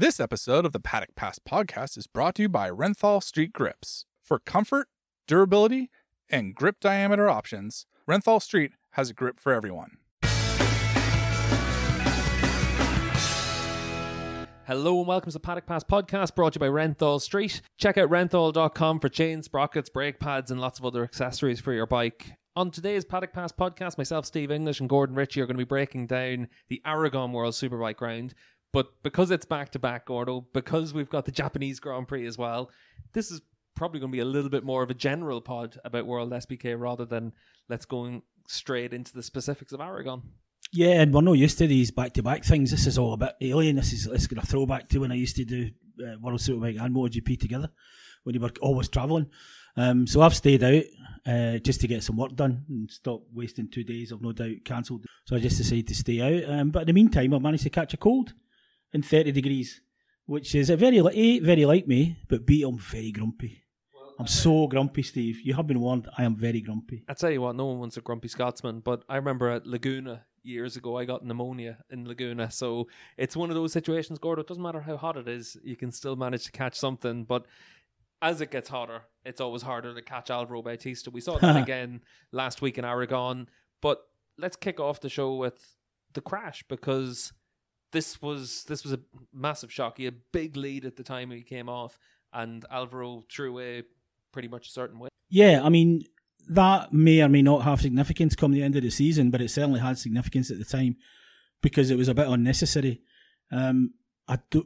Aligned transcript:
This 0.00 0.18
episode 0.18 0.64
of 0.64 0.72
the 0.72 0.80
Paddock 0.80 1.14
Pass 1.14 1.38
podcast 1.38 1.98
is 1.98 2.06
brought 2.06 2.36
to 2.36 2.42
you 2.44 2.48
by 2.48 2.70
Renthal 2.70 3.22
Street 3.22 3.52
Grips. 3.52 4.06
For 4.24 4.38
comfort, 4.38 4.88
durability, 5.26 5.90
and 6.30 6.54
grip 6.54 6.76
diameter 6.80 7.28
options, 7.28 7.84
Renthal 8.08 8.40
Street 8.40 8.72
has 8.92 9.10
a 9.10 9.12
grip 9.12 9.38
for 9.38 9.52
everyone. 9.52 9.98
Hello 14.66 15.00
and 15.00 15.06
welcome 15.06 15.30
to 15.30 15.34
the 15.34 15.38
Paddock 15.38 15.66
Pass 15.66 15.84
podcast 15.84 16.34
brought 16.34 16.54
to 16.54 16.56
you 16.56 16.60
by 16.60 16.68
Renthal 16.68 17.20
Street. 17.20 17.60
Check 17.76 17.98
out 17.98 18.08
renthal.com 18.08 19.00
for 19.00 19.10
chains, 19.10 19.44
sprockets, 19.44 19.90
brake 19.90 20.18
pads, 20.18 20.50
and 20.50 20.62
lots 20.62 20.78
of 20.78 20.86
other 20.86 21.04
accessories 21.04 21.60
for 21.60 21.74
your 21.74 21.84
bike. 21.84 22.32
On 22.56 22.70
today's 22.70 23.04
Paddock 23.04 23.34
Pass 23.34 23.52
podcast, 23.52 23.98
myself, 23.98 24.24
Steve 24.24 24.50
English, 24.50 24.80
and 24.80 24.88
Gordon 24.88 25.14
Ritchie 25.14 25.42
are 25.42 25.46
going 25.46 25.58
to 25.58 25.64
be 25.64 25.68
breaking 25.68 26.06
down 26.06 26.48
the 26.68 26.80
Aragon 26.86 27.32
World 27.32 27.52
Superbike 27.52 28.00
round. 28.00 28.34
But 28.72 29.02
because 29.02 29.30
it's 29.30 29.44
back 29.44 29.70
to 29.72 29.78
back, 29.78 30.06
Gordo, 30.06 30.46
because 30.52 30.94
we've 30.94 31.10
got 31.10 31.24
the 31.24 31.32
Japanese 31.32 31.80
Grand 31.80 32.06
Prix 32.06 32.26
as 32.26 32.38
well, 32.38 32.70
this 33.12 33.30
is 33.30 33.40
probably 33.74 33.98
going 33.98 34.12
to 34.12 34.16
be 34.16 34.20
a 34.20 34.24
little 34.24 34.50
bit 34.50 34.64
more 34.64 34.82
of 34.82 34.90
a 34.90 34.94
general 34.94 35.40
pod 35.40 35.78
about 35.84 36.06
World 36.06 36.30
SBK 36.30 36.78
rather 36.78 37.04
than 37.04 37.32
let's 37.68 37.84
go 37.84 38.22
straight 38.46 38.92
into 38.92 39.12
the 39.12 39.22
specifics 39.22 39.72
of 39.72 39.80
Aragon. 39.80 40.22
Yeah, 40.72 41.00
and 41.00 41.12
we're 41.12 41.22
not 41.22 41.32
used 41.32 41.58
to 41.58 41.66
these 41.66 41.90
back 41.90 42.12
to 42.12 42.22
back 42.22 42.44
things. 42.44 42.70
This 42.70 42.86
is 42.86 42.96
all 42.96 43.14
a 43.14 43.16
bit 43.16 43.34
alien. 43.40 43.76
This 43.76 43.92
is 43.92 44.06
let's 44.06 44.28
get 44.28 44.38
a 44.38 44.46
throwback 44.46 44.88
to 44.90 44.98
when 44.98 45.10
I 45.10 45.16
used 45.16 45.36
to 45.36 45.44
do 45.44 45.70
uh, 46.00 46.16
World 46.20 46.38
Superbike 46.38 46.80
and 46.80 46.94
MotoGP 46.94 47.40
together 47.40 47.70
when 48.22 48.34
you 48.34 48.40
were 48.40 48.52
always 48.60 48.88
travelling. 48.88 49.28
Um, 49.76 50.06
so 50.06 50.20
I've 50.20 50.34
stayed 50.34 50.62
out 50.62 50.84
uh, 51.26 51.58
just 51.58 51.80
to 51.80 51.88
get 51.88 52.04
some 52.04 52.16
work 52.16 52.36
done 52.36 52.64
and 52.68 52.90
stop 52.90 53.22
wasting 53.32 53.68
two 53.68 53.82
days. 53.82 54.12
I've 54.12 54.22
no 54.22 54.32
doubt 54.32 54.64
cancelled. 54.64 55.06
So 55.26 55.34
I 55.34 55.40
just 55.40 55.58
decided 55.58 55.88
to 55.88 55.94
stay 55.94 56.20
out. 56.20 56.50
Um, 56.50 56.70
but 56.70 56.82
in 56.82 56.86
the 56.86 56.92
meantime, 56.92 57.34
I 57.34 57.38
managed 57.38 57.64
to 57.64 57.70
catch 57.70 57.94
a 57.94 57.96
cold 57.96 58.34
in 58.92 59.02
30 59.02 59.32
degrees, 59.32 59.80
which 60.26 60.54
is 60.54 60.70
a 60.70 60.76
very, 60.76 60.98
A, 60.98 61.06
eh, 61.08 61.40
very 61.42 61.64
like 61.64 61.86
me, 61.86 62.18
but 62.28 62.46
B, 62.46 62.62
I'm 62.62 62.78
very 62.78 63.12
grumpy. 63.12 63.64
I'm 64.18 64.26
so 64.26 64.66
grumpy, 64.66 65.02
Steve. 65.02 65.40
You 65.42 65.54
have 65.54 65.66
been 65.66 65.80
warned. 65.80 66.06
I 66.18 66.24
am 66.24 66.36
very 66.36 66.60
grumpy. 66.60 67.04
I 67.08 67.14
tell 67.14 67.30
you 67.30 67.40
what, 67.40 67.56
no 67.56 67.64
one 67.64 67.78
wants 67.78 67.96
a 67.96 68.02
grumpy 68.02 68.28
Scotsman, 68.28 68.80
but 68.80 69.02
I 69.08 69.16
remember 69.16 69.48
at 69.48 69.66
Laguna 69.66 70.26
years 70.42 70.76
ago, 70.76 70.98
I 70.98 71.06
got 71.06 71.24
pneumonia 71.24 71.78
in 71.90 72.06
Laguna. 72.06 72.50
So 72.50 72.88
it's 73.16 73.34
one 73.34 73.48
of 73.48 73.56
those 73.56 73.72
situations, 73.72 74.18
Gordo. 74.18 74.42
It 74.42 74.48
doesn't 74.48 74.62
matter 74.62 74.80
how 74.80 74.98
hot 74.98 75.16
it 75.16 75.26
is, 75.26 75.56
you 75.64 75.76
can 75.76 75.90
still 75.90 76.16
manage 76.16 76.44
to 76.44 76.52
catch 76.52 76.74
something. 76.74 77.24
But 77.24 77.46
as 78.20 78.40
it 78.40 78.50
gets 78.50 78.68
hotter, 78.68 79.02
it's 79.24 79.40
always 79.40 79.62
harder 79.62 79.94
to 79.94 80.02
catch 80.02 80.30
Alvaro 80.30 80.62
Bautista. 80.62 81.10
We 81.10 81.22
saw 81.22 81.38
that 81.38 81.56
again 81.62 82.02
last 82.32 82.60
week 82.60 82.76
in 82.76 82.84
Aragon. 82.84 83.48
But 83.80 84.02
let's 84.36 84.56
kick 84.56 84.80
off 84.80 85.00
the 85.00 85.08
show 85.08 85.36
with 85.36 85.76
the 86.12 86.20
crash 86.20 86.64
because 86.68 87.32
this 87.92 88.20
was 88.22 88.64
this 88.64 88.84
was 88.84 88.92
a 88.92 89.00
massive 89.32 89.72
shock. 89.72 89.98
He 89.98 90.04
had 90.04 90.14
a 90.14 90.18
big 90.32 90.56
lead 90.56 90.84
at 90.84 90.96
the 90.96 91.02
time 91.02 91.30
he 91.30 91.42
came 91.42 91.68
off, 91.68 91.98
and 92.32 92.64
Alvaro 92.70 93.24
threw 93.30 93.50
away 93.50 93.84
pretty 94.32 94.48
much 94.48 94.68
a 94.68 94.70
certain 94.70 94.98
way. 94.98 95.08
Yeah, 95.28 95.60
I 95.62 95.68
mean 95.68 96.04
that 96.48 96.92
may 96.92 97.22
or 97.22 97.28
may 97.28 97.42
not 97.42 97.62
have 97.62 97.80
significance 97.80 98.34
come 98.34 98.52
the 98.52 98.62
end 98.62 98.76
of 98.76 98.82
the 98.82 98.90
season, 98.90 99.30
but 99.30 99.40
it 99.40 99.50
certainly 99.50 99.80
had 99.80 99.98
significance 99.98 100.50
at 100.50 100.58
the 100.58 100.64
time 100.64 100.96
because 101.62 101.90
it 101.90 101.96
was 101.96 102.08
a 102.08 102.14
bit 102.14 102.26
unnecessary. 102.26 103.02
Um, 103.52 103.94
I, 104.26 104.38
do, 104.50 104.64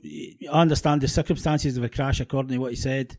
I 0.50 0.60
understand 0.60 1.00
the 1.00 1.08
circumstances 1.08 1.76
of 1.76 1.82
the 1.82 1.88
crash 1.88 2.20
according 2.20 2.52
to 2.52 2.58
what 2.58 2.72
he 2.72 2.76
said. 2.76 3.16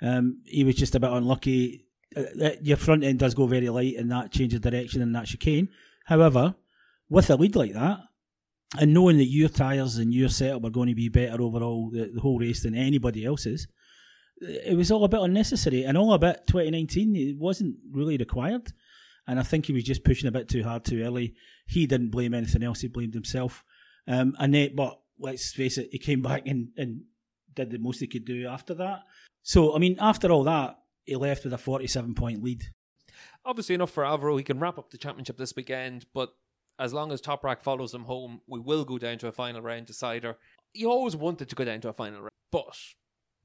Um, 0.00 0.42
he 0.44 0.64
was 0.64 0.76
just 0.76 0.94
a 0.94 1.00
bit 1.00 1.10
unlucky. 1.10 1.86
Uh, 2.16 2.22
uh 2.42 2.50
your 2.62 2.76
front 2.76 3.04
end 3.04 3.18
does 3.18 3.34
go 3.34 3.46
very 3.46 3.68
light, 3.68 3.96
and 3.96 4.10
that 4.10 4.32
changes 4.32 4.60
direction 4.60 5.02
in 5.02 5.12
that 5.12 5.26
chicane. 5.26 5.68
However, 6.06 6.54
with 7.08 7.30
a 7.30 7.36
lead 7.36 7.56
like 7.56 7.74
that, 7.74 8.00
and 8.78 8.92
knowing 8.92 9.16
that 9.16 9.24
your 9.24 9.48
tyres 9.48 9.96
and 9.96 10.12
your 10.12 10.28
setup 10.28 10.64
are 10.64 10.70
going 10.70 10.88
to 10.88 10.94
be 10.94 11.08
better 11.08 11.40
overall 11.40 11.90
the, 11.90 12.10
the, 12.14 12.20
whole 12.20 12.38
race 12.38 12.62
than 12.62 12.74
anybody 12.74 13.24
else's, 13.24 13.66
it 14.40 14.76
was 14.76 14.90
all 14.90 15.04
a 15.04 15.08
bit 15.08 15.20
unnecessary 15.20 15.84
and 15.84 15.96
all 15.96 16.12
a 16.12 16.18
bit 16.18 16.46
2019. 16.46 17.16
It 17.16 17.38
wasn't 17.38 17.76
really 17.90 18.16
required, 18.16 18.72
and 19.26 19.40
I 19.40 19.42
think 19.42 19.66
he 19.66 19.72
was 19.72 19.84
just 19.84 20.04
pushing 20.04 20.28
a 20.28 20.32
bit 20.32 20.48
too 20.48 20.62
hard 20.62 20.84
too 20.84 21.02
early. 21.02 21.34
He 21.66 21.86
didn't 21.86 22.10
blame 22.10 22.34
anything 22.34 22.62
else; 22.62 22.80
he 22.80 22.88
blamed 22.88 23.14
himself. 23.14 23.64
Um, 24.06 24.34
and 24.38 24.54
then, 24.54 24.74
but 24.74 25.00
let's 25.18 25.52
face 25.52 25.78
it, 25.78 25.88
he 25.92 25.98
came 25.98 26.22
back 26.22 26.46
and, 26.46 26.68
and 26.76 27.02
did 27.54 27.70
the 27.70 27.78
most 27.78 28.00
he 28.00 28.06
could 28.06 28.24
do 28.24 28.46
after 28.46 28.74
that. 28.74 29.02
So, 29.42 29.74
I 29.74 29.78
mean, 29.78 29.96
after 30.00 30.30
all 30.30 30.44
that, 30.44 30.78
he 31.04 31.16
left 31.16 31.44
with 31.44 31.52
a 31.52 31.58
47 31.58 32.14
point 32.14 32.42
lead. 32.42 32.64
Obviously, 33.44 33.74
enough 33.74 33.90
for 33.90 34.04
Alvaro. 34.04 34.36
He 34.36 34.44
can 34.44 34.60
wrap 34.60 34.78
up 34.78 34.90
the 34.90 34.98
championship 34.98 35.36
this 35.36 35.54
weekend, 35.56 36.06
but 36.14 36.34
as 36.78 36.94
long 36.94 37.12
as 37.12 37.20
Toprak 37.20 37.62
follows 37.62 37.92
him 37.92 38.04
home, 38.04 38.40
we 38.46 38.60
will 38.60 38.84
go 38.84 38.98
down 38.98 39.18
to 39.18 39.28
a 39.28 39.32
final 39.32 39.60
round 39.60 39.86
decider. 39.86 40.36
You 40.74 40.90
always 40.90 41.16
wanted 41.16 41.48
to 41.48 41.56
go 41.56 41.64
down 41.64 41.80
to 41.82 41.88
a 41.88 41.92
final 41.92 42.20
round, 42.20 42.30
but 42.52 42.76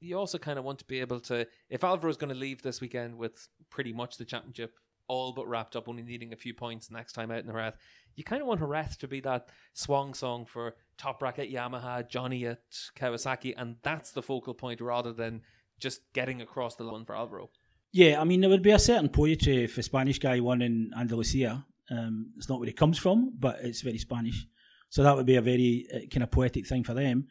you 0.00 0.18
also 0.18 0.38
kind 0.38 0.58
of 0.58 0.64
want 0.64 0.78
to 0.80 0.84
be 0.84 1.00
able 1.00 1.20
to. 1.20 1.46
If 1.68 1.80
Alvaro's 1.80 2.16
going 2.16 2.32
to 2.32 2.38
leave 2.38 2.62
this 2.62 2.80
weekend 2.80 3.16
with 3.16 3.48
pretty 3.70 3.92
much 3.92 4.16
the 4.16 4.24
championship 4.24 4.74
all 5.08 5.32
but 5.32 5.48
wrapped 5.48 5.76
up, 5.76 5.88
only 5.88 6.02
needing 6.02 6.32
a 6.32 6.36
few 6.36 6.54
points 6.54 6.90
next 6.90 7.12
time 7.12 7.30
out 7.30 7.40
in 7.40 7.46
Jerez, 7.46 7.74
you 8.14 8.24
kind 8.24 8.40
of 8.40 8.48
want 8.48 8.60
Jerez 8.60 8.96
to 8.98 9.08
be 9.08 9.20
that 9.20 9.48
swan 9.74 10.14
song 10.14 10.46
for 10.46 10.76
Toprak 10.98 11.38
at 11.38 11.50
Yamaha, 11.50 12.08
Johnny 12.08 12.46
at 12.46 12.62
Kawasaki, 12.96 13.54
and 13.56 13.76
that's 13.82 14.12
the 14.12 14.22
focal 14.22 14.54
point 14.54 14.80
rather 14.80 15.12
than 15.12 15.42
just 15.78 16.00
getting 16.12 16.40
across 16.40 16.76
the 16.76 16.84
line 16.84 17.04
for 17.04 17.16
Alvaro. 17.16 17.50
Yeah, 17.92 18.20
I 18.20 18.24
mean, 18.24 18.40
there 18.40 18.50
would 18.50 18.62
be 18.62 18.70
a 18.70 18.78
certain 18.78 19.08
poetry 19.08 19.58
eh, 19.58 19.64
if 19.64 19.78
a 19.78 19.82
Spanish 19.82 20.18
guy 20.18 20.40
won 20.40 20.62
in 20.62 20.92
Andalusia 20.98 21.66
um, 21.90 22.32
it's 22.36 22.48
not 22.48 22.58
where 22.58 22.66
he 22.66 22.72
comes 22.72 22.98
from, 22.98 23.32
but 23.38 23.58
it's 23.60 23.82
very 23.82 23.98
Spanish. 23.98 24.46
So 24.88 25.02
that 25.02 25.16
would 25.16 25.26
be 25.26 25.36
a 25.36 25.42
very 25.42 25.86
uh, 25.92 25.98
kind 26.12 26.22
of 26.22 26.30
poetic 26.30 26.66
thing 26.66 26.84
for 26.84 26.94
them. 26.94 27.26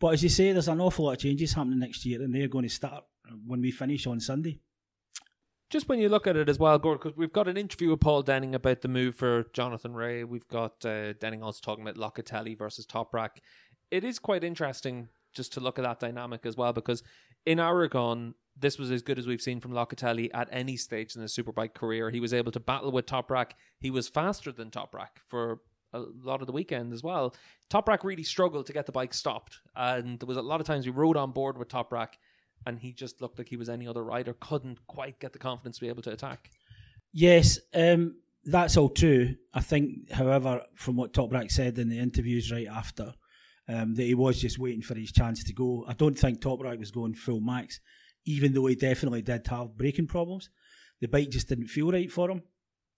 But 0.00 0.14
as 0.14 0.22
you 0.22 0.28
say, 0.28 0.52
there's 0.52 0.68
an 0.68 0.80
awful 0.80 1.06
lot 1.06 1.12
of 1.12 1.18
changes 1.18 1.52
happening 1.52 1.80
next 1.80 2.06
year, 2.06 2.22
and 2.22 2.34
they're 2.34 2.48
going 2.48 2.62
to 2.64 2.68
start 2.68 3.04
when 3.46 3.60
we 3.60 3.70
finish 3.70 4.06
on 4.06 4.20
Sunday. 4.20 4.60
Just 5.70 5.88
when 5.88 5.98
you 5.98 6.08
look 6.08 6.26
at 6.26 6.36
it 6.36 6.48
as 6.48 6.58
well, 6.58 6.78
Gord, 6.78 7.00
because 7.00 7.16
we've 7.16 7.32
got 7.32 7.48
an 7.48 7.58
interview 7.58 7.90
with 7.90 8.00
Paul 8.00 8.22
Denning 8.22 8.54
about 8.54 8.80
the 8.80 8.88
move 8.88 9.16
for 9.16 9.44
Jonathan 9.52 9.92
Rea. 9.92 10.24
We've 10.24 10.48
got 10.48 10.84
uh, 10.86 11.12
Denning 11.14 11.42
also 11.42 11.60
talking 11.62 11.86
about 11.86 11.96
Locatelli 11.96 12.56
versus 12.56 12.86
Toprak. 12.86 13.30
It 13.90 14.04
is 14.04 14.18
quite 14.18 14.44
interesting 14.44 15.08
just 15.34 15.52
to 15.54 15.60
look 15.60 15.78
at 15.78 15.82
that 15.82 16.00
dynamic 16.00 16.46
as 16.46 16.56
well, 16.56 16.72
because 16.72 17.02
in 17.44 17.60
Aragon, 17.60 18.34
this 18.60 18.78
was 18.78 18.90
as 18.90 19.02
good 19.02 19.18
as 19.18 19.26
we've 19.26 19.40
seen 19.40 19.60
from 19.60 19.72
Locatelli 19.72 20.30
at 20.34 20.48
any 20.50 20.76
stage 20.76 21.14
in 21.14 21.22
his 21.22 21.34
superbike 21.34 21.74
career. 21.74 22.10
He 22.10 22.20
was 22.20 22.34
able 22.34 22.52
to 22.52 22.60
battle 22.60 22.90
with 22.90 23.06
Toprak. 23.06 23.52
He 23.80 23.90
was 23.90 24.08
faster 24.08 24.52
than 24.52 24.70
Toprak 24.70 25.20
for 25.28 25.60
a 25.92 26.00
lot 26.22 26.40
of 26.40 26.46
the 26.46 26.52
weekend 26.52 26.92
as 26.92 27.02
well. 27.02 27.34
Toprak 27.70 28.04
really 28.04 28.22
struggled 28.22 28.66
to 28.66 28.72
get 28.72 28.86
the 28.86 28.92
bike 28.92 29.14
stopped, 29.14 29.58
and 29.76 30.18
there 30.18 30.26
was 30.26 30.36
a 30.36 30.42
lot 30.42 30.60
of 30.60 30.66
times 30.66 30.86
we 30.86 30.92
rode 30.92 31.16
on 31.16 31.32
board 31.32 31.56
with 31.56 31.68
Toprak, 31.68 32.14
and 32.66 32.78
he 32.78 32.92
just 32.92 33.20
looked 33.20 33.38
like 33.38 33.48
he 33.48 33.56
was 33.56 33.68
any 33.68 33.86
other 33.86 34.04
rider. 34.04 34.34
Couldn't 34.40 34.86
quite 34.86 35.18
get 35.20 35.32
the 35.32 35.38
confidence 35.38 35.76
to 35.78 35.84
be 35.84 35.88
able 35.88 36.02
to 36.02 36.12
attack. 36.12 36.50
Yes, 37.12 37.58
um, 37.74 38.16
that's 38.44 38.76
all 38.76 38.90
true. 38.90 39.36
I 39.54 39.60
think, 39.60 40.10
however, 40.10 40.62
from 40.74 40.96
what 40.96 41.12
Toprak 41.12 41.50
said 41.50 41.78
in 41.78 41.88
the 41.88 41.98
interviews 41.98 42.52
right 42.52 42.66
after, 42.66 43.14
um, 43.68 43.94
that 43.94 44.04
he 44.04 44.14
was 44.14 44.40
just 44.40 44.58
waiting 44.58 44.82
for 44.82 44.94
his 44.94 45.12
chance 45.12 45.44
to 45.44 45.52
go. 45.52 45.84
I 45.86 45.92
don't 45.92 46.18
think 46.18 46.40
Toprak 46.40 46.78
was 46.78 46.90
going 46.90 47.14
full 47.14 47.40
max 47.40 47.80
even 48.28 48.52
though 48.52 48.66
he 48.66 48.74
definitely 48.74 49.22
did 49.22 49.46
have 49.46 49.76
braking 49.76 50.06
problems. 50.06 50.50
The 51.00 51.08
bike 51.08 51.30
just 51.30 51.48
didn't 51.48 51.68
feel 51.68 51.90
right 51.90 52.12
for 52.12 52.30
him. 52.30 52.42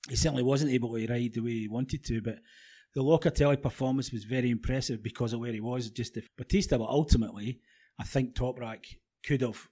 He 0.09 0.17
certainly 0.17 0.43
wasn't 0.43 0.73
able 0.73 0.95
to 0.97 1.07
ride 1.07 1.35
the 1.35 1.41
way 1.41 1.53
he 1.53 1.69
wanted 1.69 2.05
to, 2.07 2.21
but 2.21 2.41
the 2.95 3.03
Locatelli 3.03 3.63
performance 3.63 4.11
was 4.11 4.25
very 4.25 4.51
impressive 4.51 5.05
because 5.05 5.33
of 5.33 5.39
where 5.39 5.53
he 5.53 5.61
was. 5.61 5.91
Just 5.91 6.15
the 6.15 6.25
Bautista, 6.37 6.79
but 6.79 6.89
ultimately, 6.89 7.61
I 7.97 8.03
think 8.05 8.35
Toprak 8.35 8.87
could 9.25 9.43
have, 9.43 9.69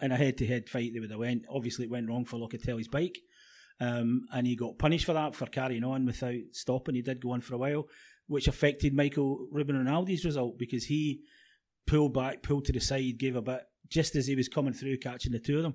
in 0.00 0.12
a 0.12 0.16
head-to-head 0.16 0.70
fight, 0.70 0.94
they 0.94 1.00
would 1.00 1.10
have 1.10 1.20
went. 1.20 1.44
Obviously, 1.50 1.84
it 1.84 1.90
went 1.90 2.08
wrong 2.08 2.24
for 2.24 2.38
Locatelli's 2.38 2.88
bike, 2.88 3.18
um, 3.80 4.22
and 4.32 4.46
he 4.46 4.56
got 4.56 4.78
punished 4.78 5.04
for 5.04 5.12
that 5.12 5.34
for 5.34 5.46
carrying 5.46 5.84
on 5.84 6.06
without 6.06 6.40
stopping. 6.52 6.94
He 6.94 7.02
did 7.02 7.20
go 7.20 7.32
on 7.32 7.42
for 7.42 7.54
a 7.54 7.58
while, 7.58 7.84
which 8.28 8.48
affected 8.48 8.94
Michael 8.94 9.46
Ruben 9.52 9.76
Rinaldi's 9.76 10.24
result 10.24 10.58
because 10.58 10.84
he 10.84 11.20
pulled 11.86 12.14
back, 12.14 12.42
pulled 12.42 12.64
to 12.64 12.72
the 12.72 12.80
side, 12.80 13.18
gave 13.18 13.36
a 13.36 13.42
bit 13.42 13.62
just 13.88 14.16
as 14.16 14.26
he 14.26 14.34
was 14.34 14.48
coming 14.48 14.72
through 14.72 14.98
catching 14.98 15.32
the 15.32 15.38
two 15.38 15.58
of 15.58 15.62
them. 15.62 15.74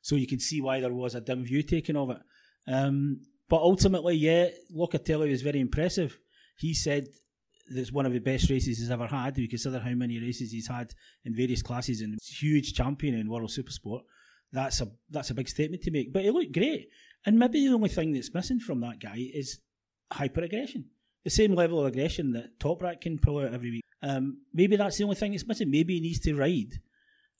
So 0.00 0.16
you 0.16 0.26
can 0.26 0.40
see 0.40 0.60
why 0.60 0.80
there 0.80 0.92
was 0.92 1.14
a 1.14 1.20
dim 1.20 1.44
view 1.44 1.62
taken 1.62 1.96
of 1.96 2.10
it. 2.10 2.18
Um, 2.66 3.20
but 3.48 3.60
ultimately, 3.60 4.16
yeah, 4.16 4.48
Locatelli 4.74 5.30
was 5.30 5.42
very 5.42 5.60
impressive. 5.60 6.18
He 6.58 6.74
said 6.74 7.08
it's 7.68 7.92
one 7.92 8.06
of 8.06 8.12
the 8.12 8.18
best 8.18 8.50
races 8.50 8.78
he's 8.78 8.90
ever 8.90 9.06
had. 9.06 9.38
You 9.38 9.48
consider 9.48 9.78
how 9.78 9.90
many 9.90 10.20
races 10.20 10.52
he's 10.52 10.68
had 10.68 10.92
in 11.24 11.34
various 11.34 11.62
classes 11.62 12.00
and 12.00 12.18
huge 12.22 12.74
champion 12.74 13.14
in 13.14 13.30
World 13.30 13.50
Supersport, 13.50 14.02
that's 14.52 14.80
a 14.80 14.88
that's 15.10 15.30
a 15.30 15.34
big 15.34 15.48
statement 15.48 15.82
to 15.82 15.90
make. 15.90 16.12
But 16.12 16.22
he 16.22 16.30
looked 16.30 16.52
great. 16.52 16.88
And 17.24 17.38
maybe 17.38 17.66
the 17.66 17.74
only 17.74 17.88
thing 17.88 18.12
that's 18.12 18.34
missing 18.34 18.60
from 18.60 18.80
that 18.80 19.00
guy 19.00 19.30
is 19.32 19.60
hyper 20.12 20.42
aggression. 20.42 20.90
The 21.24 21.30
same 21.30 21.54
level 21.54 21.80
of 21.80 21.86
aggression 21.86 22.32
that 22.32 22.58
Top 22.58 22.80
Toprak 22.80 23.00
can 23.00 23.18
pull 23.18 23.38
out 23.38 23.54
every 23.54 23.70
week. 23.70 23.84
Um, 24.02 24.42
maybe 24.52 24.76
that's 24.76 24.98
the 24.98 25.04
only 25.04 25.16
thing 25.16 25.32
that's 25.32 25.46
missing. 25.46 25.70
Maybe 25.70 25.94
he 25.94 26.00
needs 26.00 26.18
to 26.20 26.34
ride 26.34 26.80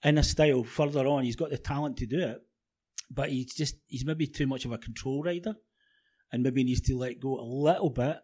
in 0.04 0.18
a 0.18 0.22
style 0.22 0.64
further 0.64 1.06
on. 1.06 1.24
He's 1.24 1.36
got 1.36 1.50
the 1.50 1.58
talent 1.58 1.96
to 1.98 2.06
do 2.06 2.20
it, 2.20 2.42
but 3.10 3.30
he's 3.30 3.54
just 3.54 3.76
he's 3.86 4.04
maybe 4.04 4.26
too 4.26 4.46
much 4.46 4.64
of 4.64 4.72
a 4.72 4.78
control 4.78 5.22
rider, 5.22 5.54
and 6.32 6.42
maybe 6.42 6.64
needs 6.64 6.80
to 6.82 6.96
let 6.96 7.20
go 7.20 7.38
a 7.38 7.42
little 7.42 7.90
bit, 7.90 8.18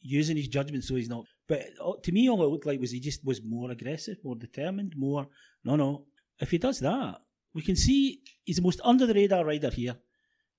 using 0.00 0.36
his 0.36 0.48
judgment 0.48 0.84
so 0.84 0.94
he's 0.94 1.08
not 1.08 1.24
But 1.48 1.62
uh, 1.84 1.92
to 2.02 2.12
me, 2.12 2.28
all 2.28 2.42
it 2.42 2.48
looked 2.48 2.66
like 2.66 2.80
was 2.80 2.92
he 2.92 3.00
just 3.00 3.24
was 3.24 3.42
more 3.42 3.70
aggressive, 3.70 4.18
more 4.22 4.36
determined, 4.36 4.94
more. 4.96 5.28
No, 5.64 5.76
no. 5.76 6.06
If 6.40 6.50
he 6.50 6.58
does 6.58 6.78
that, 6.80 7.20
we 7.54 7.62
can 7.62 7.76
see 7.76 8.20
he's 8.44 8.56
the 8.56 8.62
most 8.62 8.80
under 8.84 9.06
the 9.06 9.14
radar 9.14 9.44
rider 9.44 9.70
here. 9.70 9.96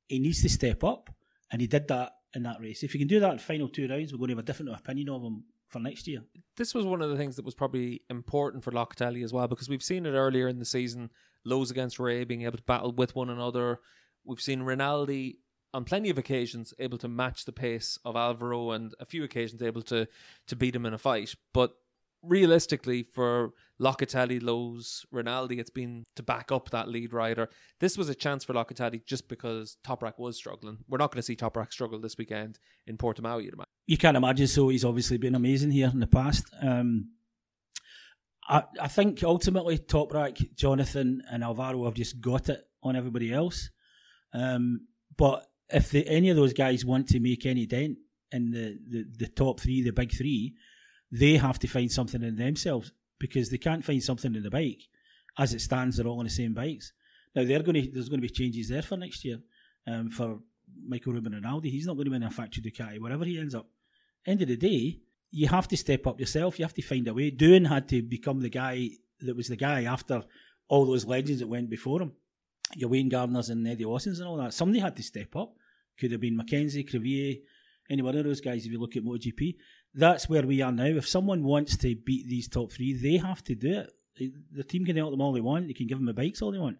He 0.07 0.19
needs 0.19 0.41
to 0.41 0.49
step 0.49 0.83
up, 0.83 1.09
and 1.51 1.61
he 1.61 1.67
did 1.67 1.87
that 1.87 2.13
in 2.33 2.43
that 2.43 2.59
race. 2.59 2.83
If 2.83 2.93
he 2.93 2.99
can 2.99 3.07
do 3.07 3.19
that 3.19 3.31
in 3.31 3.39
final 3.39 3.69
two 3.69 3.87
rounds, 3.87 4.11
we're 4.11 4.17
going 4.17 4.29
to 4.29 4.35
have 4.35 4.43
a 4.43 4.47
different 4.47 4.73
opinion 4.73 5.09
of 5.09 5.21
him 5.21 5.43
for 5.69 5.79
next 5.79 6.07
year. 6.07 6.21
This 6.57 6.73
was 6.73 6.85
one 6.85 7.01
of 7.01 7.09
the 7.09 7.17
things 7.17 7.35
that 7.35 7.45
was 7.45 7.55
probably 7.55 8.01
important 8.09 8.63
for 8.63 8.71
Locatelli 8.71 9.23
as 9.23 9.31
well 9.31 9.47
because 9.47 9.69
we've 9.69 9.83
seen 9.83 10.05
it 10.05 10.11
earlier 10.11 10.47
in 10.47 10.59
the 10.59 10.65
season. 10.65 11.09
Lowes 11.45 11.71
against 11.71 11.99
Rea 11.99 12.25
being 12.25 12.41
able 12.41 12.57
to 12.57 12.63
battle 12.63 12.91
with 12.91 13.15
one 13.15 13.29
another. 13.29 13.79
We've 14.25 14.41
seen 14.41 14.63
Rinaldi 14.63 15.37
on 15.73 15.85
plenty 15.85 16.09
of 16.09 16.17
occasions 16.17 16.73
able 16.79 16.97
to 16.97 17.07
match 17.07 17.45
the 17.45 17.51
pace 17.51 17.97
of 18.03 18.15
Alvaro 18.15 18.71
and 18.71 18.93
a 18.99 19.05
few 19.05 19.23
occasions 19.23 19.61
able 19.61 19.83
to 19.83 20.07
to 20.47 20.55
beat 20.55 20.75
him 20.75 20.85
in 20.85 20.93
a 20.93 20.97
fight. 20.97 21.35
But 21.53 21.73
realistically, 22.23 23.03
for 23.03 23.53
Locatelli, 23.79 24.41
Lowes, 24.41 25.05
Rinaldi, 25.11 25.59
it's 25.59 25.69
been 25.69 26.05
to 26.15 26.23
back 26.23 26.51
up 26.51 26.69
that 26.71 26.89
lead 26.89 27.13
rider. 27.13 27.49
This 27.79 27.97
was 27.97 28.09
a 28.09 28.15
chance 28.15 28.43
for 28.43 28.53
Locatelli 28.53 29.05
just 29.05 29.29
because 29.29 29.77
Toprak 29.85 30.19
was 30.19 30.35
struggling. 30.35 30.79
We're 30.87 30.97
not 30.97 31.11
going 31.11 31.19
to 31.19 31.25
see 31.25 31.35
Toprak 31.35 31.71
struggle 31.71 31.99
this 31.99 32.17
weekend 32.17 32.59
in 32.87 32.97
Portimao. 32.97 33.43
You'd 33.43 33.53
imagine. 33.53 33.71
You 33.87 33.97
can't 33.97 34.17
imagine. 34.17 34.47
So 34.47 34.69
he's 34.69 34.85
obviously 34.85 35.17
been 35.17 35.35
amazing 35.35 35.71
here 35.71 35.89
in 35.91 35.99
the 35.99 36.07
past. 36.07 36.45
Um, 36.61 37.11
I, 38.47 38.63
I 38.81 38.87
think 38.87 39.23
ultimately 39.23 39.77
Toprak, 39.77 40.55
Jonathan, 40.55 41.21
and 41.31 41.43
Alvaro 41.43 41.85
have 41.85 41.93
just 41.93 42.19
got 42.19 42.49
it 42.49 42.61
on 42.83 42.95
everybody 42.95 43.33
else. 43.33 43.69
Um, 44.33 44.87
but 45.17 45.45
if 45.69 45.91
the, 45.91 46.07
any 46.07 46.29
of 46.29 46.35
those 46.35 46.53
guys 46.53 46.83
want 46.83 47.07
to 47.09 47.19
make 47.19 47.45
any 47.45 47.65
dent 47.65 47.97
in 48.31 48.51
the, 48.51 48.77
the, 48.87 49.05
the 49.17 49.27
top 49.27 49.59
three, 49.59 49.83
the 49.83 49.91
big 49.91 50.11
three, 50.11 50.55
they 51.11 51.37
have 51.37 51.59
to 51.59 51.67
find 51.67 51.91
something 51.91 52.23
in 52.23 52.35
themselves 52.35 52.91
because 53.19 53.49
they 53.49 53.57
can't 53.57 53.83
find 53.83 54.01
something 54.01 54.35
in 54.35 54.43
the 54.43 54.49
bike. 54.49 54.83
As 55.37 55.53
it 55.53 55.61
stands, 55.61 55.97
they're 55.97 56.07
all 56.07 56.19
on 56.19 56.25
the 56.25 56.29
same 56.29 56.53
bikes. 56.53 56.93
Now 57.35 57.45
they're 57.45 57.63
going 57.63 57.83
to 57.83 57.91
there's 57.91 58.09
going 58.09 58.21
to 58.21 58.27
be 58.27 58.33
changes 58.33 58.69
there 58.69 58.81
for 58.81 58.97
next 58.97 59.23
year. 59.23 59.39
Um, 59.87 60.09
for 60.09 60.39
Michael 60.87 61.13
Ruben 61.13 61.33
Rinaldi, 61.33 61.69
he's 61.69 61.85
not 61.87 61.95
going 61.95 62.05
to 62.05 62.11
win 62.11 62.23
a 62.23 62.29
factory 62.29 62.63
Ducati 62.63 62.99
wherever 62.99 63.25
he 63.25 63.39
ends 63.39 63.55
up. 63.55 63.67
End 64.25 64.41
of 64.41 64.47
the 64.47 64.57
day, 64.57 64.99
you 65.31 65.47
have 65.47 65.67
to 65.69 65.77
step 65.77 66.05
up 66.07 66.19
yourself. 66.19 66.59
You 66.59 66.65
have 66.65 66.73
to 66.73 66.81
find 66.81 67.07
a 67.07 67.13
way. 67.13 67.31
Doohan 67.31 67.67
had 67.67 67.87
to 67.89 68.01
become 68.01 68.41
the 68.41 68.49
guy 68.49 68.89
that 69.21 69.35
was 69.35 69.47
the 69.47 69.55
guy 69.55 69.83
after 69.83 70.23
all 70.67 70.85
those 70.85 71.05
legends 71.05 71.39
that 71.39 71.47
went 71.47 71.69
before 71.69 72.01
him. 72.01 72.13
Your 72.75 72.89
Wayne 72.89 73.09
Gardners 73.09 73.49
and 73.49 73.67
Eddie 73.67 73.85
Lawsons 73.85 74.19
and 74.19 74.27
all 74.27 74.37
that. 74.37 74.53
Somebody 74.53 74.79
had 74.79 74.95
to 74.95 75.03
step 75.03 75.35
up. 75.35 75.53
Could 75.99 76.11
have 76.11 76.21
been 76.21 76.37
Mackenzie, 76.37 76.83
Crivillé, 76.83 77.41
any 77.89 78.01
one 78.01 78.15
of 78.15 78.23
those 78.23 78.41
guys 78.41 78.65
if 78.65 78.71
you 78.71 78.79
look 78.79 78.95
at 78.95 79.03
MotoGP. 79.03 79.55
That's 79.93 80.29
where 80.29 80.43
we 80.43 80.61
are 80.61 80.71
now. 80.71 80.85
If 80.85 81.07
someone 81.07 81.43
wants 81.43 81.77
to 81.77 81.95
beat 81.95 82.27
these 82.27 82.47
top 82.47 82.71
three, 82.71 82.93
they 82.93 83.17
have 83.17 83.43
to 83.45 83.55
do 83.55 83.79
it. 83.79 83.93
The 84.51 84.63
team 84.63 84.85
can 84.85 84.97
help 84.97 85.11
them 85.11 85.21
all 85.21 85.33
they 85.33 85.41
want. 85.41 85.67
They 85.67 85.73
can 85.73 85.87
give 85.87 85.97
them 85.97 86.05
the 86.05 86.13
bikes 86.13 86.41
all 86.41 86.51
they 86.51 86.59
want. 86.59 86.77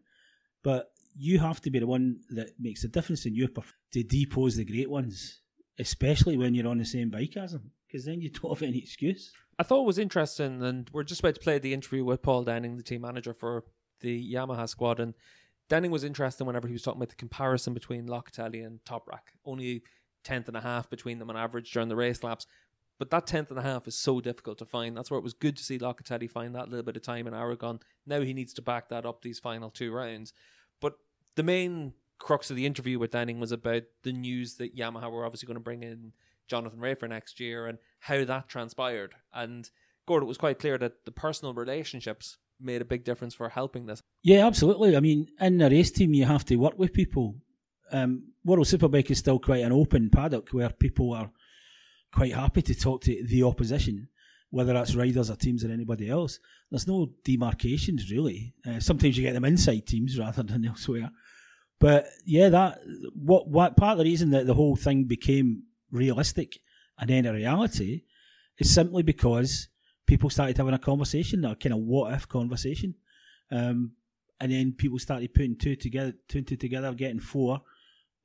But 0.64 0.92
you 1.16 1.40
have 1.40 1.62
to 1.62 1.72
be 1.72 1.80
the 1.80 1.88
one 1.88 2.20
that 2.30 2.50
makes 2.60 2.82
the 2.82 2.88
difference 2.88 3.26
in 3.26 3.36
your 3.36 3.48
performance 3.48 3.76
to 3.94 4.04
depose 4.04 4.56
the 4.56 4.66
great 4.66 4.90
ones, 4.90 5.42
especially 5.80 6.38
when 6.38 6.54
you're 6.54 6.68
on 6.68 6.78
the 6.78 6.86
same 6.86 7.10
bike 7.10 7.36
as 7.38 7.54
them, 7.54 7.72
because 7.88 8.06
then 8.06 8.22
you 8.22 8.30
don't 8.42 8.52
have 8.52 8.68
any 8.68 8.80
excuse. 8.80 9.32
I 9.58 9.64
thought 9.64 9.82
it 9.82 9.88
was 9.88 9.98
interesting, 9.98 10.64
and 10.64 10.90
we're 10.94 11.04
just 11.04 11.20
about 11.22 11.36
to 11.36 11.42
play 11.42 11.60
the 11.60 11.74
interview 11.74 12.06
with 12.06 12.22
Paul 12.22 12.44
Denning, 12.44 12.78
the 12.78 12.84
team 12.84 13.02
manager 13.02 13.34
for 13.34 13.64
the 14.02 14.34
Yamaha 14.34 14.70
squad, 14.70 15.00
and 15.00 15.14
Denning 15.68 15.92
was 15.92 16.04
interesting 16.04 16.48
whenever 16.48 16.68
he 16.68 16.74
was 16.74 16.82
talking 16.82 17.00
about 17.00 17.10
the 17.10 17.16
comparison 17.16 17.74
between 17.74 18.08
Locatelli 18.08 18.66
and 18.66 18.80
Toprak. 18.86 19.34
Only 19.46 19.84
tenth 20.24 20.48
and 20.48 20.58
a 20.58 20.62
half 20.62 20.90
between 20.90 21.20
them 21.20 21.30
on 21.30 21.38
average 21.38 21.72
during 21.72 21.90
the 21.90 21.96
race 21.96 22.24
laps. 22.24 22.48
But 23.00 23.10
that 23.12 23.26
tenth 23.26 23.50
and 23.50 23.58
a 23.58 23.64
half 23.64 23.88
is 23.88 23.96
so 23.96 24.20
difficult 24.20 24.58
to 24.58 24.66
find. 24.66 24.96
That's 24.96 25.10
where 25.10 25.18
it 25.18 25.24
was 25.24 25.34
good 25.34 25.56
to 25.58 25.64
see 25.64 25.80
Locatelli 25.80 26.30
find 26.30 26.54
that 26.54 26.68
little 26.68 26.84
bit 26.84 26.98
of 26.98 27.02
time 27.02 27.28
in 27.28 27.34
Aragon. 27.34 27.80
Now 28.06 28.22
he 28.22 28.34
needs 28.34 28.54
to 28.56 28.62
back 28.62 28.90
that 28.90 29.06
up 29.06 29.22
these 29.22 29.40
final 29.40 29.70
two 29.70 29.94
rounds. 29.94 30.34
But 30.82 30.98
the 31.36 31.44
main 31.44 31.94
crux 32.20 32.50
of 32.50 32.58
the 32.58 32.66
interview 32.66 33.00
with 33.00 33.12
Denning 33.12 33.40
was 33.40 33.54
about 33.54 33.84
the 34.04 34.12
news 34.12 34.56
that 34.56 34.76
Yamaha 34.76 35.10
were 35.10 35.26
obviously 35.26 35.48
going 35.48 35.56
to 35.56 35.62
bring 35.62 35.82
in 35.82 36.12
Jonathan 36.50 36.80
Rea 36.80 36.96
for 36.96 37.08
next 37.08 37.40
year 37.40 37.68
and 37.68 37.78
how 38.00 38.26
that 38.26 38.50
transpired. 38.50 39.16
And 39.34 39.70
Gordon, 40.06 40.28
it 40.28 40.28
was 40.28 40.38
quite 40.38 40.60
clear 40.60 40.78
that 40.78 41.06
the 41.06 41.12
personal 41.12 41.54
relationships 41.54 42.38
made 42.60 42.82
a 42.82 42.86
big 42.86 43.06
difference 43.06 43.34
for 43.34 43.48
helping 43.48 43.86
this. 43.86 44.02
Yeah, 44.24 44.46
absolutely. 44.46 44.98
I 44.98 45.00
mean, 45.00 45.28
in 45.40 45.62
a 45.62 45.70
race 45.70 45.92
team, 45.92 46.14
you 46.14 46.26
have 46.26 46.44
to 46.46 46.58
work 46.58 46.78
with 46.78 46.92
people. 46.92 47.36
Um, 47.92 48.34
World 48.44 48.66
Superbike 48.66 49.10
is 49.10 49.20
still 49.20 49.40
quite 49.40 49.64
an 49.64 49.72
open 49.72 50.10
paddock 50.10 50.50
where 50.50 50.70
people 50.70 51.14
are 51.14 51.32
quite 52.12 52.34
happy 52.34 52.62
to 52.62 52.76
talk 52.76 53.02
to 53.02 53.26
the 53.26 53.44
opposition, 53.44 54.08
whether 54.50 54.74
that's 54.74 54.96
riders 54.96 55.30
or 55.30 55.36
teams 55.36 55.64
or 55.64 55.72
anybody 55.72 56.10
else. 56.10 56.40
There's 56.70 56.88
no 56.88 57.12
demarcations 57.24 58.12
really. 58.12 58.54
Uh, 58.66 58.80
sometimes 58.80 59.18
you 59.18 59.24
get 59.24 59.34
them 59.34 59.46
inside 59.46 59.86
teams 59.86 60.18
rather 60.18 60.44
than 60.44 60.66
elsewhere. 60.68 61.12
But 61.80 62.08
yeah, 62.26 62.50
that 62.50 62.80
what 63.14 63.48
what 63.48 63.78
part 63.78 63.94
of 63.94 63.98
the 64.00 64.04
reason 64.04 64.32
that 64.32 64.48
the 64.48 64.54
whole 64.54 64.76
thing 64.76 65.06
became 65.06 65.64
realistic 65.92 66.60
and 67.00 67.10
then 67.10 67.26
a 67.26 67.34
reality 67.34 68.04
is 68.58 68.74
simply 68.74 69.02
because 69.02 69.70
people 70.06 70.30
started 70.30 70.58
having 70.58 70.74
a 70.74 70.80
conversation, 70.80 71.46
a 71.46 71.56
kind 71.56 71.74
of 71.74 71.80
what 71.80 72.14
if 72.14 72.28
conversation, 72.28 72.96
um, 73.52 73.92
and 74.42 74.52
then 74.52 74.74
people 74.74 75.00
started 75.00 75.34
putting 75.34 75.58
two 75.58 75.76
together, 75.76 76.14
two 76.28 76.40
and 76.40 76.48
two 76.48 76.58
together, 76.58 76.92
getting 76.94 77.20
four, 77.20 77.62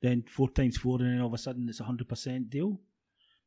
then 0.01 0.23
four 0.29 0.49
times 0.49 0.77
four, 0.77 0.99
and 0.99 1.13
then 1.13 1.21
all 1.21 1.27
of 1.27 1.33
a 1.33 1.37
sudden 1.37 1.69
it's 1.69 1.79
a 1.79 1.85
hundred 1.85 2.09
percent 2.09 2.49
deal 2.49 2.79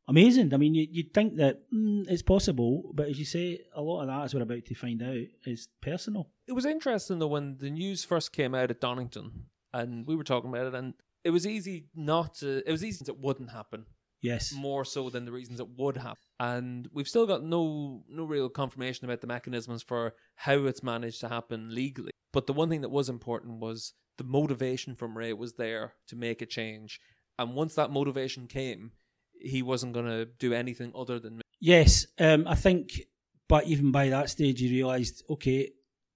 amazing. 0.09 0.53
I 0.53 0.57
mean, 0.57 0.75
you, 0.75 0.87
you'd 0.91 1.15
think 1.15 1.37
that 1.37 1.71
mm, 1.73 2.05
it's 2.09 2.23
possible, 2.23 2.91
but 2.95 3.09
as 3.09 3.19
you 3.19 3.25
say, 3.25 3.61
a 3.75 3.83
lot 3.83 4.03
of 4.03 4.09
that, 4.09 4.25
as 4.25 4.35
we're 4.35 4.43
about 4.43 4.65
to 4.65 4.75
find 4.75 5.03
out, 5.03 5.27
is 5.47 5.69
personal. 5.81 6.31
It 6.47 6.53
was 6.53 6.65
interesting 6.65 7.19
though 7.19 7.27
when 7.29 7.59
the 7.59 7.71
news 7.71 8.05
first 8.05 8.33
came 8.33 8.55
out 8.55 8.71
at 8.71 8.81
Donington, 8.81 9.45
and 9.73 10.07
we 10.07 10.17
were 10.17 10.25
talking 10.25 10.51
about 10.51 10.67
it, 10.67 10.75
and 10.75 10.95
it 11.25 11.31
was 11.31 11.47
easy 11.47 11.87
not 11.95 12.35
to. 12.37 12.63
It 12.67 12.73
was 12.73 12.85
easy 12.85 13.05
it 13.07 13.21
wouldn't 13.21 13.51
happen. 13.51 13.87
Yes. 14.21 14.53
More 14.53 14.85
so 14.85 15.11
than 15.11 15.25
the 15.25 15.33
reasons 15.33 15.61
it 15.61 15.69
would 15.77 15.97
happen. 15.97 16.17
And 16.41 16.89
we've 16.93 17.09
still 17.09 17.27
got 17.27 17.45
no 17.45 18.03
no 18.09 18.25
real 18.25 18.49
confirmation 18.49 19.05
about 19.05 19.21
the 19.21 19.27
mechanisms 19.27 19.83
for 19.83 20.15
how 20.35 20.65
it's 20.65 20.83
managed 20.83 21.21
to 21.21 21.29
happen 21.29 21.75
legally. 21.75 22.11
But 22.33 22.47
the 22.47 22.53
one 22.53 22.69
thing 22.69 22.81
that 22.81 22.89
was 22.91 23.09
important 23.09 23.61
was 23.61 23.95
the 24.17 24.25
motivation 24.25 24.95
from 24.95 25.17
Rea 25.17 25.33
was 25.33 25.55
there 25.55 25.95
to 26.09 26.17
make 26.17 26.43
a 26.43 26.47
change. 26.47 27.01
And 27.39 27.55
once 27.55 27.75
that 27.77 27.93
motivation 27.93 28.49
came, 28.49 28.93
he 29.41 29.63
wasn't 29.63 29.95
going 29.95 30.07
to 30.07 30.27
do 30.27 30.53
anything 30.53 30.93
other 30.95 31.19
than. 31.19 31.41
Yes, 31.61 32.07
um, 32.19 32.47
I 32.47 32.55
think, 32.55 33.01
but 33.49 33.67
even 33.67 33.91
by 33.91 34.09
that 34.11 34.31
stage, 34.31 34.61
he 34.61 34.71
realised, 34.71 35.23
okay, 35.31 35.71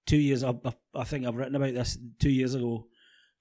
two 0.05 0.17
years. 0.17 0.43
I, 0.43 0.53
I, 0.95 1.03
think 1.03 1.25
I've 1.25 1.35
written 1.35 1.55
about 1.55 1.73
this 1.73 1.97
two 2.19 2.29
years 2.29 2.53
ago. 2.53 2.87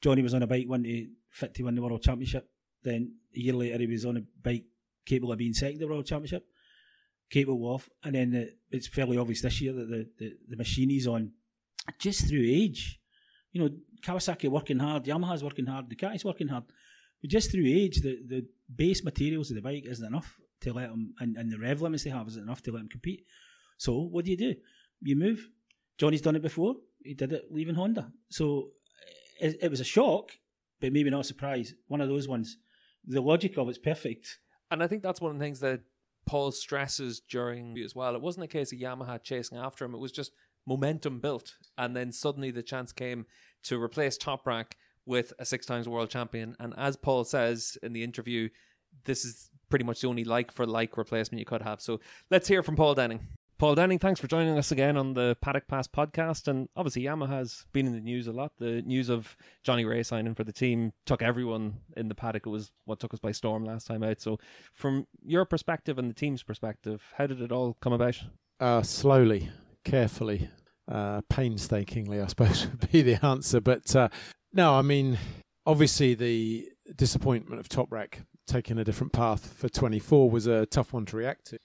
Johnny 0.00 0.22
was 0.22 0.34
on 0.34 0.42
a 0.42 0.46
bike 0.46 0.68
one 0.68 0.82
to 0.82 1.08
fit 1.30 1.54
to 1.54 1.62
win 1.62 1.74
the 1.74 1.82
world 1.82 2.02
championship. 2.02 2.48
Then 2.82 3.14
a 3.34 3.38
year 3.38 3.54
later, 3.54 3.78
he 3.78 3.86
was 3.86 4.04
on 4.04 4.16
a 4.16 4.22
bike 4.42 4.64
capable 5.06 5.32
of 5.32 5.38
being 5.38 5.54
second 5.54 5.80
the 5.80 5.86
world 5.86 6.06
championship, 6.06 6.44
capable 7.30 7.74
of. 7.74 7.88
And 8.02 8.14
then 8.14 8.30
the, 8.30 8.52
it's 8.70 8.88
fairly 8.88 9.16
obvious 9.16 9.42
this 9.42 9.60
year 9.60 9.72
that 9.72 9.88
the, 9.88 10.08
the, 10.18 10.36
the 10.48 10.56
machine 10.56 10.90
he's 10.90 11.06
on, 11.06 11.32
just 11.98 12.28
through 12.28 12.44
age, 12.44 13.00
you 13.52 13.62
know, 13.62 13.70
Kawasaki 14.02 14.48
working 14.48 14.78
hard, 14.78 15.04
Yamaha's 15.04 15.44
working 15.44 15.66
hard, 15.66 15.88
Ducati's 15.88 16.24
working 16.24 16.48
hard. 16.48 16.64
Just 17.26 17.50
through 17.50 17.66
age, 17.66 18.00
the, 18.00 18.18
the 18.26 18.46
base 18.74 19.04
materials 19.04 19.50
of 19.50 19.56
the 19.56 19.62
bike 19.62 19.84
isn't 19.86 20.06
enough 20.06 20.36
to 20.62 20.72
let 20.72 20.90
them, 20.90 21.14
and, 21.20 21.36
and 21.36 21.52
the 21.52 21.58
rev 21.58 21.82
limits 21.82 22.04
they 22.04 22.10
have 22.10 22.26
isn't 22.28 22.42
enough 22.42 22.62
to 22.62 22.72
let 22.72 22.78
them 22.78 22.88
compete. 22.88 23.24
So 23.78 23.98
what 23.98 24.24
do 24.24 24.30
you 24.30 24.36
do? 24.36 24.54
You 25.00 25.16
move. 25.16 25.48
Johnny's 25.98 26.20
done 26.20 26.36
it 26.36 26.42
before. 26.42 26.76
He 27.04 27.14
did 27.14 27.32
it 27.32 27.46
leaving 27.50 27.74
Honda. 27.74 28.12
So 28.30 28.70
eh, 29.40 29.48
it, 29.48 29.58
it 29.62 29.70
was 29.70 29.80
a 29.80 29.84
shock, 29.84 30.30
but 30.80 30.92
maybe 30.92 31.10
not 31.10 31.20
a 31.20 31.24
surprise. 31.24 31.74
One 31.88 32.00
of 32.00 32.08
those 32.08 32.28
ones. 32.28 32.56
The 33.06 33.20
logic 33.20 33.56
of 33.58 33.68
it's 33.68 33.78
perfect. 33.78 34.38
And 34.70 34.82
I 34.82 34.86
think 34.86 35.02
that's 35.02 35.20
one 35.20 35.32
of 35.32 35.38
the 35.38 35.44
things 35.44 35.60
that 35.60 35.80
Paul 36.26 36.52
stresses 36.52 37.20
during 37.20 37.76
as 37.78 37.94
well. 37.94 38.14
It 38.14 38.22
wasn't 38.22 38.44
a 38.44 38.48
case 38.48 38.72
of 38.72 38.78
Yamaha 38.78 39.22
chasing 39.22 39.58
after 39.58 39.84
him. 39.84 39.94
It 39.94 39.98
was 40.00 40.12
just 40.12 40.32
momentum 40.66 41.18
built, 41.18 41.54
and 41.76 41.96
then 41.96 42.12
suddenly 42.12 42.52
the 42.52 42.62
chance 42.62 42.92
came 42.92 43.26
to 43.64 43.82
replace 43.82 44.16
Toprak 44.16 44.72
with 45.06 45.32
a 45.38 45.44
six 45.44 45.66
times 45.66 45.88
world 45.88 46.10
champion. 46.10 46.56
And 46.60 46.74
as 46.76 46.96
Paul 46.96 47.24
says 47.24 47.76
in 47.82 47.92
the 47.92 48.02
interview, 48.02 48.48
this 49.04 49.24
is 49.24 49.50
pretty 49.68 49.84
much 49.84 50.00
the 50.00 50.08
only 50.08 50.24
like 50.24 50.52
for 50.52 50.66
like 50.66 50.96
replacement 50.96 51.38
you 51.38 51.46
could 51.46 51.62
have. 51.62 51.80
So 51.80 52.00
let's 52.30 52.48
hear 52.48 52.62
from 52.62 52.76
Paul 52.76 52.94
Denning. 52.94 53.20
Paul 53.62 53.76
Denning, 53.76 54.00
thanks 54.00 54.18
for 54.18 54.26
joining 54.26 54.58
us 54.58 54.72
again 54.72 54.96
on 54.96 55.14
the 55.14 55.36
Paddock 55.40 55.68
Pass 55.68 55.86
podcast. 55.86 56.48
And 56.48 56.68
obviously, 56.76 57.02
Yamaha 57.02 57.28
has 57.28 57.64
been 57.72 57.86
in 57.86 57.92
the 57.92 58.00
news 58.00 58.26
a 58.26 58.32
lot. 58.32 58.50
The 58.58 58.82
news 58.82 59.08
of 59.08 59.36
Johnny 59.62 59.84
Rea 59.84 60.02
signing 60.02 60.34
for 60.34 60.42
the 60.42 60.52
team 60.52 60.92
took 61.06 61.22
everyone 61.22 61.74
in 61.96 62.08
the 62.08 62.14
paddock. 62.16 62.44
It 62.44 62.50
was 62.50 62.72
what 62.86 62.98
took 62.98 63.14
us 63.14 63.20
by 63.20 63.30
storm 63.30 63.64
last 63.64 63.86
time 63.86 64.02
out. 64.02 64.20
So, 64.20 64.40
from 64.74 65.06
your 65.24 65.44
perspective 65.44 65.96
and 65.96 66.10
the 66.10 66.14
team's 66.14 66.42
perspective, 66.42 67.04
how 67.16 67.28
did 67.28 67.40
it 67.40 67.52
all 67.52 67.76
come 67.80 67.92
about? 67.92 68.20
Uh, 68.58 68.82
slowly, 68.82 69.48
carefully, 69.84 70.50
uh, 70.90 71.20
painstakingly, 71.28 72.20
I 72.20 72.26
suppose 72.26 72.66
would 72.80 72.90
be 72.90 73.02
the 73.02 73.24
answer. 73.24 73.60
But 73.60 73.94
uh, 73.94 74.08
no, 74.52 74.74
I 74.74 74.82
mean, 74.82 75.18
obviously 75.66 76.14
the 76.14 76.68
disappointment 76.96 77.60
of 77.60 77.68
Toprak 77.68 78.24
taking 78.46 78.78
a 78.78 78.84
different 78.84 79.12
path 79.12 79.52
for 79.54 79.68
24 79.68 80.30
was 80.30 80.46
a 80.46 80.66
tough 80.66 80.92
one 80.92 81.06
to 81.06 81.16
react 81.16 81.46
to. 81.46 81.58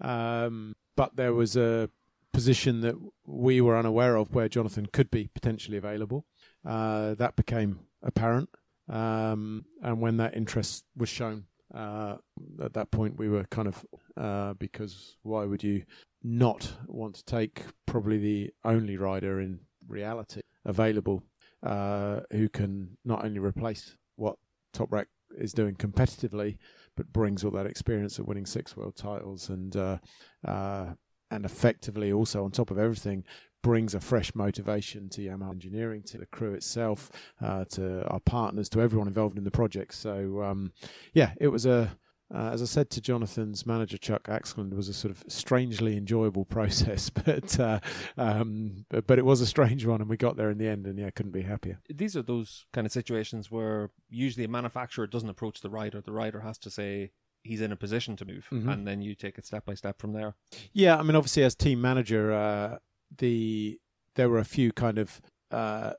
Um, 0.00 0.74
but 0.96 1.16
there 1.16 1.32
was 1.32 1.56
a 1.56 1.90
position 2.32 2.80
that 2.80 2.96
we 3.26 3.60
were 3.60 3.76
unaware 3.76 4.16
of 4.16 4.34
where 4.34 4.48
Jonathan 4.48 4.86
could 4.86 5.10
be 5.10 5.28
potentially 5.34 5.76
available. 5.76 6.26
Uh, 6.66 7.14
that 7.14 7.36
became 7.36 7.80
apparent. 8.02 8.48
Um, 8.88 9.64
and 9.82 10.00
when 10.00 10.16
that 10.18 10.36
interest 10.36 10.84
was 10.96 11.08
shown, 11.08 11.44
uh, 11.74 12.16
at 12.62 12.74
that 12.74 12.90
point 12.90 13.16
we 13.16 13.28
were 13.28 13.44
kind 13.44 13.68
of 13.68 13.84
uh, 14.16 14.54
because 14.54 15.16
why 15.22 15.44
would 15.44 15.62
you 15.62 15.84
not 16.22 16.72
want 16.86 17.16
to 17.16 17.24
take 17.24 17.62
probably 17.86 18.18
the 18.18 18.50
only 18.64 18.96
rider 18.96 19.40
in 19.40 19.60
reality 19.86 20.40
available 20.64 21.22
uh, 21.64 22.20
who 22.30 22.48
can 22.48 22.96
not 23.04 23.24
only 23.24 23.40
replace 23.40 23.96
what 24.16 24.36
Toprak 24.72 25.06
is 25.36 25.52
doing 25.52 25.74
competitively, 25.74 26.58
but 26.96 27.12
brings 27.12 27.44
all 27.44 27.50
that 27.52 27.66
experience 27.66 28.18
of 28.18 28.26
winning 28.26 28.46
six 28.46 28.76
world 28.76 28.96
titles 28.96 29.48
and 29.48 29.76
uh, 29.76 29.98
uh, 30.46 30.92
and 31.30 31.44
effectively 31.44 32.12
also 32.12 32.44
on 32.44 32.50
top 32.50 32.70
of 32.70 32.78
everything 32.78 33.24
brings 33.62 33.94
a 33.94 34.00
fresh 34.00 34.34
motivation 34.34 35.08
to 35.08 35.22
Yamaha 35.22 35.50
engineering, 35.50 36.02
to 36.02 36.18
the 36.18 36.26
crew 36.26 36.52
itself, 36.52 37.10
uh, 37.42 37.64
to 37.64 38.06
our 38.08 38.20
partners, 38.20 38.68
to 38.68 38.80
everyone 38.80 39.08
involved 39.08 39.38
in 39.38 39.44
the 39.44 39.50
project. 39.50 39.94
So 39.94 40.42
um, 40.42 40.72
yeah, 41.14 41.32
it 41.40 41.48
was 41.48 41.64
a 41.64 41.96
uh, 42.34 42.50
as 42.52 42.60
I 42.60 42.64
said 42.64 42.90
to 42.90 43.00
Jonathan's 43.00 43.64
manager 43.64 43.96
Chuck 43.96 44.24
Aksland, 44.24 44.74
was 44.74 44.88
a 44.88 44.94
sort 44.94 45.12
of 45.12 45.22
strangely 45.28 45.96
enjoyable 45.96 46.44
process, 46.56 47.08
but 47.10 47.58
uh, 47.60 47.78
um, 48.16 48.84
but, 48.90 49.06
but 49.06 49.18
it 49.18 49.24
was 49.24 49.40
a 49.40 49.46
strange 49.46 49.86
one, 49.86 50.00
and 50.00 50.10
we 50.10 50.16
got 50.16 50.36
there 50.36 50.50
in 50.50 50.58
the 50.58 50.68
end, 50.68 50.86
and 50.86 50.98
yeah, 50.98 51.10
couldn't 51.10 51.32
be 51.32 51.42
happier. 51.42 51.78
These 51.88 52.16
are 52.16 52.22
those 52.22 52.66
kind 52.72 52.86
of 52.86 52.92
situations 52.92 53.50
where 53.50 53.90
usually 54.10 54.44
a 54.44 54.48
manufacturer 54.48 55.06
doesn't 55.06 55.28
approach 55.28 55.60
the 55.60 55.70
rider; 55.70 56.00
the 56.00 56.12
rider 56.12 56.40
has 56.40 56.58
to 56.58 56.70
say 56.70 57.12
he's 57.42 57.60
in 57.60 57.70
a 57.72 57.76
position 57.76 58.16
to 58.16 58.24
move, 58.24 58.48
Mhm. 58.50 58.72
and 58.72 58.86
then 58.86 59.02
you 59.02 59.14
take 59.14 59.36
it 59.38 59.44
step 59.46 59.66
by 59.66 59.74
step 59.74 59.98
from 60.00 60.12
there. 60.14 60.34
Yeah, 60.72 60.96
I 60.96 61.02
mean, 61.02 61.14
obviously, 61.14 61.44
as 61.44 61.54
team 61.54 61.80
manager, 61.80 62.32
uh, 62.32 62.78
the 63.18 63.78
there 64.16 64.28
were 64.28 64.38
a 64.38 64.44
few 64.44 64.72
kind 64.72 64.98
of 64.98 65.20
uh, 65.50 65.92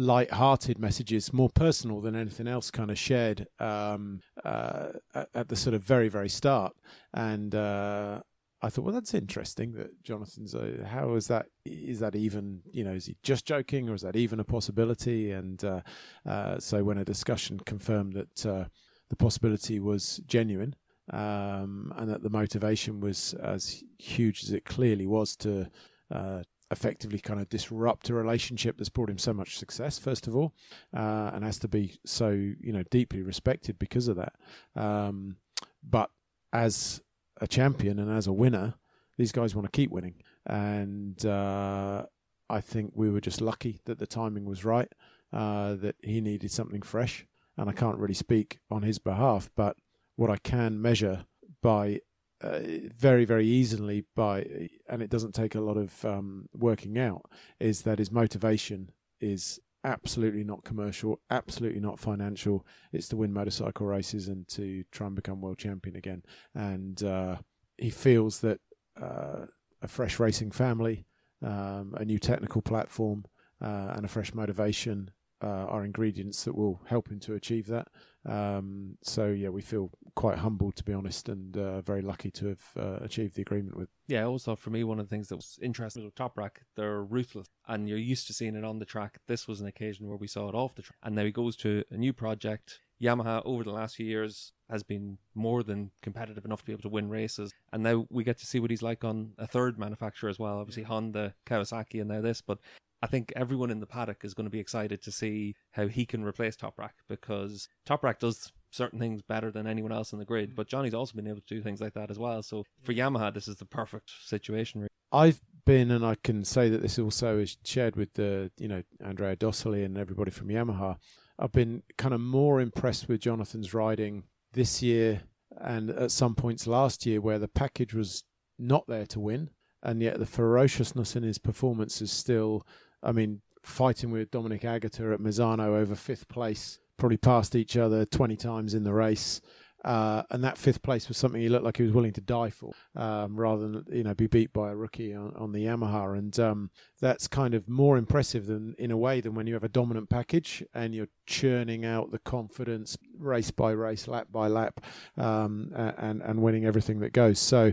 light-hearted 0.00 0.78
messages, 0.78 1.32
more 1.32 1.50
personal 1.50 2.00
than 2.00 2.16
anything 2.16 2.48
else, 2.48 2.70
kind 2.70 2.90
of 2.90 2.98
shared 2.98 3.46
um, 3.58 4.20
uh, 4.44 4.88
at, 5.34 5.48
the 5.48 5.56
sort 5.56 5.74
of 5.74 5.82
very, 5.82 6.08
very 6.08 6.28
start, 6.28 6.74
and. 7.14 7.54
Uh, 7.54 8.20
I 8.62 8.68
thought, 8.68 8.84
well, 8.84 8.92
that's 8.92 9.14
interesting 9.14 9.72
that 9.72 10.02
Jonathan's. 10.02 10.54
Uh, 10.54 10.86
how 10.86 11.14
is 11.14 11.26
that? 11.28 11.46
Is 11.64 11.98
that 12.00 12.14
even? 12.14 12.60
You 12.70 12.84
know, 12.84 12.92
is 12.92 13.06
he 13.06 13.16
just 13.22 13.46
joking, 13.46 13.88
or 13.88 13.94
is 13.94 14.02
that 14.02 14.16
even 14.16 14.38
a 14.38 14.44
possibility? 14.44 15.30
And 15.30 15.64
uh, 15.64 15.80
uh, 16.26 16.58
so, 16.58 16.84
when 16.84 16.98
a 16.98 17.04
discussion 17.04 17.58
confirmed 17.60 18.12
that 18.12 18.46
uh, 18.46 18.64
the 19.08 19.16
possibility 19.16 19.80
was 19.80 20.20
genuine, 20.26 20.74
um, 21.10 21.92
and 21.96 22.10
that 22.10 22.22
the 22.22 22.28
motivation 22.28 23.00
was 23.00 23.34
as 23.42 23.82
huge 23.98 24.44
as 24.44 24.52
it 24.52 24.66
clearly 24.66 25.06
was 25.06 25.36
to 25.36 25.66
uh, 26.10 26.42
effectively 26.70 27.18
kind 27.18 27.40
of 27.40 27.48
disrupt 27.48 28.10
a 28.10 28.14
relationship 28.14 28.76
that's 28.76 28.88
brought 28.88 29.10
him 29.10 29.18
so 29.18 29.32
much 29.32 29.58
success, 29.58 29.98
first 29.98 30.26
of 30.26 30.36
all, 30.36 30.54
uh, 30.96 31.30
and 31.34 31.44
has 31.44 31.58
to 31.58 31.68
be 31.68 31.98
so 32.04 32.30
you 32.30 32.72
know 32.72 32.82
deeply 32.90 33.22
respected 33.22 33.78
because 33.78 34.08
of 34.08 34.16
that. 34.16 34.34
Um, 34.76 35.36
but 35.82 36.10
as 36.52 37.00
a 37.40 37.46
champion 37.46 37.98
and 37.98 38.10
as 38.10 38.26
a 38.26 38.32
winner, 38.32 38.74
these 39.18 39.32
guys 39.32 39.54
want 39.54 39.70
to 39.70 39.76
keep 39.76 39.90
winning, 39.90 40.22
and 40.46 41.24
uh, 41.26 42.04
I 42.48 42.60
think 42.60 42.92
we 42.94 43.10
were 43.10 43.20
just 43.20 43.40
lucky 43.40 43.80
that 43.84 43.98
the 43.98 44.06
timing 44.06 44.44
was 44.44 44.64
right, 44.64 44.90
uh, 45.32 45.74
that 45.76 45.96
he 46.02 46.20
needed 46.20 46.50
something 46.50 46.82
fresh, 46.82 47.26
and 47.56 47.68
I 47.68 47.72
can't 47.72 47.98
really 47.98 48.14
speak 48.14 48.58
on 48.70 48.82
his 48.82 48.98
behalf, 48.98 49.50
but 49.56 49.76
what 50.16 50.30
I 50.30 50.36
can 50.36 50.80
measure 50.80 51.24
by 51.62 52.00
uh, 52.42 52.60
very 52.96 53.24
very 53.24 53.46
easily 53.46 54.04
by 54.14 54.68
and 54.88 55.02
it 55.02 55.10
doesn't 55.10 55.34
take 55.34 55.54
a 55.54 55.60
lot 55.60 55.76
of 55.76 56.04
um, 56.04 56.46
working 56.54 56.98
out 56.98 57.22
is 57.58 57.82
that 57.82 57.98
his 57.98 58.10
motivation 58.10 58.90
is 59.20 59.60
absolutely 59.84 60.44
not 60.44 60.64
commercial 60.64 61.20
absolutely 61.30 61.80
not 61.80 61.98
financial. 61.98 62.66
It's 62.92 63.08
to 63.08 63.16
win 63.16 63.32
motorcycle 63.32 63.86
races 63.86 64.28
and 64.28 64.46
to 64.48 64.84
try 64.90 65.06
and 65.06 65.16
become 65.16 65.40
world 65.40 65.58
champion 65.58 65.96
again. 65.96 66.22
And 66.54 67.02
uh, 67.02 67.36
he 67.78 67.90
feels 67.90 68.40
that 68.40 68.60
uh, 69.00 69.46
a 69.80 69.88
fresh 69.88 70.18
racing 70.18 70.50
family 70.50 71.06
um, 71.42 71.94
a 71.96 72.04
new 72.04 72.18
technical 72.18 72.62
platform 72.62 73.24
uh, 73.62 73.92
and 73.94 74.04
a 74.04 74.08
fresh 74.08 74.34
motivation 74.34 75.10
uh, 75.42 75.46
are 75.46 75.84
ingredients 75.84 76.44
that 76.44 76.54
will 76.54 76.80
help 76.86 77.08
him 77.08 77.20
to 77.20 77.34
achieve 77.34 77.66
that 77.66 77.88
um, 78.26 78.98
so 79.02 79.28
yeah, 79.28 79.48
we 79.48 79.62
feel 79.62 79.90
quite 80.14 80.38
humbled 80.38 80.76
to 80.76 80.84
be 80.84 80.92
honest, 80.92 81.28
and 81.28 81.56
uh, 81.56 81.80
very 81.80 82.02
lucky 82.02 82.30
to 82.32 82.48
have 82.48 82.62
uh, 82.78 82.98
achieved 83.02 83.36
the 83.36 83.42
agreement 83.42 83.76
with. 83.76 83.88
Yeah, 84.08 84.24
also 84.24 84.56
for 84.56 84.70
me, 84.70 84.84
one 84.84 84.98
of 84.98 85.08
the 85.08 85.14
things 85.14 85.28
that 85.28 85.36
was 85.36 85.58
interesting 85.62 86.04
with 86.04 86.14
Toprak, 86.14 86.58
they're 86.76 87.02
ruthless, 87.02 87.46
and 87.66 87.88
you're 87.88 87.98
used 87.98 88.26
to 88.26 88.34
seeing 88.34 88.56
it 88.56 88.64
on 88.64 88.78
the 88.78 88.84
track. 88.84 89.18
This 89.26 89.48
was 89.48 89.60
an 89.60 89.66
occasion 89.66 90.06
where 90.06 90.16
we 90.16 90.26
saw 90.26 90.48
it 90.48 90.54
off 90.54 90.74
the 90.74 90.82
track, 90.82 90.98
and 91.02 91.14
now 91.14 91.24
he 91.24 91.32
goes 91.32 91.56
to 91.56 91.84
a 91.90 91.96
new 91.96 92.12
project. 92.12 92.80
Yamaha 93.00 93.40
over 93.46 93.64
the 93.64 93.72
last 93.72 93.96
few 93.96 94.04
years 94.04 94.52
has 94.68 94.82
been 94.82 95.16
more 95.34 95.62
than 95.62 95.90
competitive 96.02 96.44
enough 96.44 96.60
to 96.60 96.66
be 96.66 96.72
able 96.72 96.82
to 96.82 96.90
win 96.90 97.08
races, 97.08 97.54
and 97.72 97.82
now 97.82 98.06
we 98.10 98.22
get 98.22 98.38
to 98.38 98.46
see 98.46 98.60
what 98.60 98.70
he's 98.70 98.82
like 98.82 99.02
on 99.02 99.32
a 99.38 99.46
third 99.46 99.78
manufacturer 99.78 100.28
as 100.28 100.38
well. 100.38 100.58
Obviously 100.58 100.82
Honda, 100.82 101.34
Kawasaki, 101.46 102.00
and 102.00 102.10
now 102.10 102.20
this, 102.20 102.42
but 102.42 102.58
I 103.02 103.06
think 103.06 103.32
everyone 103.34 103.70
in 103.70 103.80
the 103.80 103.86
paddock 103.86 104.24
is 104.24 104.34
going 104.34 104.44
to 104.44 104.50
be 104.50 104.60
excited 104.60 105.02
to 105.02 105.12
see 105.12 105.54
how 105.72 105.86
he 105.88 106.04
can 106.04 106.22
replace 106.22 106.56
Toprak 106.56 106.90
because 107.08 107.68
Toprak 107.86 108.18
does 108.18 108.52
certain 108.70 108.98
things 108.98 109.22
better 109.22 109.50
than 109.50 109.66
anyone 109.66 109.92
else 109.92 110.12
in 110.12 110.18
the 110.18 110.24
grid, 110.24 110.54
but 110.54 110.68
Johnny's 110.68 110.94
also 110.94 111.16
been 111.16 111.26
able 111.26 111.40
to 111.40 111.54
do 111.54 111.62
things 111.62 111.80
like 111.80 111.94
that 111.94 112.10
as 112.10 112.18
well. 112.18 112.42
So 112.42 112.64
for 112.82 112.92
Yamaha, 112.92 113.32
this 113.32 113.48
is 113.48 113.56
the 113.56 113.64
perfect 113.64 114.10
situation. 114.24 114.86
I've 115.12 115.40
been, 115.64 115.90
and 115.90 116.04
I 116.04 116.16
can 116.22 116.44
say 116.44 116.68
that 116.68 116.82
this 116.82 116.98
also 116.98 117.38
is 117.38 117.56
shared 117.64 117.96
with 117.96 118.14
the, 118.14 118.50
you 118.58 118.68
know, 118.68 118.82
Andrea 119.04 119.34
Dosoli 119.34 119.84
and 119.84 119.98
everybody 119.98 120.30
from 120.30 120.48
Yamaha. 120.48 120.96
I've 121.38 121.52
been 121.52 121.82
kind 121.96 122.12
of 122.14 122.20
more 122.20 122.60
impressed 122.60 123.08
with 123.08 123.20
Jonathan's 123.20 123.72
riding 123.72 124.24
this 124.52 124.82
year 124.82 125.22
and 125.58 125.90
at 125.90 126.10
some 126.10 126.34
points 126.34 126.66
last 126.66 127.06
year 127.06 127.20
where 127.20 127.38
the 127.38 127.48
package 127.48 127.94
was 127.94 128.24
not 128.58 128.86
there 128.86 129.06
to 129.06 129.18
win, 129.18 129.50
and 129.82 130.02
yet 130.02 130.18
the 130.18 130.26
ferociousness 130.26 131.16
in 131.16 131.22
his 131.22 131.38
performance 131.38 132.02
is 132.02 132.12
still. 132.12 132.66
I 133.02 133.12
mean, 133.12 133.40
fighting 133.62 134.10
with 134.10 134.30
Dominique 134.30 134.62
Aegerter 134.62 135.12
at 135.12 135.20
Misano 135.20 135.78
over 135.78 135.94
fifth 135.94 136.28
place, 136.28 136.78
probably 136.96 137.16
passed 137.16 137.54
each 137.54 137.76
other 137.76 138.04
20 138.04 138.36
times 138.36 138.74
in 138.74 138.84
the 138.84 138.92
race. 138.92 139.40
Uh, 139.84 140.22
and 140.30 140.44
that 140.44 140.58
fifth 140.58 140.82
place 140.82 141.08
was 141.08 141.16
something 141.16 141.40
he 141.40 141.48
looked 141.48 141.64
like 141.64 141.78
he 141.78 141.82
was 141.82 141.92
willing 141.92 142.12
to 142.12 142.20
die 142.20 142.50
for, 142.50 142.72
um, 142.96 143.34
rather 143.38 143.66
than 143.66 143.84
you 143.90 144.02
know 144.02 144.12
be 144.12 144.26
beat 144.26 144.52
by 144.52 144.70
a 144.70 144.76
rookie 144.76 145.14
on, 145.14 145.34
on 145.36 145.52
the 145.52 145.64
Yamaha, 145.64 146.18
and 146.18 146.38
um, 146.38 146.70
that's 147.00 147.26
kind 147.26 147.54
of 147.54 147.66
more 147.66 147.96
impressive 147.96 148.46
than 148.46 148.74
in 148.78 148.90
a 148.90 148.96
way 148.96 149.22
than 149.22 149.34
when 149.34 149.46
you 149.46 149.54
have 149.54 149.64
a 149.64 149.70
dominant 149.70 150.10
package 150.10 150.62
and 150.74 150.94
you're 150.94 151.08
churning 151.24 151.86
out 151.86 152.10
the 152.10 152.18
confidence 152.18 152.98
race 153.18 153.50
by 153.50 153.70
race, 153.70 154.06
lap 154.06 154.26
by 154.30 154.48
lap, 154.48 154.84
um, 155.16 155.72
and 155.74 156.20
and 156.20 156.42
winning 156.42 156.66
everything 156.66 157.00
that 157.00 157.12
goes. 157.12 157.38
So. 157.38 157.72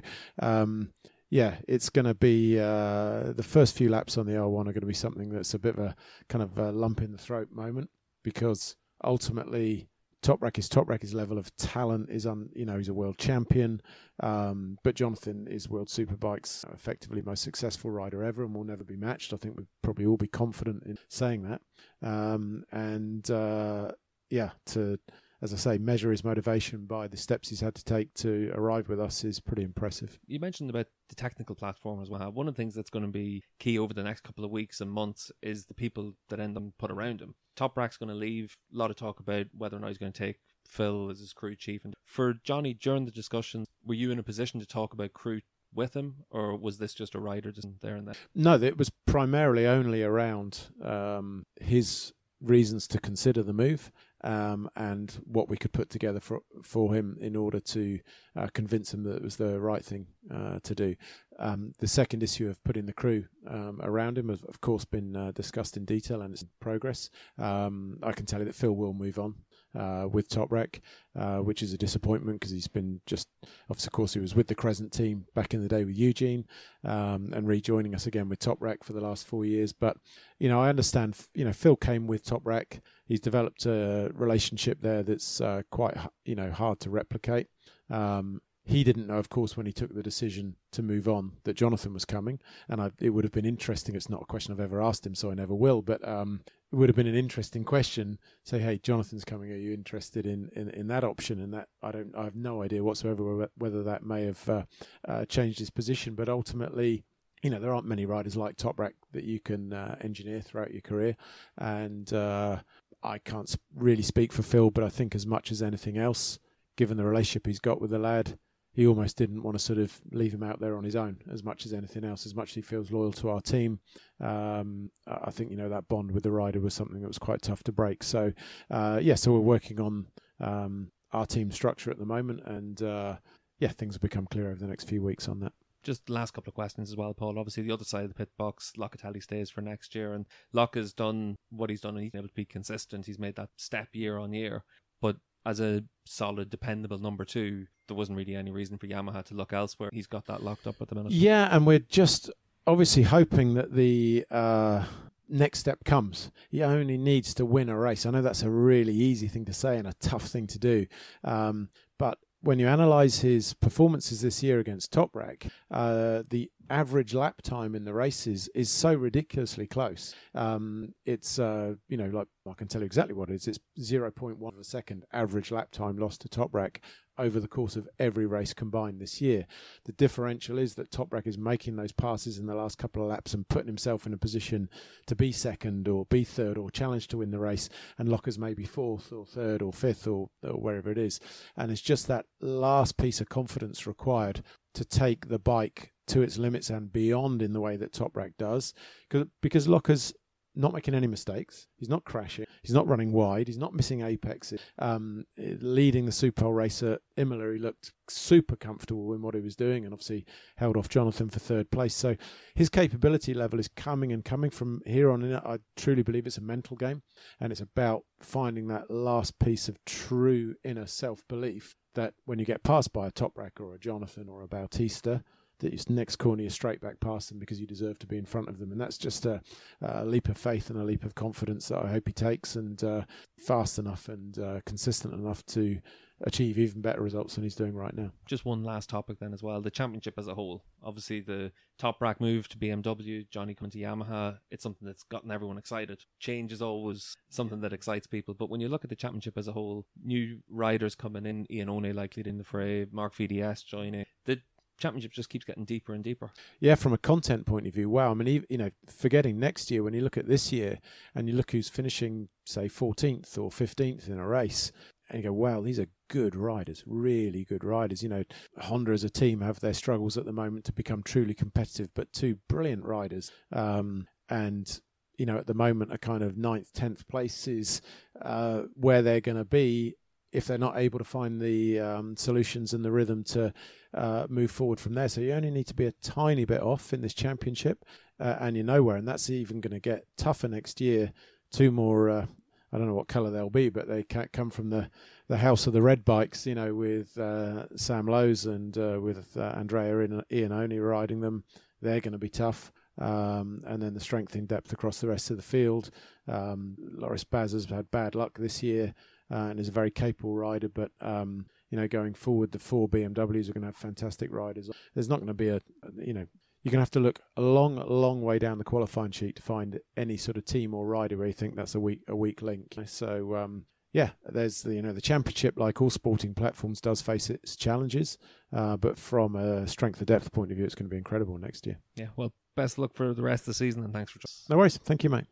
Yeah, 1.30 1.56
it's 1.68 1.90
going 1.90 2.06
to 2.06 2.14
be 2.14 2.58
uh, 2.60 3.34
the 3.34 3.46
first 3.46 3.76
few 3.76 3.90
laps 3.90 4.18
on 4.18 4.26
the 4.26 4.34
R1 4.34 4.62
are 4.62 4.64
going 4.64 4.76
to 4.76 4.86
be 4.86 4.94
something 4.94 5.30
that's 5.30 5.54
a 5.54 5.60
bit 5.60 5.78
of 5.78 5.84
a 5.84 5.96
kind 6.30 6.42
of 6.42 6.58
a 6.58 6.72
lump 6.72 7.02
in 7.02 7.12
the 7.12 7.18
throat 7.18 7.50
moment 7.52 7.90
because 8.24 8.78
ultimately 9.04 9.90
top 10.22 10.40
Toprak 10.40 10.58
is 10.58 10.70
Toprak. 10.70 11.02
His 11.02 11.14
level 11.14 11.38
of 11.38 11.56
talent 11.58 12.10
is 12.10 12.26
on. 12.26 12.50
You 12.54 12.66
know, 12.66 12.78
he's 12.78 12.90
a 12.90 12.94
world 12.94 13.18
champion. 13.18 13.82
Um, 14.22 14.78
but 14.84 14.96
Jonathan 14.96 15.48
is 15.48 15.70
World 15.70 15.90
Superbike's 15.90 16.66
effectively 16.74 17.22
most 17.22 17.44
successful 17.44 17.92
rider 17.92 18.24
ever, 18.24 18.44
and 18.44 18.54
will 18.54 18.64
never 18.64 18.84
be 18.84 18.98
matched. 18.98 19.34
I 19.34 19.38
think 19.38 19.58
we'd 19.58 19.68
probably 19.82 20.06
all 20.06 20.18
be 20.18 20.28
confident 20.28 20.84
in 20.86 20.98
saying 21.10 21.44
that. 21.44 21.62
Um, 22.02 22.64
and 22.72 23.30
uh, 23.30 23.92
yeah, 24.30 24.52
to 24.68 25.00
as 25.42 25.54
I 25.54 25.58
say, 25.58 25.78
measure 25.78 26.12
his 26.12 26.24
motivation 26.24 26.86
by 26.86 27.08
the 27.08 27.18
steps 27.18 27.50
he's 27.50 27.62
had 27.62 27.76
to 27.76 27.84
take 27.84 28.14
to 28.16 28.52
arrive 28.56 28.90
with 28.90 29.00
us 29.00 29.24
is 29.24 29.40
pretty 29.40 29.64
impressive. 29.64 30.20
You 30.28 30.40
mentioned 30.40 30.70
about 30.70 30.88
the 31.10 31.16
technical 31.16 31.56
platform 31.56 32.02
as 32.02 32.10
well. 32.10 32.32
One 32.32 32.48
of 32.48 32.56
the 32.56 32.58
things 32.62 32.74
that's 32.74 32.90
going 32.90 33.06
to 33.06 33.12
be 33.12 33.44
key 33.60 33.78
over 33.78 33.94
the 33.94 34.04
next 34.04 34.22
couple 34.22 34.44
of 34.44 34.52
weeks 34.52 34.82
and 34.82 34.92
months 34.92 35.32
is 35.42 35.66
the 35.66 35.74
people 35.74 36.14
that 36.30 36.40
end 36.40 36.58
up 36.58 36.64
put 36.80 36.92
around 36.92 37.22
him. 37.22 37.36
Toprak's 37.56 37.98
going 37.98 38.10
to 38.10 38.16
leave. 38.16 38.56
A 38.74 38.78
lot 38.78 38.92
of 38.92 38.98
talk 38.98 39.20
about 39.20 39.48
whether 39.56 39.78
or 39.78 39.80
not 39.80 39.90
he's 39.90 39.98
going 39.98 40.12
to 40.12 40.26
take 40.26 40.40
Phil 40.68 41.10
as 41.10 41.20
his 41.20 41.34
crew 41.34 41.56
chief. 41.56 41.86
And 41.86 41.94
for 42.04 42.34
Johnny, 42.44 42.74
during 42.74 43.06
the 43.06 43.12
discussions, 43.12 43.68
were 43.86 43.96
you 43.96 44.12
in 44.12 44.20
a 44.20 44.24
position 44.24 44.60
to 44.60 44.66
talk 44.66 44.94
about 44.94 45.14
crew 45.14 45.42
with 45.74 45.96
him, 45.96 46.24
or 46.30 46.56
was 46.56 46.78
this 46.78 46.94
just 46.94 47.14
a 47.14 47.20
rider 47.20 47.52
just 47.52 47.68
there 47.82 47.96
and 47.96 48.08
then? 48.08 48.16
No, 48.34 48.56
it 48.56 48.78
was 48.78 48.90
primarily 49.06 49.66
only 49.66 50.02
around 50.04 50.68
um, 50.84 51.46
his 51.60 52.14
reasons 52.42 52.88
to 52.88 53.00
consider 53.00 53.42
the 53.42 53.54
move 53.54 53.92
um, 54.24 54.70
and 54.76 55.20
what 55.26 55.50
we 55.50 55.58
could 55.58 55.74
put 55.74 55.90
together 55.90 56.20
for 56.20 56.42
for 56.64 56.94
him 56.94 57.18
in 57.22 57.36
order 57.36 57.60
to 57.60 58.00
uh, 58.36 58.48
convince 58.54 58.94
him 58.94 59.04
that 59.04 59.18
it 59.18 59.24
was 59.24 59.36
the 59.36 59.60
right 59.60 59.84
thing 59.84 60.08
uh, 60.34 60.60
to 60.64 60.76
do. 60.76 60.96
Um, 61.40 61.74
the 61.80 61.88
second 61.88 62.24
issue 62.24 62.50
of 62.50 62.64
putting 62.64 62.86
the 62.86 62.94
crew 62.94 63.26
um, 63.48 63.80
around 63.84 64.18
him 64.18 64.30
has, 64.30 64.42
of 64.44 64.60
course, 64.60 64.86
been 64.86 65.16
uh, 65.16 65.32
discussed 65.32 65.78
in 65.78 65.86
detail 65.86 66.22
and 66.22 66.34
it's 66.34 66.42
in 66.42 66.50
progress. 66.60 67.10
Um, 67.38 68.00
I 68.02 68.12
can 68.12 68.26
tell 68.26 68.40
you 68.40 68.46
that 68.46 68.56
Phil 68.56 68.72
will 68.72 68.94
move 68.94 69.20
on. 69.20 69.36
Uh, 69.76 70.08
with 70.12 70.30
Toprak, 70.30 70.80
uh, 71.18 71.38
which 71.38 71.62
is 71.62 71.74
a 71.74 71.78
disappointment 71.78 72.40
because 72.40 72.52
he's 72.52 72.68
been 72.68 73.02
just, 73.06 73.28
of 73.70 73.92
course, 73.92 74.14
he 74.14 74.20
was 74.20 74.36
with 74.36 74.48
the 74.48 74.56
Crescent 74.56 74.92
team 74.92 75.26
back 75.36 75.54
in 75.54 75.62
the 75.62 75.68
day 75.68 75.84
with 75.84 75.98
Eugene 75.98 76.46
um, 76.84 77.32
and 77.34 77.48
rejoining 77.48 77.96
us 77.96 78.08
again 78.08 78.30
with 78.30 78.40
Toprak 78.40 78.84
for 78.84 78.94
the 78.94 79.02
last 79.02 79.28
four 79.28 79.46
years. 79.46 79.74
But, 79.74 79.98
you 80.40 80.50
know, 80.50 80.62
I 80.62 80.70
understand, 80.70 81.18
you 81.34 81.46
know, 81.46 81.54
Phil 81.54 81.76
came 81.76 82.08
with 82.08 82.24
Toprak. 82.26 82.80
He's 83.06 83.20
developed 83.20 83.66
a 83.66 84.12
relationship 84.14 84.82
there 84.82 85.04
that's 85.04 85.42
uh, 85.42 85.62
quite, 85.72 85.98
you 86.26 86.36
know, 86.36 86.52
hard 86.52 86.80
to 86.82 86.90
replicate. 86.90 87.48
Um, 87.90 88.42
he 88.68 88.84
didn't 88.84 89.08
know, 89.08 89.18
of 89.18 89.30
course, 89.30 89.56
when 89.56 89.66
he 89.66 89.72
took 89.72 89.94
the 89.94 90.04
decision 90.04 90.58
to 90.74 90.84
move 90.84 91.08
on, 91.08 91.32
that 91.46 91.56
Jonathan 91.56 91.94
was 91.94 92.04
coming. 92.04 92.40
And 92.68 92.82
I, 92.82 92.92
it 93.00 93.12
would 93.12 93.24
have 93.24 93.32
been 93.32 93.46
interesting. 93.46 93.96
It's 93.96 94.10
not 94.10 94.24
a 94.24 94.26
question 94.26 94.54
I've 94.54 94.60
ever 94.60 94.82
asked 94.82 95.06
him, 95.06 95.16
so 95.16 95.32
I 95.32 95.36
never 95.36 95.56
will. 95.56 95.82
But 95.82 96.06
um, 96.06 96.42
it 96.72 96.76
would 96.76 96.90
have 96.90 96.96
been 96.96 97.08
an 97.08 97.16
interesting 97.16 97.64
question. 97.64 98.20
Say, 98.44 98.60
hey, 98.60 98.78
Jonathan's 98.78 99.24
coming. 99.24 99.52
Are 99.52 99.56
you 99.56 99.74
interested 99.74 100.26
in, 100.26 100.50
in, 100.54 100.70
in 100.72 100.88
that 100.88 101.06
option? 101.06 101.40
And 101.40 101.54
that 101.54 101.70
I 101.82 101.92
don't. 101.92 102.14
I 102.16 102.26
have 102.26 102.36
no 102.36 102.62
idea 102.62 102.84
whatsoever 102.84 103.48
whether 103.58 103.84
that 103.84 104.06
may 104.06 104.26
have 104.26 104.50
uh, 104.50 104.64
uh, 105.08 105.26
changed 105.26 105.60
his 105.60 105.70
position. 105.70 106.14
But 106.14 106.28
ultimately, 106.28 107.06
you 107.42 107.50
know, 107.50 107.60
there 107.60 107.74
aren't 107.74 107.88
many 107.88 108.06
riders 108.06 108.36
like 108.36 108.58
Toprak 108.58 108.94
that 109.14 109.24
you 109.24 109.40
can 109.40 109.72
uh, 109.72 109.96
engineer 110.02 110.42
throughout 110.42 110.72
your 110.72 110.82
career, 110.82 111.16
and 111.58 112.12
uh, 112.12 112.58
I 113.02 113.20
can't 113.20 113.56
really 113.76 114.04
speak 114.04 114.34
for 114.34 114.44
Phil, 114.44 114.72
but 114.72 114.84
I 114.84 114.90
think 114.90 115.16
as 115.16 115.26
much 115.26 115.52
as 115.52 115.62
anything 115.62 115.98
else, 115.98 116.40
given 116.76 116.98
the 116.98 117.06
relationship 117.06 117.46
he's 117.46 117.60
got 117.60 117.80
with 117.80 117.92
the 117.92 118.00
lad 118.00 118.38
he 118.78 118.86
almost 118.86 119.18
didn't 119.18 119.42
want 119.42 119.58
to 119.58 119.64
sort 119.64 119.80
of 119.80 120.00
leave 120.12 120.32
him 120.32 120.44
out 120.44 120.60
there 120.60 120.78
on 120.78 120.84
his 120.84 120.96
own 120.96 121.18
as 121.34 121.44
much 121.44 121.66
as 121.66 121.74
anything 121.74 122.06
else, 122.06 122.28
as 122.28 122.36
much 122.36 122.50
as 122.50 122.56
he 122.56 122.62
feels 122.62 122.92
loyal 122.92 123.12
to 123.12 123.28
our 123.28 123.42
team. 123.42 123.80
Um, 124.22 124.92
I 125.08 125.32
think, 125.32 125.50
you 125.50 125.58
know, 125.58 125.68
that 125.68 125.88
bond 125.90 126.12
with 126.12 126.22
the 126.22 126.30
rider 126.30 126.60
was 126.60 126.76
something 126.76 127.02
that 127.02 127.08
was 127.08 127.18
quite 127.18 127.42
tough 127.42 127.64
to 127.64 127.72
break. 127.72 128.04
So, 128.04 128.34
uh, 128.70 129.00
yeah, 129.02 129.16
so 129.16 129.34
we're 129.34 129.40
working 129.40 129.82
on 129.82 130.06
um, 130.40 130.92
our 131.12 131.26
team 131.26 131.52
structure 131.52 131.90
at 131.90 131.98
the 131.98 132.06
moment. 132.06 132.42
And, 132.46 132.80
uh, 132.84 133.16
yeah, 133.58 133.70
things 133.70 133.96
will 133.96 134.08
become 134.08 134.28
clear 134.28 134.52
over 134.52 134.60
the 134.60 134.68
next 134.68 134.88
few 134.88 135.02
weeks 135.02 135.28
on 135.28 135.40
that 135.40 135.54
just 135.84 136.10
last 136.10 136.34
couple 136.34 136.52
of 136.52 136.56
questions 136.56 136.90
as 136.90 136.98
well, 136.98 137.14
Paul. 137.14 137.40
Obviously, 137.40 137.64
the 137.64 137.72
other 137.72 137.86
side 137.86 138.04
of 138.04 138.10
the 138.10 138.16
pit 138.16 138.30
box, 138.38 138.74
Locatelli 138.78 139.24
stays 139.24 139.50
for 139.50 139.62
next 139.62 139.96
year, 139.96 140.14
and 140.14 140.26
Locke 140.52 140.76
has 140.76 140.92
done 140.92 141.38
what 141.50 141.70
he's 141.70 141.82
done, 141.82 141.96
and 141.96 142.04
he's 142.04 142.14
able 142.14 142.28
to 142.28 142.34
be 142.34 142.46
consistent. 142.46 143.06
He's 143.06 143.18
made 143.18 143.38
that 143.38 143.50
step 143.56 143.88
year 143.94 144.18
on 144.18 144.34
year. 144.34 144.66
But 145.02 145.16
as 145.46 145.60
a 145.60 145.84
solid, 146.06 146.50
dependable 146.50 146.98
number 146.98 147.26
two, 147.26 147.68
there 147.88 147.96
wasn't 147.96 148.18
really 148.18 148.36
any 148.36 148.52
reason 148.52 148.78
for 148.78 148.88
Yamaha 148.88 149.24
to 149.26 149.34
look 149.34 149.54
elsewhere. 149.54 149.90
He's 149.94 150.08
got 150.08 150.26
that 150.26 150.44
locked 150.44 150.68
up 150.68 150.82
at 150.82 150.90
the 150.90 150.96
minute. 150.96 151.12
Yeah, 151.12 151.48
and 151.52 151.66
we're 151.66 151.80
just 151.80 152.30
obviously 152.66 153.04
hoping 153.04 153.54
that 153.54 153.74
the 153.74 154.26
uh, 154.30 154.84
next 155.30 155.60
step 155.60 155.84
comes. 155.86 156.32
He 156.50 156.64
only 156.64 156.98
needs 156.98 157.34
to 157.36 157.46
win 157.46 157.70
a 157.70 157.78
race. 157.78 158.06
I 158.06 158.12
know 158.12 158.22
that's 158.22 158.44
a 158.44 158.50
really 158.50 158.94
easy 158.94 159.28
thing 159.28 159.46
to 159.46 159.54
say 159.54 159.78
and 159.78 159.88
a 159.88 159.94
tough 159.94 160.24
thing 160.24 160.48
to 160.48 160.60
do, 160.60 160.88
um, 161.24 161.70
but 161.98 162.20
when 162.42 162.60
you 162.60 162.68
analyse 162.68 163.20
his 163.20 163.54
performances 163.54 164.22
this 164.22 164.44
year 164.44 164.60
against 164.60 164.92
Toprak, 164.94 165.50
uh, 165.72 166.24
the 166.30 166.52
average 166.70 167.14
lap 167.14 167.42
time 167.42 167.76
in 167.76 167.86
the 167.86 167.94
races 167.94 168.50
is 168.56 168.70
so 168.70 168.94
ridiculously 168.94 169.68
close. 169.68 170.16
Um, 170.34 170.94
it's 171.06 171.40
uh, 171.40 171.76
you 171.88 171.98
know 171.98 172.08
like 172.08 172.28
I 172.50 172.54
can 172.54 172.68
tell 172.68 172.82
you 172.82 172.86
exactly 172.86 173.14
what 173.14 173.30
it 173.30 173.36
is. 173.36 173.48
It's 173.48 173.60
0.1 173.80 174.42
of 174.54 174.60
a 174.60 174.64
second 174.64 175.06
average 175.12 175.52
lap 175.52 175.72
time 175.72 175.98
lost 175.98 176.22
to 176.22 176.30
Toprak 176.30 176.78
over 177.18 177.40
the 177.40 177.48
course 177.48 177.76
of 177.76 177.90
every 178.00 178.26
race 178.26 178.54
combined 178.54 179.00
this 179.00 179.22
year. 179.22 179.48
The 179.86 179.92
differential 179.92 180.58
is 180.58 180.76
that 180.76 180.92
Toprak 180.92 181.26
is 181.26 181.38
making 181.38 181.76
those 181.76 181.92
passes 181.92 182.38
in 182.38 182.46
the 182.46 182.56
last 182.56 182.78
couple 182.78 183.02
of 183.02 183.10
laps 183.10 183.34
and 183.34 183.48
putting 183.48 183.68
himself 183.68 184.06
in 184.06 184.14
a 184.14 184.18
position 184.18 184.70
to 185.08 185.16
be 185.16 185.32
second 185.32 185.88
or 185.88 186.06
be 186.06 186.24
third 186.24 186.58
or 186.58 186.70
challenge 186.70 187.08
to 187.10 187.18
win 187.18 187.32
the 187.32 187.40
race, 187.40 187.70
and 187.98 188.10
Locker's 188.10 188.38
maybe 188.38 188.66
fourth 188.66 189.12
or 189.12 189.26
third 189.26 189.62
or 189.62 189.74
fifth 189.74 190.08
or, 190.08 190.30
or 190.44 190.54
wherever 190.54 190.92
it 190.92 190.98
is. 190.98 191.20
And 191.56 191.72
it's 191.72 191.82
just 191.82 192.08
that 192.08 192.26
last 192.40 192.98
piece 192.98 193.20
of 193.20 193.30
confidence 193.30 193.88
required 193.88 194.44
to 194.76 194.86
take 194.86 195.28
the 195.28 195.40
bike 195.40 195.94
to 196.08 196.22
its 196.22 196.38
limits 196.38 196.70
and 196.70 196.92
beyond 196.92 197.42
in 197.42 197.54
the 197.54 197.62
way 197.62 197.78
that 197.78 197.94
Toprak 197.94 198.34
does, 198.38 198.74
because 199.10 199.28
because 199.42 199.68
Locker's 199.68 200.14
not 200.58 200.74
making 200.74 200.96
any 200.96 201.08
mistakes. 201.08 201.68
He's 201.78 201.90
not 201.90 202.04
crashing. 202.04 202.46
He's 202.64 202.74
not 202.74 202.88
running 202.88 203.12
wide. 203.12 203.48
He's 203.48 203.60
not 203.60 203.74
missing 203.74 204.02
apexes. 204.02 204.60
Um, 204.80 205.26
leading 205.38 206.06
the 206.06 206.12
Super 206.12 206.50
racer, 206.50 206.98
Imola, 207.16 207.54
he 207.54 207.60
looked 207.60 207.94
super 208.10 208.56
comfortable 208.56 209.14
in 209.14 209.22
what 209.22 209.36
he 209.36 209.42
was 209.42 209.56
doing 209.56 209.86
and 209.86 209.94
obviously 209.94 210.26
held 210.56 210.76
off 210.76 210.90
Jonathan 210.90 211.30
for 211.30 211.40
third 211.40 211.70
place. 211.70 211.94
So 211.94 212.16
his 212.56 212.70
capability 212.70 213.34
level 213.34 213.60
is 213.60 213.68
coming 213.68 214.12
and 214.12 214.26
coming 214.26 214.50
from 214.50 214.82
here 214.86 215.12
on 215.12 215.24
in. 215.24 215.36
I 215.36 215.60
truly 215.76 216.04
believe 216.04 216.26
it's 216.26 216.40
a 216.40 216.42
mental 216.42 216.76
game 216.76 217.04
and 217.40 217.52
it's 217.52 217.62
about 217.62 218.04
finding 218.20 218.68
that 218.68 218.90
last 218.90 219.38
piece 219.40 219.70
of 219.70 219.78
true 219.86 220.56
inner 220.64 220.88
self 220.88 221.22
belief 221.28 221.76
that 221.94 222.14
when 222.26 222.40
you 222.40 222.46
get 222.46 222.64
passed 222.64 222.94
by 222.94 223.08
a 223.08 223.12
Toprak 223.12 223.60
or 223.60 223.76
a 223.76 223.80
Jonathan 223.80 224.28
or 224.28 224.44
a 224.44 224.48
Bautista, 224.48 225.24
that 225.60 225.90
next 225.90 226.18
corner 226.18 226.42
you're 226.42 226.50
straight 226.50 226.82
back 226.82 227.00
past 227.00 227.30
them 227.30 227.40
because 227.40 227.60
you 227.60 227.68
deserve 227.68 228.00
to 228.00 228.08
be 228.08 228.18
in 228.18 228.26
front 228.26 228.50
of 228.50 228.60
them. 228.60 228.72
And 228.72 228.80
that's 228.80 228.98
just 228.98 229.26
a, 229.26 229.42
a 229.82 230.06
leap 230.06 230.30
of 230.30 230.38
faith 230.38 230.70
and 230.70 230.80
a 230.80 230.84
leap 230.84 231.04
of 231.04 231.16
confidence 231.16 231.68
that 231.70 231.84
I 231.84 231.90
hope 231.90 232.08
he 232.08 232.14
takes 232.14 232.56
and 232.56 232.84
uh, 232.84 233.02
fast 233.38 233.80
enough 233.80 234.08
and 234.10 234.38
uh, 234.40 234.60
consistent 234.66 235.14
enough 235.14 235.46
to 235.48 235.80
achieve 236.22 236.58
even 236.58 236.82
better 236.82 237.02
results 237.02 237.36
than 237.36 237.44
he's 237.44 237.56
doing 237.56 237.76
right 237.76 237.96
now. 237.96 238.12
Just 238.26 238.46
one 238.46 238.64
last 238.64 238.90
topic 238.90 239.20
then 239.20 239.34
as 239.34 239.44
well. 239.44 239.62
The 239.62 239.70
championship 239.70 240.16
as 240.18 240.28
a 240.28 240.34
whole. 240.34 240.64
Obviously 240.84 241.20
the 241.20 241.52
Toprak 241.80 242.20
move 242.20 242.48
to 242.50 242.58
BMW, 242.58 243.30
Johnny 243.30 243.54
coming 243.54 243.72
to 243.72 243.78
Yamaha, 243.78 244.40
it's 244.50 244.64
something 244.64 244.88
that's 244.88 245.04
gotten 245.04 245.32
everyone 245.32 245.60
excited. 245.60 246.04
Change 246.20 246.52
is 246.52 246.62
always 246.62 247.16
something 247.30 247.62
that 247.62 247.74
excites 247.74 248.08
people. 248.08 248.34
But 248.34 248.50
when 248.50 248.62
you 248.62 248.68
look 248.68 248.84
at 248.84 248.90
the 248.90 248.96
championship 248.96 249.38
as 249.38 249.48
a 249.48 249.52
whole, 249.52 249.86
new 250.04 250.40
riders 250.50 250.96
coming 250.96 251.26
in, 251.26 251.46
Iannone 251.48 251.94
likely 251.94 252.24
in 252.26 252.40
the 252.40 252.44
fray, 252.44 252.88
Marc 252.92 253.14
VDS 253.16 253.64
joining. 253.64 254.06
The 254.26 254.42
championship 254.78 255.12
just 255.12 255.30
keeps 255.30 255.46
getting 255.46 255.66
deeper 255.66 255.94
and 255.94 256.04
deeper. 256.04 256.32
Yeah, 256.60 256.76
from 256.76 256.94
a 256.94 256.98
content 256.98 257.46
point 257.46 257.68
of 257.68 257.74
view, 257.74 257.90
wow. 257.90 258.12
I 258.12 258.14
mean, 258.14 258.46
you 258.50 258.58
know, 258.58 258.70
forgetting 258.88 259.40
next 259.40 259.72
year, 259.72 259.84
when 259.84 259.94
you 259.94 260.02
look 260.02 260.18
at 260.18 260.28
this 260.28 260.52
year 260.52 260.80
and 261.16 261.28
you 261.28 261.36
look 261.36 261.52
who's 261.52 261.70
finishing, 261.70 262.30
say, 262.46 262.68
14th 262.68 263.38
or 263.38 263.50
15th 263.50 264.08
in 264.08 264.20
a 264.20 264.28
race, 264.28 264.72
and 265.10 265.24
you 265.24 265.30
go, 265.30 265.34
wow, 265.34 265.62
these 265.62 265.80
are 265.80 265.88
good 266.10 266.36
riders, 266.36 266.84
really 266.86 267.46
good 267.46 267.64
riders. 267.64 268.04
You 268.04 268.10
know, 268.10 268.24
Honda 268.60 268.92
as 268.92 269.04
a 269.04 269.10
team 269.10 269.42
have 269.42 269.60
their 269.60 269.74
struggles 269.74 270.18
at 270.18 270.26
the 270.26 270.34
moment 270.34 270.66
to 270.66 270.74
become 270.74 271.02
truly 271.02 271.34
competitive, 271.34 271.90
but 271.94 272.12
two 272.12 272.38
brilliant 272.50 272.86
riders. 272.86 273.32
Um, 273.54 274.08
and 274.30 274.80
you 275.18 275.26
know, 275.26 275.38
at 275.38 275.48
the 275.48 275.54
moment, 275.54 275.94
a 275.94 275.98
kind 275.98 276.24
of 276.24 276.38
ninth, 276.38 276.72
tenth 276.74 277.08
place 277.08 277.48
is 277.48 277.82
uh, 278.22 278.64
where 278.76 279.02
they're 279.02 279.22
going 279.22 279.38
to 279.38 279.46
be 279.46 279.96
if 280.38 280.46
they're 280.46 280.58
not 280.58 280.78
able 280.78 281.00
to 281.00 281.06
find 281.06 281.42
the 281.42 281.80
um, 281.80 282.16
solutions 282.16 282.74
and 282.74 282.86
the 282.86 282.92
rhythm 282.92 283.24
to 283.24 283.52
uh, 283.96 284.28
move 284.30 284.52
forward 284.52 284.80
from 284.80 284.94
there. 284.94 285.10
So 285.10 285.20
you 285.20 285.34
only 285.34 285.50
need 285.50 285.66
to 285.68 285.74
be 285.74 285.88
a 285.88 285.92
tiny 285.92 286.46
bit 286.46 286.62
off 286.62 286.94
in 286.94 287.02
this 287.02 287.16
championship, 287.16 287.84
uh, 288.20 288.36
and 288.40 288.56
you're 288.56 288.66
nowhere. 288.66 288.98
And 288.98 289.08
that's 289.08 289.32
even 289.32 289.62
going 289.62 289.74
to 289.74 289.80
get 289.80 290.06
tougher 290.16 290.48
next 290.48 290.80
year. 290.80 291.12
Two 291.52 291.72
more. 291.72 292.10
Uh, 292.10 292.26
I 292.72 292.78
don't 292.78 292.88
know 292.88 292.94
what 292.94 293.08
colour 293.08 293.32
they'll 293.32 293.50
be, 293.50 293.70
but 293.70 293.88
they 293.88 294.04
come 294.04 294.50
from 294.50 294.70
the, 294.70 294.90
the 295.28 295.38
house 295.38 295.68
of 295.68 295.74
the 295.74 295.82
red 295.82 296.06
bikes, 296.06 296.46
you 296.46 296.54
know, 296.54 296.76
with 296.76 297.18
uh, 297.18 297.66
Sam 297.76 298.06
Lowes 298.06 298.46
and 298.46 298.78
uh, 298.78 299.00
with 299.02 299.38
uh, 299.38 299.54
Andrea 299.56 299.94
Iannone 299.96 300.88
riding 300.88 301.22
them. 301.22 301.46
They're 301.82 302.02
going 302.02 302.12
to 302.12 302.18
be 302.18 302.30
tough. 302.30 302.72
Um, 303.00 303.62
and 303.66 303.82
then 303.82 303.94
the 303.94 304.00
strength 304.00 304.36
in 304.36 304.48
depth 304.48 304.74
across 304.74 305.00
the 305.00 305.08
rest 305.08 305.32
of 305.32 305.38
the 305.38 305.44
field. 305.44 305.92
Um, 306.28 306.76
Loris 306.80 307.24
Baz 307.24 307.54
has 307.54 307.66
had 307.66 307.90
bad 307.92 308.16
luck 308.16 308.38
this 308.38 308.62
year 308.62 308.94
uh, 309.32 309.48
and 309.50 309.60
is 309.60 309.68
a 309.68 309.72
very 309.72 309.92
capable 309.92 310.36
rider. 310.36 310.70
But 310.70 310.92
um, 311.02 311.46
you 311.70 311.78
know, 311.78 311.88
going 311.88 312.14
forward, 312.14 312.52
the 312.52 312.60
four 312.60 312.88
BMWs 312.88 313.50
are 313.50 313.54
going 313.54 313.62
to 313.62 313.68
have 313.68 313.76
fantastic 313.76 314.32
riders. 314.32 314.70
There's 314.94 315.10
not 315.10 315.18
going 315.18 315.28
to 315.28 315.34
be 315.34 315.50
a, 315.50 315.62
you 315.98 316.14
know, 316.14 316.26
you're 316.64 316.72
going 316.72 316.80
to 316.80 316.80
have 316.80 316.92
to 316.92 317.00
look 317.00 317.20
a 317.36 317.42
long, 317.42 317.76
long 317.88 318.22
way 318.22 318.40
down 318.40 318.58
the 318.58 318.64
qualifying 318.64 319.12
sheet 319.12 319.36
to 319.38 319.42
find 319.42 319.80
any 319.96 320.18
sort 320.18 320.38
of 320.38 320.46
team 320.46 320.74
or 320.74 320.86
rider 320.86 321.18
where 321.18 321.28
you 321.28 321.34
think 321.34 321.56
that's 321.56 321.76
a 321.76 321.80
weak, 321.80 322.02
a 322.08 322.16
weak 322.16 322.42
link. 322.42 322.76
So. 322.86 323.36
Um, 323.36 323.66
yeah, 323.94 324.10
there's 324.30 324.62
the 324.62 324.76
you 324.76 324.82
know 324.82 324.92
the 324.92 325.02
championship, 325.02 325.58
like 325.58 325.82
all 325.82 325.90
sporting 325.90 326.36
platforms, 326.36 326.82
does 326.82 327.02
face 327.02 327.30
its 327.32 327.56
challenges, 327.56 328.18
uh, 328.54 328.76
but 328.76 329.00
from 329.00 329.36
a 329.36 329.66
strength 329.66 330.02
of 330.02 330.08
depth 330.08 330.32
point 330.34 330.52
of 330.52 330.58
view, 330.58 330.66
it's 330.66 330.76
going 330.76 330.86
to 330.86 330.90
be 330.90 330.98
incredible 330.98 331.38
next 331.40 331.66
year. 331.66 331.80
Yeah, 331.96 332.08
well, 332.16 332.34
best 332.56 332.78
luck 332.78 332.94
for 332.94 333.14
the 333.14 333.24
rest 333.24 333.44
of 333.44 333.48
the 333.48 333.54
season, 333.54 333.84
and 333.86 333.94
thanks 333.94 334.12
for. 334.12 334.20
Joining. 334.20 334.50
No 334.50 334.58
worries, 334.58 334.78
thank 334.78 335.06
you, 335.06 335.10
mate 335.10 335.26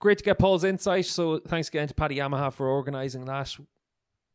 great 0.00 0.18
to 0.18 0.24
get 0.24 0.38
Paul's 0.38 0.64
insight. 0.64 1.06
So 1.06 1.38
thanks 1.38 1.68
again 1.68 1.88
to 1.88 1.94
Pata 1.94 2.14
Yamaha 2.14 2.52
for 2.52 2.68
organising 2.68 3.24
that. 3.26 3.56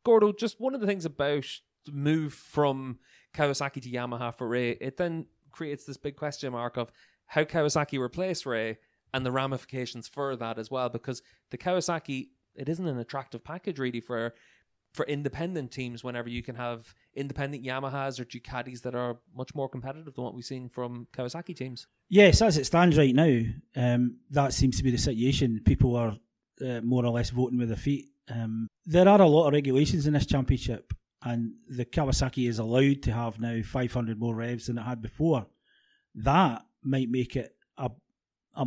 Gordo, 0.03 0.31
just 0.31 0.59
one 0.59 0.73
of 0.73 0.81
the 0.81 0.87
things 0.87 1.05
about 1.05 1.45
the 1.85 1.91
move 1.91 2.33
from 2.33 2.99
Kawasaki 3.33 3.81
to 3.81 3.91
Yamaha 3.91 4.35
for 4.35 4.47
Rea, 4.47 4.71
it 4.81 4.97
then 4.97 5.25
creates 5.51 5.85
this 5.85 5.97
big 5.97 6.15
question 6.15 6.51
mark 6.51 6.77
of 6.77 6.91
how 7.27 7.43
Kawasaki 7.43 7.99
replace 7.99 8.45
Rea 8.45 8.77
and 9.13 9.25
the 9.25 9.31
ramifications 9.31 10.07
for 10.07 10.35
that 10.35 10.57
as 10.57 10.71
well. 10.71 10.89
Because 10.89 11.21
the 11.51 11.57
Kawasaki, 11.57 12.29
it 12.55 12.69
isn't 12.69 12.87
an 12.87 12.99
attractive 12.99 13.43
package 13.43 13.79
really 13.79 14.01
for 14.01 14.33
for 14.93 15.05
independent 15.05 15.71
teams 15.71 16.03
whenever 16.03 16.29
you 16.29 16.41
can 16.41 16.55
have 16.55 16.93
independent 17.15 17.63
Yamahas 17.63 18.19
or 18.19 18.25
Ducatis 18.25 18.81
that 18.81 18.95
are 18.95 19.17
much 19.35 19.53
more 19.53 19.69
competitive 19.69 20.15
than 20.15 20.23
what 20.23 20.33
we've 20.33 20.45
seen 20.45 20.69
from 20.69 21.07
Kawasaki 21.13 21.55
teams. 21.55 21.87
Yes, 22.09 22.41
as 22.41 22.57
it 22.57 22.65
stands 22.65 22.97
right 22.97 23.13
now, 23.13 23.41
um, 23.75 24.17
that 24.31 24.53
seems 24.53 24.77
to 24.77 24.83
be 24.83 24.91
the 24.91 24.97
situation. 24.97 25.61
People 25.63 25.95
are 25.95 26.17
uh, 26.65 26.81
more 26.81 27.05
or 27.05 27.11
less 27.11 27.29
voting 27.29 27.59
with 27.59 27.69
their 27.69 27.77
feet. 27.77 28.09
Um, 28.29 28.67
there 28.85 29.07
are 29.07 29.21
a 29.21 29.27
lot 29.27 29.47
of 29.47 29.53
regulations 29.53 30.07
in 30.07 30.13
this 30.13 30.25
championship, 30.25 30.93
and 31.23 31.53
the 31.67 31.85
Kawasaki 31.85 32.49
is 32.49 32.59
allowed 32.59 33.03
to 33.03 33.11
have 33.11 33.39
now 33.39 33.61
500 33.61 34.19
more 34.19 34.35
revs 34.35 34.67
than 34.67 34.77
it 34.77 34.83
had 34.83 35.01
before. 35.01 35.45
That 36.15 36.63
might 36.83 37.09
make 37.09 37.35
it 37.35 37.55
a, 37.77 37.91
a 38.55 38.65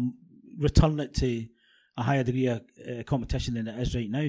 return 0.58 1.00
it 1.00 1.14
to 1.14 1.46
a 1.96 2.02
higher 2.02 2.22
degree 2.22 2.46
of 2.46 2.62
uh, 2.88 3.02
competition 3.04 3.54
than 3.54 3.68
it 3.68 3.78
is 3.80 3.94
right 3.94 4.10
now. 4.10 4.28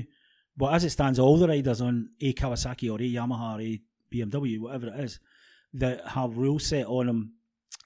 But 0.55 0.73
as 0.73 0.83
it 0.83 0.91
stands, 0.91 1.19
all 1.19 1.37
the 1.37 1.47
riders 1.47 1.81
on 1.81 2.09
a 2.21 2.33
Kawasaki 2.33 2.91
or 2.91 2.97
a 2.97 3.09
Yamaha 3.09 3.57
or 3.57 3.61
a 3.61 3.81
BMW, 4.13 4.59
whatever 4.59 4.87
it 4.87 4.99
is, 4.99 5.19
that 5.73 6.07
have 6.09 6.37
rules 6.37 6.67
set 6.67 6.85
on 6.85 7.07
them, 7.07 7.33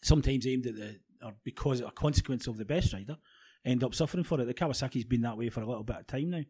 sometimes 0.01 0.45
aimed 0.45 0.67
at 0.67 0.75
the 0.75 0.99
or 1.23 1.34
because 1.43 1.82
a 1.82 1.91
consequence 1.91 2.47
of 2.47 2.58
the 2.58 2.65
best 2.65 2.93
rider, 2.93 3.17
end 3.65 3.84
up 3.84 3.95
suffering 3.95 4.23
for 4.23 4.39
it. 4.39 4.45
The 4.45 4.53
Kawasaki's 4.53 5.06
been 5.06 5.21
that 5.21 5.38
way 5.38 5.49
for 5.49 5.62
a 5.62 5.65
little 5.65 5.84
bit 5.84 5.97
of 5.97 6.08
time 6.08 6.30
now. 6.30 6.43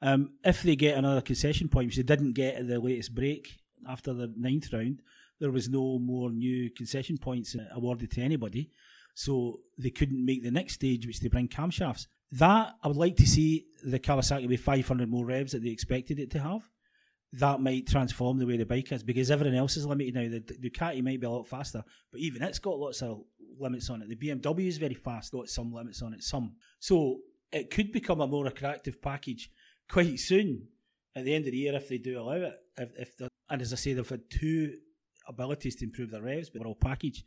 Um, 0.00 0.32
if 0.44 0.62
they 0.62 0.76
get 0.76 0.98
another 0.98 1.20
concession 1.20 1.68
point, 1.68 1.88
which 1.88 1.96
they 1.96 2.02
didn't 2.02 2.32
get 2.32 2.56
at 2.56 2.68
the 2.68 2.80
latest 2.80 3.14
break 3.14 3.60
after 3.88 4.12
the 4.12 4.32
ninth 4.36 4.72
round, 4.72 5.00
there 5.40 5.50
was 5.50 5.68
no 5.68 5.98
more 5.98 6.30
new 6.30 6.70
concession 6.70 7.18
points 7.18 7.56
awarded 7.72 8.10
to 8.12 8.20
anybody. 8.20 8.70
So 9.14 9.60
they 9.78 9.90
couldn't 9.90 10.24
make 10.24 10.42
the 10.42 10.50
next 10.50 10.74
stage, 10.74 11.06
which 11.06 11.20
they 11.20 11.28
bring 11.28 11.48
camshafts. 11.48 12.06
That 12.32 12.74
I 12.82 12.88
would 12.88 12.96
like 12.96 13.16
to 13.16 13.26
see 13.26 13.66
the 13.84 13.98
Kawasaki 14.00 14.48
with 14.48 14.60
500 14.60 15.08
more 15.08 15.24
revs 15.24 15.52
that 15.52 15.62
they 15.62 15.70
expected 15.70 16.18
it 16.18 16.30
to 16.32 16.40
have 16.40 16.62
that 17.34 17.60
might 17.60 17.86
transform 17.86 18.38
the 18.38 18.46
way 18.46 18.56
the 18.56 18.66
bike 18.66 18.92
is 18.92 19.02
because 19.02 19.30
everything 19.30 19.56
else 19.56 19.76
is 19.76 19.86
limited 19.86 20.14
now. 20.14 20.28
The 20.28 20.40
Ducati 20.40 21.02
might 21.02 21.20
be 21.20 21.26
a 21.26 21.30
lot 21.30 21.46
faster, 21.46 21.82
but 22.10 22.20
even 22.20 22.42
it's 22.42 22.58
got 22.58 22.78
lots 22.78 23.00
of 23.00 23.22
limits 23.58 23.88
on 23.88 24.02
it. 24.02 24.08
The 24.08 24.16
BMW 24.16 24.66
is 24.66 24.78
very 24.78 24.94
fast, 24.94 25.32
got 25.32 25.48
some 25.48 25.72
limits 25.72 26.02
on 26.02 26.12
it, 26.12 26.22
some. 26.22 26.56
So 26.78 27.20
it 27.50 27.70
could 27.70 27.90
become 27.90 28.20
a 28.20 28.26
more 28.26 28.46
attractive 28.46 29.00
package 29.00 29.50
quite 29.88 30.18
soon 30.20 30.68
at 31.16 31.24
the 31.24 31.34
end 31.34 31.46
of 31.46 31.52
the 31.52 31.58
year 31.58 31.74
if 31.74 31.88
they 31.88 31.98
do 31.98 32.20
allow 32.20 32.34
it. 32.34 32.58
If, 32.76 32.90
if 32.98 33.28
and 33.48 33.62
as 33.62 33.72
I 33.72 33.76
say, 33.76 33.94
they've 33.94 34.08
had 34.08 34.30
two 34.30 34.76
abilities 35.26 35.76
to 35.76 35.84
improve 35.84 36.10
their 36.10 36.22
revs, 36.22 36.50
but 36.50 36.60
overall 36.60 36.74
package. 36.74 37.24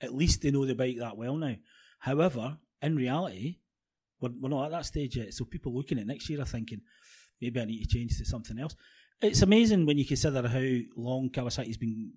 At 0.00 0.14
least 0.14 0.42
they 0.42 0.52
know 0.52 0.66
the 0.66 0.76
bike 0.76 0.98
that 0.98 1.16
well 1.16 1.36
now. 1.36 1.56
However, 1.98 2.58
in 2.80 2.94
reality, 2.94 3.58
we're, 4.20 4.30
we're 4.40 4.48
not 4.48 4.66
at 4.66 4.70
that 4.72 4.86
stage 4.86 5.16
yet. 5.16 5.34
So 5.34 5.44
people 5.44 5.74
looking 5.74 5.98
at 5.98 6.06
next 6.06 6.28
year 6.28 6.40
are 6.40 6.46
thinking, 6.46 6.80
maybe 7.40 7.60
I 7.60 7.64
need 7.64 7.82
to 7.82 7.98
change 7.98 8.18
to 8.18 8.24
something 8.24 8.58
else. 8.58 8.74
It's 9.20 9.42
amazing 9.42 9.86
when 9.86 9.98
you 9.98 10.06
consider 10.06 10.46
how 10.46 10.78
long 10.96 11.30
Kawasaki's 11.30 11.76
been 11.76 12.12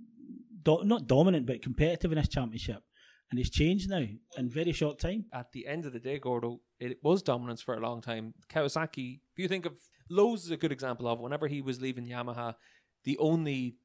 do- 0.63 0.83
not 0.83 1.07
dominant 1.07 1.45
but 1.45 1.61
competitive 1.61 2.11
in 2.11 2.17
this 2.17 2.27
championship, 2.27 2.83
and 3.29 3.39
it's 3.39 3.49
changed 3.49 3.89
now 3.89 4.05
in 4.37 4.49
very 4.49 4.71
short 4.71 4.99
time. 4.99 5.25
At 5.33 5.51
the 5.51 5.65
end 5.67 5.85
of 5.85 5.93
the 5.93 5.99
day, 5.99 6.19
Gordo, 6.19 6.61
it 6.79 6.97
was 7.03 7.23
dominance 7.23 7.61
for 7.61 7.75
a 7.75 7.79
long 7.79 8.01
time. 8.01 8.33
Kawasaki, 8.53 9.21
if 9.33 9.39
you 9.39 9.47
think 9.47 9.65
of 9.65 9.77
Lowes 10.09 10.43
is 10.45 10.51
a 10.51 10.57
good 10.57 10.71
example 10.71 11.07
of 11.07 11.19
whenever 11.19 11.47
he 11.47 11.61
was 11.61 11.81
leaving 11.81 12.05
Yamaha, 12.05 12.55
the 13.03 13.17
only 13.17 13.77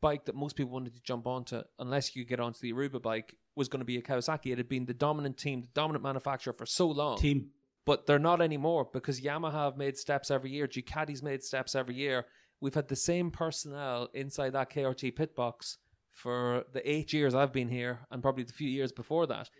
bike 0.00 0.24
that 0.24 0.34
most 0.34 0.56
people 0.56 0.72
wanted 0.72 0.94
to 0.94 1.02
jump 1.02 1.26
onto, 1.26 1.62
unless 1.78 2.16
you 2.16 2.24
get 2.24 2.40
onto 2.40 2.58
the 2.60 2.72
Aruba 2.72 3.00
bike, 3.00 3.36
was 3.54 3.68
going 3.68 3.80
to 3.80 3.86
be 3.86 3.98
a 3.98 4.02
Kawasaki. 4.02 4.52
It 4.52 4.58
had 4.58 4.68
been 4.68 4.86
the 4.86 4.94
dominant 4.94 5.36
team, 5.36 5.62
the 5.62 5.68
dominant 5.74 6.02
manufacturer 6.02 6.52
for 6.52 6.66
so 6.66 6.88
long. 6.88 7.18
Team. 7.18 7.50
But 7.84 8.06
they're 8.06 8.18
not 8.18 8.40
anymore 8.40 8.88
because 8.92 9.20
Yamaha 9.20 9.52
have 9.52 9.76
made 9.76 9.96
steps 9.96 10.30
every 10.30 10.50
year. 10.50 10.68
Ducati's 10.68 11.22
made 11.22 11.42
steps 11.42 11.74
every 11.74 11.96
year 11.96 12.26
we've 12.62 12.74
had 12.74 12.88
the 12.88 12.96
same 12.96 13.30
personnel 13.30 14.08
inside 14.14 14.50
that 14.50 14.70
KRT 14.70 15.16
pit 15.16 15.34
box 15.34 15.78
for 16.12 16.64
the 16.72 16.88
eight 16.88 17.12
years 17.12 17.34
I've 17.34 17.52
been 17.52 17.68
here 17.68 18.06
and 18.10 18.22
probably 18.22 18.44
the 18.44 18.52
few 18.52 18.68
years 18.68 18.92
before 18.92 19.26
that. 19.26 19.50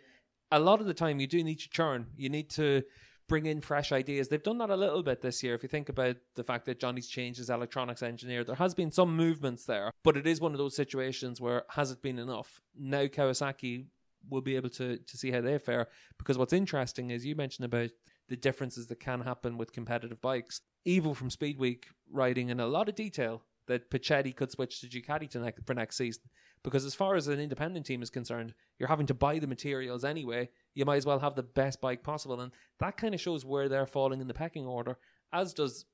A 0.51 0.59
lot 0.59 0.79
of 0.79 0.87
the 0.87 0.93
time, 0.93 1.19
you 1.19 1.27
do 1.27 1.43
need 1.43 1.59
to 1.59 1.69
churn. 1.69 2.07
You 2.15 2.29
need 2.29 2.49
to 2.51 2.83
bring 3.27 3.45
in 3.45 3.61
fresh 3.61 3.91
ideas. 3.91 4.27
They've 4.27 4.43
done 4.43 4.57
that 4.59 4.69
a 4.69 4.75
little 4.75 5.03
bit 5.03 5.21
this 5.21 5.43
year. 5.43 5.55
If 5.55 5.63
you 5.63 5.69
think 5.69 5.89
about 5.89 6.17
the 6.35 6.43
fact 6.43 6.65
that 6.65 6.79
Johnny's 6.79 7.07
changed 7.07 7.39
his 7.39 7.49
electronics 7.49 8.03
engineer, 8.03 8.43
there 8.43 8.55
has 8.55 8.73
been 8.73 8.91
some 8.91 9.15
movements 9.15 9.65
there, 9.65 9.91
but 10.03 10.17
it 10.17 10.27
is 10.27 10.41
one 10.41 10.51
of 10.51 10.57
those 10.57 10.75
situations 10.75 11.39
where 11.39 11.63
has 11.69 11.91
it 11.91 12.01
been 12.01 12.19
enough? 12.19 12.61
Now 12.77 13.05
Kawasaki 13.05 13.85
will 14.29 14.41
be 14.41 14.55
able 14.55 14.69
to 14.69 14.97
to 14.97 15.17
see 15.17 15.31
how 15.31 15.41
they 15.41 15.57
fare 15.57 15.87
because 16.17 16.37
what's 16.37 16.53
interesting 16.53 17.09
is 17.09 17.25
you 17.25 17.35
mentioned 17.35 17.65
about 17.65 17.89
the 18.29 18.37
differences 18.37 18.87
that 18.87 18.99
can 18.99 19.21
happen 19.21 19.57
with 19.57 19.73
competitive 19.73 20.21
bikes. 20.21 20.61
Ivo 20.87 21.13
from 21.13 21.29
Speedweek 21.29 21.83
writing 22.09 22.49
in 22.49 22.59
a 22.59 22.67
lot 22.67 22.87
of 22.87 22.95
detail 22.95 23.43
that 23.67 23.89
Puccetti 23.89 24.35
could 24.35 24.51
switch 24.51 24.81
to 24.81 24.87
Ducati 24.87 25.29
to 25.31 25.39
ne- 25.39 25.53
for 25.65 25.73
next 25.73 25.97
season 25.97 26.23
because 26.63 26.85
as 26.85 26.95
far 26.95 27.15
as 27.15 27.27
an 27.27 27.39
independent 27.39 27.85
team 27.85 28.01
is 28.01 28.09
concerned, 28.09 28.53
you're 28.79 28.89
having 28.89 29.07
to 29.07 29.13
buy 29.13 29.39
the 29.39 29.47
materials 29.47 30.03
anyway. 30.03 30.49
You 30.75 30.85
might 30.85 30.97
as 30.97 31.05
well 31.05 31.19
have 31.19 31.35
the 31.35 31.43
best 31.43 31.81
bike 31.81 32.03
possible, 32.03 32.41
and 32.41 32.51
that 32.79 32.97
kind 32.97 33.13
of 33.13 33.21
shows 33.21 33.45
where 33.45 33.69
they're 33.69 33.85
falling 33.85 34.21
in 34.21 34.27
the 34.27 34.33
pecking 34.33 34.65
order, 34.65 34.97
as 35.31 35.53
does 35.53 35.85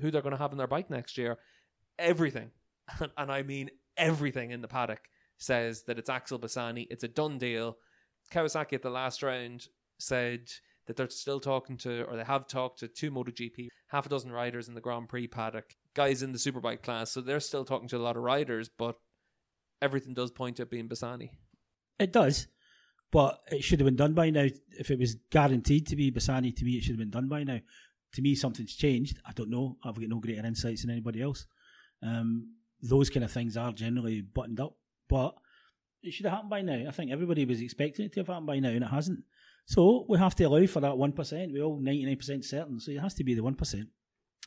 who 0.00 0.10
they're 0.10 0.22
going 0.22 0.32
to 0.32 0.38
have 0.38 0.52
in 0.52 0.58
their 0.58 0.66
bike 0.66 0.90
next 0.90 1.18
year. 1.18 1.38
Everything, 1.98 2.50
and 3.16 3.30
I 3.30 3.42
mean 3.42 3.70
everything 3.96 4.50
in 4.50 4.60
the 4.60 4.68
paddock 4.68 5.00
says 5.38 5.82
that 5.84 5.98
it's 5.98 6.10
Axel 6.10 6.38
Bassani. 6.38 6.86
It's 6.90 7.04
a 7.04 7.08
done 7.08 7.38
deal. 7.38 7.76
Kawasaki 8.32 8.74
at 8.74 8.82
the 8.82 8.90
last 8.90 9.22
round 9.22 9.68
said 9.98 10.50
that 10.86 10.96
they're 10.96 11.10
still 11.10 11.40
talking 11.40 11.76
to, 11.78 12.04
or 12.04 12.16
they 12.16 12.24
have 12.24 12.46
talked 12.46 12.80
to 12.80 12.88
two 12.88 13.10
MotoGP, 13.10 13.68
half 13.88 14.06
a 14.06 14.08
dozen 14.08 14.32
riders 14.32 14.68
in 14.68 14.74
the 14.74 14.80
Grand 14.80 15.08
Prix 15.08 15.26
paddock, 15.26 15.74
guys 15.94 16.22
in 16.22 16.32
the 16.32 16.38
Superbike 16.38 16.82
class. 16.82 17.10
So 17.10 17.20
they're 17.20 17.40
still 17.40 17.64
talking 17.64 17.88
to 17.88 17.96
a 17.96 17.98
lot 17.98 18.16
of 18.16 18.22
riders, 18.22 18.68
but 18.68 18.96
everything 19.82 20.14
does 20.14 20.30
point 20.30 20.56
to 20.56 20.62
it 20.62 20.70
being 20.70 20.88
Bassani. 20.88 21.30
It 21.98 22.12
does, 22.12 22.46
but 23.12 23.40
it 23.50 23.62
should 23.62 23.80
have 23.80 23.86
been 23.86 23.96
done 23.96 24.14
by 24.14 24.30
now. 24.30 24.46
If 24.78 24.90
it 24.90 24.98
was 24.98 25.16
guaranteed 25.30 25.86
to 25.88 25.96
be 25.96 26.10
Bassani, 26.10 26.54
to 26.56 26.64
me, 26.64 26.72
it 26.72 26.82
should 26.82 26.92
have 26.92 26.98
been 26.98 27.10
done 27.10 27.28
by 27.28 27.44
now. 27.44 27.60
To 28.14 28.22
me, 28.22 28.34
something's 28.34 28.74
changed. 28.74 29.18
I 29.26 29.32
don't 29.32 29.50
know. 29.50 29.76
I've 29.84 29.94
got 29.94 30.08
no 30.08 30.20
greater 30.20 30.44
insights 30.44 30.82
than 30.82 30.90
anybody 30.90 31.22
else. 31.22 31.46
Um, 32.02 32.54
those 32.82 33.10
kind 33.10 33.24
of 33.24 33.32
things 33.32 33.56
are 33.56 33.72
generally 33.72 34.20
buttoned 34.22 34.60
up, 34.60 34.76
but 35.08 35.34
it 36.02 36.12
should 36.12 36.26
have 36.26 36.34
happened 36.34 36.50
by 36.50 36.62
now. 36.62 36.84
I 36.88 36.92
think 36.92 37.10
everybody 37.10 37.44
was 37.44 37.60
expecting 37.60 38.06
it 38.06 38.12
to 38.14 38.20
have 38.20 38.28
happened 38.28 38.46
by 38.46 38.58
now, 38.58 38.70
and 38.70 38.84
it 38.84 38.90
hasn't. 38.90 39.24
So 39.66 40.06
we 40.08 40.18
have 40.18 40.34
to 40.36 40.44
allow 40.44 40.66
for 40.66 40.80
that 40.80 40.92
1%. 40.92 41.52
We're 41.52 41.64
all 41.64 41.80
99% 41.80 42.44
certain. 42.44 42.78
So 42.78 42.92
it 42.92 43.00
has 43.00 43.14
to 43.14 43.24
be 43.24 43.34
the 43.34 43.42
1%. 43.42 43.86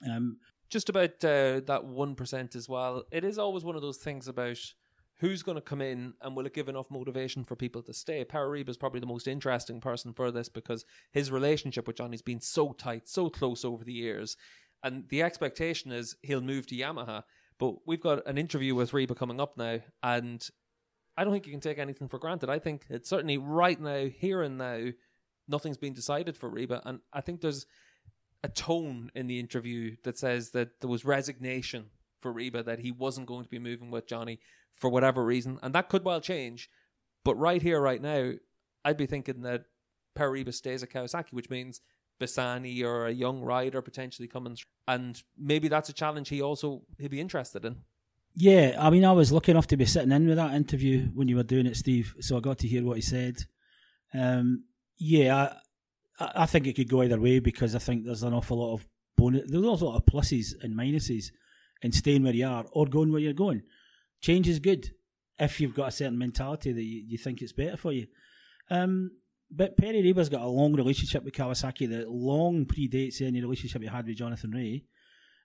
Um, 0.09 0.37
Just 0.69 0.87
about 0.87 1.23
uh, 1.25 1.59
that 1.65 1.81
1% 1.83 2.55
as 2.55 2.69
well. 2.69 3.03
It 3.11 3.25
is 3.25 3.37
always 3.37 3.63
one 3.65 3.75
of 3.75 3.81
those 3.81 3.97
things 3.97 4.27
about 4.29 4.57
who's 5.19 5.43
going 5.43 5.55
to 5.55 5.61
come 5.61 5.81
in 5.81 6.13
and 6.21 6.35
will 6.35 6.45
it 6.45 6.53
give 6.53 6.69
enough 6.69 6.89
motivation 6.89 7.43
for 7.43 7.55
people 7.55 7.81
to 7.83 7.93
stay? 7.93 8.23
Pere 8.23 8.47
Riba 8.47 8.69
is 8.69 8.77
probably 8.77 8.99
the 8.99 9.05
most 9.05 9.27
interesting 9.27 9.81
person 9.81 10.13
for 10.13 10.31
this 10.31 10.49
because 10.49 10.85
his 11.11 11.31
relationship 11.31 11.87
with 11.87 11.97
Johnny's 11.97 12.21
been 12.21 12.41
so 12.41 12.71
tight, 12.73 13.07
so 13.07 13.29
close 13.29 13.65
over 13.65 13.83
the 13.83 13.93
years. 13.93 14.37
And 14.83 15.07
the 15.09 15.21
expectation 15.23 15.91
is 15.91 16.15
he'll 16.21 16.41
move 16.41 16.67
to 16.67 16.75
Yamaha. 16.75 17.23
But 17.59 17.75
we've 17.85 18.01
got 18.01 18.25
an 18.25 18.37
interview 18.37 18.73
with 18.73 18.91
Riba 18.91 19.17
coming 19.17 19.41
up 19.41 19.57
now, 19.57 19.79
and 20.01 20.47
I 21.17 21.25
don't 21.25 21.33
think 21.33 21.45
you 21.45 21.51
can 21.51 21.59
take 21.59 21.77
anything 21.77 22.07
for 22.07 22.17
granted. 22.17 22.49
I 22.49 22.59
think 22.59 22.85
it's 22.89 23.09
certainly 23.09 23.37
right 23.37 23.79
now, 23.79 24.05
here 24.05 24.41
and 24.41 24.57
now, 24.57 24.91
nothing's 25.49 25.77
been 25.77 25.93
decided 25.93 26.37
for 26.37 26.49
Riba. 26.49 26.81
And 26.85 27.01
I 27.11 27.19
think 27.19 27.41
there's 27.41 27.65
a 28.41 28.47
tone 28.47 29.11
in 29.15 29.27
the 29.27 29.39
interview 29.39 29.97
that 30.03 30.17
says 30.17 30.51
that 30.51 30.79
there 30.79 30.89
was 30.89 31.03
resignation 31.03 31.87
for 32.21 32.33
Riba 32.33 32.63
that 32.63 32.79
he 32.79 32.91
wasn't 32.91 33.27
going 33.27 33.43
to 33.43 33.49
be 33.49 33.59
moving 33.59 33.91
with 33.91 34.07
Johnny 34.07 34.39
for 34.79 34.89
whatever 34.89 35.23
reason. 35.23 35.59
And 35.61 35.73
that 35.75 35.89
could 35.89 36.03
well 36.03 36.21
change. 36.21 36.69
But 37.23 37.35
right 37.35 37.61
here, 37.61 37.79
right 37.79 38.01
now, 38.01 38.33
I'd 38.83 38.97
be 38.97 39.05
thinking 39.05 39.41
that 39.41 39.65
Pere 40.15 40.31
Riba 40.31 40.53
stays 40.53 40.83
at 40.83 40.89
Kawasaki, 40.89 41.33
which 41.33 41.49
means 41.49 41.81
Bassani 42.19 42.83
or 42.83 43.07
a 43.07 43.11
young 43.11 43.41
rider 43.41 43.81
potentially 43.81 44.27
coming. 44.27 44.57
And 44.87 45.21
maybe 45.37 45.67
that's 45.67 45.89
a 45.89 45.93
challenge 45.93 46.29
he 46.29 46.41
also 46.41 46.81
he'd 46.97 47.11
be 47.11 47.21
interested 47.21 47.65
in. 47.65 47.77
Yeah, 48.35 48.75
I 48.79 48.89
mean, 48.89 49.05
I 49.05 49.11
was 49.11 49.31
lucky 49.31 49.51
enough 49.51 49.67
to 49.67 49.77
be 49.77 49.85
sitting 49.85 50.11
in 50.11 50.27
with 50.27 50.37
that 50.37 50.53
interview 50.53 51.07
when 51.13 51.27
you 51.27 51.35
were 51.35 51.43
doing 51.43 51.65
it, 51.65 51.75
Steve. 51.75 52.15
So 52.19 52.37
I 52.37 52.39
got 52.39 52.59
to 52.59 52.67
hear 52.67 52.83
what 52.83 52.97
he 52.97 53.01
said. 53.01 53.37
Um, 54.13 54.65
yeah, 54.97 55.53
I, 56.19 56.31
I 56.35 56.45
think 56.45 56.67
it 56.67 56.75
could 56.75 56.89
go 56.89 57.01
either 57.01 57.19
way 57.19 57.39
because 57.39 57.75
I 57.75 57.79
think 57.79 58.05
there's 58.05 58.23
an 58.23 58.33
awful 58.33 58.57
lot 58.57 58.75
of 58.75 58.87
bonus. 59.17 59.43
There's 59.47 59.63
a 59.63 59.85
lot 59.85 59.95
of 59.95 60.05
pluses 60.05 60.53
and 60.61 60.77
minuses 60.77 61.31
in 61.81 61.91
staying 61.91 62.23
where 62.23 62.33
you 62.33 62.47
are 62.47 62.65
or 62.71 62.85
going 62.85 63.11
where 63.11 63.21
you're 63.21 63.33
going. 63.33 63.63
Change 64.21 64.47
is 64.47 64.59
good 64.59 64.91
if 65.37 65.61
you've 65.61 65.75
got 65.75 65.89
a 65.89 65.91
certain 65.91 66.17
mentality 66.17 66.71
that 66.71 66.83
you, 66.83 67.03
you 67.07 67.17
think 67.17 67.41
it's 67.41 67.53
better 67.53 67.77
for 67.77 67.91
you. 67.91 68.07
Um, 68.69 69.11
but 69.51 69.77
Pere 69.77 69.93
Riba's 69.93 70.29
got 70.29 70.41
a 70.41 70.47
long 70.47 70.73
relationship 70.73 71.23
with 71.23 71.33
Kawasaki 71.33 71.89
that 71.89 72.09
long 72.09 72.65
predates 72.65 73.21
any 73.21 73.41
relationship 73.41 73.81
he 73.81 73.87
had 73.87 74.05
with 74.05 74.17
Jonathan 74.17 74.51
Rea. 74.51 74.83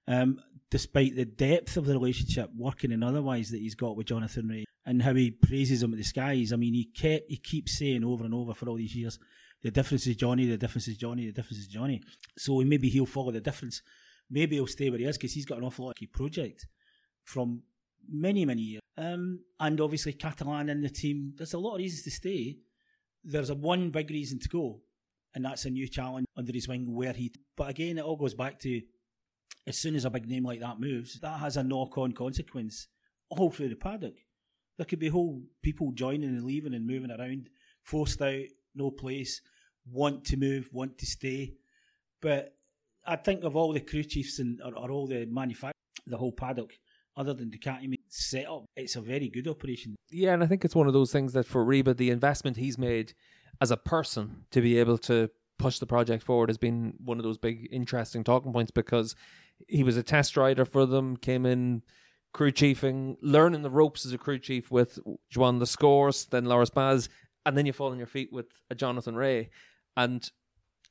Um, 0.07 0.39
despite 0.71 1.17
the 1.17 1.25
depth 1.25 1.79
of 1.79 1.87
the 1.87 1.95
relationship, 1.95 2.51
working 2.55 2.93
and 2.93 3.03
otherwise 3.03 3.51
that 3.51 3.61
he's 3.61 3.75
got 3.75 3.97
with 3.97 4.09
Jonathan 4.09 4.49
Rea, 4.49 4.65
and 4.87 5.03
how 5.03 5.15
he 5.15 5.31
praises 5.31 5.83
him 5.83 5.93
at 5.93 5.99
the 5.99 6.05
skies. 6.05 6.53
I 6.53 6.57
mean, 6.57 6.75
he 6.75 6.85
kept 6.85 7.25
he 7.29 7.39
keeps 7.39 7.79
saying 7.79 8.05
over 8.05 8.25
and 8.25 8.35
over 8.35 8.55
for 8.55 8.69
all 8.69 8.77
these 8.77 8.95
years, 8.95 9.19
the 9.63 9.71
difference 9.71 10.07
is 10.07 10.17
Johnny, 10.17 10.47
the 10.47 10.59
difference 10.59 10.89
is 10.89 10.99
Johnny, 10.99 11.27
the 11.27 11.33
difference 11.33 11.59
is 11.59 11.69
Johnny. 11.69 12.03
So 12.37 12.61
maybe 12.61 12.91
he'll 12.91 13.07
follow 13.07 13.33
the 13.33 13.41
difference. 13.41 13.83
Maybe 14.31 14.57
he'll 14.57 14.67
stay 14.67 14.91
where 14.91 14.99
he 14.99 15.07
is 15.07 15.17
because 15.17 15.33
he's 15.33 15.47
got 15.47 15.59
an 15.59 15.65
awful 15.65 15.87
lot 15.87 15.93
of 15.93 15.97
key 15.97 16.07
project 16.07 16.67
from 17.25 17.63
many, 18.09 18.45
many 18.45 18.63
years. 18.63 18.83
Um, 18.97 19.41
and 19.59 19.81
obviously 19.81 20.13
Catalan 20.13 20.69
in 20.69 20.83
the 20.83 20.91
team, 20.91 21.33
there's 21.37 21.55
a 21.55 21.59
lot 21.59 21.75
of 21.75 21.79
reasons 21.79 22.03
to 22.05 22.11
stay. 22.11 22.59
There's 23.25 23.51
a 23.51 23.55
one 23.55 23.91
big 23.91 24.11
reason 24.11 24.39
to 24.41 24.49
go, 24.49 24.81
and 25.35 25.45
that's 25.45 25.65
a 25.65 25.71
new 25.71 25.89
challenge 25.89 26.27
under 26.37 26.53
his 26.53 26.69
wing 26.69 26.95
where 26.95 27.13
he. 27.13 27.33
But 27.57 27.71
again, 27.71 27.99
it 27.99 28.05
all 28.05 28.17
goes 28.17 28.35
back 28.35 28.59
to 28.61 28.83
as 29.67 29.79
soon 29.79 29.95
as 29.95 30.05
a 30.05 30.11
big 30.11 30.29
name 30.29 30.45
like 30.45 30.61
that 30.61 30.81
moves, 30.81 31.19
that 31.21 31.41
has 31.41 31.57
a 31.57 31.65
knock 31.65 31.97
on 31.97 32.13
consequence 32.13 32.89
all 33.31 33.51
through 33.51 33.71
the 33.71 33.77
paddock. 33.77 34.17
There 34.77 34.87
could 34.87 34.99
be 34.99 35.09
whole 35.09 35.43
people 35.63 35.93
joining 35.93 36.31
and 36.31 36.45
leaving 36.45 36.75
and 36.75 36.87
moving 36.87 37.11
around, 37.11 37.49
forced 37.83 38.21
out, 38.21 38.45
no 38.75 38.91
place, 38.91 39.41
want 39.91 40.25
to 40.27 40.37
move, 40.37 40.69
want 40.73 40.99
to 40.99 41.07
stay. 41.07 41.55
But 42.21 42.55
I 43.07 43.17
think 43.17 43.45
of 43.45 43.57
all 43.57 43.73
the 43.73 43.81
crew 43.81 44.05
chiefs 44.05 44.39
and 44.39 44.61
or, 44.63 44.77
or 44.77 44.91
all 44.91 45.07
the 45.07 45.27
manufacturers, 45.27 45.75
the 46.07 46.17
whole 46.17 46.33
paddock, 46.33 46.73
other 47.17 47.35
than 47.35 47.51
Ducati 47.51 47.95
set 48.09 48.49
up, 48.49 48.65
it's 48.77 48.97
a 48.97 49.01
very 49.01 49.29
good 49.29 49.49
operation. 49.49 49.95
Yeah, 50.11 50.35
and 50.35 50.43
I 50.43 50.47
think 50.47 50.65
it's 50.65 50.75
one 50.75 50.87
of 50.87 50.93
those 50.93 51.13
things 51.13 51.33
that 51.33 51.47
for 51.47 51.65
Riba, 51.65 51.97
the 51.97 52.11
investment 52.11 52.57
he's 52.57 52.79
made 52.79 53.15
as 53.61 53.71
a 53.71 53.77
person 53.77 54.47
to 54.51 54.61
be 54.61 54.79
able 54.79 54.99
to 54.99 55.31
push 55.59 55.79
the 55.79 55.87
project 55.87 56.25
forward 56.25 56.49
has 56.49 56.59
been 56.59 56.95
one 57.05 57.19
of 57.19 57.25
those 57.25 57.39
big 57.39 57.69
interesting 57.71 58.25
talking 58.25 58.53
points 58.53 58.73
because 58.73 59.15
he 59.69 59.85
was 59.85 59.97
a 59.97 60.03
test 60.03 60.37
rider 60.37 60.65
for 60.65 60.87
them, 60.87 61.17
came 61.17 61.47
in 61.47 61.83
crew 62.33 62.51
chiefing, 62.51 63.17
learning 63.23 63.63
the 63.63 63.71
ropes 63.71 64.05
as 64.05 64.13
a 64.13 64.19
crew 64.19 64.39
chief 64.39 64.71
with 64.71 64.99
Joan 65.31 65.61
Lascorz, 65.61 66.29
then 66.29 66.45
Loris 66.45 66.71
Baz, 66.71 67.09
and 67.47 67.57
then 67.57 67.67
you 67.67 67.73
fall 67.73 67.93
on 67.93 67.99
your 67.99 68.09
feet 68.09 68.33
with 68.33 68.47
a 68.71 68.75
Jonathan 68.75 69.15
Rea. 69.15 69.49
And 69.97 70.29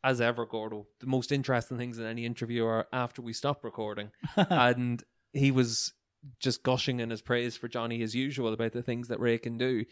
as 0.04 0.22
ever, 0.22 0.46
Gordo, 0.46 0.88
the 1.00 1.08
most 1.08 1.32
interesting 1.32 1.78
things 1.78 2.00
in 2.00 2.06
any 2.06 2.26
interview 2.26 2.66
are 2.66 2.88
after 2.94 3.22
we 3.22 3.34
stop 3.34 3.64
recording. 3.64 4.12
and 4.38 5.04
he 5.34 5.52
was 5.52 5.94
just 6.40 6.64
gushing 6.64 7.00
in 7.00 7.10
his 7.10 7.22
praise 7.22 7.58
for 7.58 7.68
Johnny 7.68 8.02
as 8.02 8.16
usual 8.16 8.54
about 8.54 8.72
the 8.72 8.84
things 8.84 9.08
that 9.08 9.20
Rea 9.20 9.38
can 9.38 9.58
do. 9.58 9.86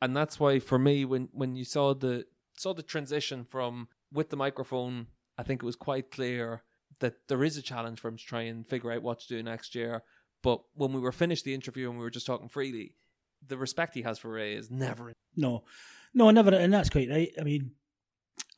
And 0.00 0.16
that's 0.16 0.40
why 0.40 0.58
for 0.58 0.78
me 0.78 1.04
when 1.04 1.28
when 1.32 1.56
you 1.56 1.64
saw 1.64 1.94
the 1.94 2.26
saw 2.56 2.74
the 2.74 2.82
transition 2.82 3.44
from 3.44 3.88
with 4.12 4.30
the 4.30 4.36
microphone, 4.36 5.06
I 5.38 5.42
think 5.42 5.62
it 5.62 5.66
was 5.66 5.76
quite 5.76 6.10
clear 6.10 6.62
that 7.00 7.28
there 7.28 7.44
is 7.44 7.56
a 7.56 7.62
challenge 7.62 8.00
for 8.00 8.08
him 8.08 8.16
to 8.16 8.24
try 8.24 8.42
and 8.42 8.66
figure 8.66 8.92
out 8.92 9.02
what 9.02 9.20
to 9.20 9.28
do 9.28 9.42
next 9.42 9.74
year. 9.74 10.02
But 10.42 10.62
when 10.74 10.92
we 10.92 11.00
were 11.00 11.12
finished 11.12 11.44
the 11.44 11.54
interview 11.54 11.88
and 11.88 11.98
we 11.98 12.04
were 12.04 12.10
just 12.10 12.26
talking 12.26 12.48
freely, 12.48 12.94
the 13.46 13.56
respect 13.56 13.94
he 13.94 14.02
has 14.02 14.18
for 14.18 14.32
Rea 14.32 14.54
is 14.54 14.70
never. 14.70 15.12
No, 15.36 15.64
no, 16.14 16.30
never, 16.30 16.50
and 16.50 16.72
that's 16.72 16.90
quite 16.90 17.08
right. 17.10 17.30
I 17.40 17.42
mean, 17.42 17.72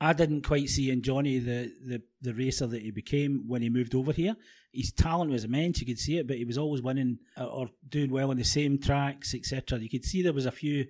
I 0.00 0.12
didn't 0.12 0.42
quite 0.42 0.68
see 0.68 0.90
in 0.90 1.02
Johnny 1.02 1.38
the, 1.38 1.72
the, 1.86 2.02
the 2.20 2.34
racer 2.34 2.66
that 2.66 2.82
he 2.82 2.90
became 2.90 3.44
when 3.46 3.62
he 3.62 3.70
moved 3.70 3.94
over 3.94 4.12
here. 4.12 4.36
His 4.72 4.92
talent 4.92 5.30
was 5.30 5.44
immense, 5.44 5.80
you 5.80 5.86
could 5.86 5.98
see 5.98 6.18
it, 6.18 6.26
but 6.26 6.36
he 6.36 6.44
was 6.44 6.58
always 6.58 6.82
winning 6.82 7.18
uh, 7.38 7.46
or 7.46 7.68
doing 7.88 8.10
well 8.10 8.30
on 8.30 8.36
the 8.36 8.44
same 8.44 8.78
tracks, 8.78 9.34
etc. 9.34 9.78
You 9.78 9.88
could 9.88 10.04
see 10.04 10.22
there 10.22 10.32
was 10.32 10.46
a 10.46 10.50
few, 10.50 10.86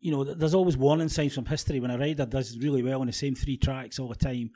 you 0.00 0.12
know, 0.12 0.22
there's 0.22 0.54
always 0.54 0.76
warning 0.76 1.08
signs 1.08 1.34
from 1.34 1.46
history 1.46 1.80
when 1.80 1.90
a 1.90 1.98
rider 1.98 2.26
does 2.26 2.58
really 2.58 2.82
well 2.82 3.00
on 3.00 3.06
the 3.06 3.12
same 3.12 3.34
three 3.34 3.56
tracks 3.56 3.98
all 3.98 4.08
the 4.08 4.14
time, 4.14 4.50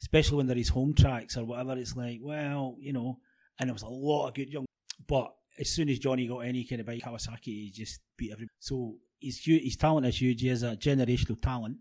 especially 0.00 0.36
when 0.36 0.46
they're 0.46 0.56
his 0.56 0.68
home 0.68 0.94
tracks 0.94 1.36
or 1.36 1.44
whatever. 1.44 1.76
It's 1.76 1.96
like, 1.96 2.20
well, 2.22 2.76
you 2.78 2.92
know, 2.92 3.18
and 3.58 3.68
there 3.68 3.74
was 3.74 3.82
a 3.82 3.88
lot 3.88 4.28
of 4.28 4.34
good 4.34 4.52
young, 4.52 4.66
but 5.08 5.32
as 5.58 5.68
soon 5.68 5.88
as 5.88 5.98
Johnny 5.98 6.28
got 6.28 6.38
any 6.38 6.64
kind 6.64 6.80
of 6.80 6.86
bike, 6.86 7.02
Kawasaki, 7.02 7.46
he 7.46 7.72
just 7.74 8.00
beat 8.16 8.30
everybody. 8.30 8.54
So 8.60 8.94
his 9.20 9.40
his 9.44 9.76
talent 9.76 10.06
is 10.06 10.20
huge. 10.20 10.40
He 10.40 10.48
has 10.48 10.62
a 10.62 10.76
generational 10.76 11.40
talent. 11.40 11.78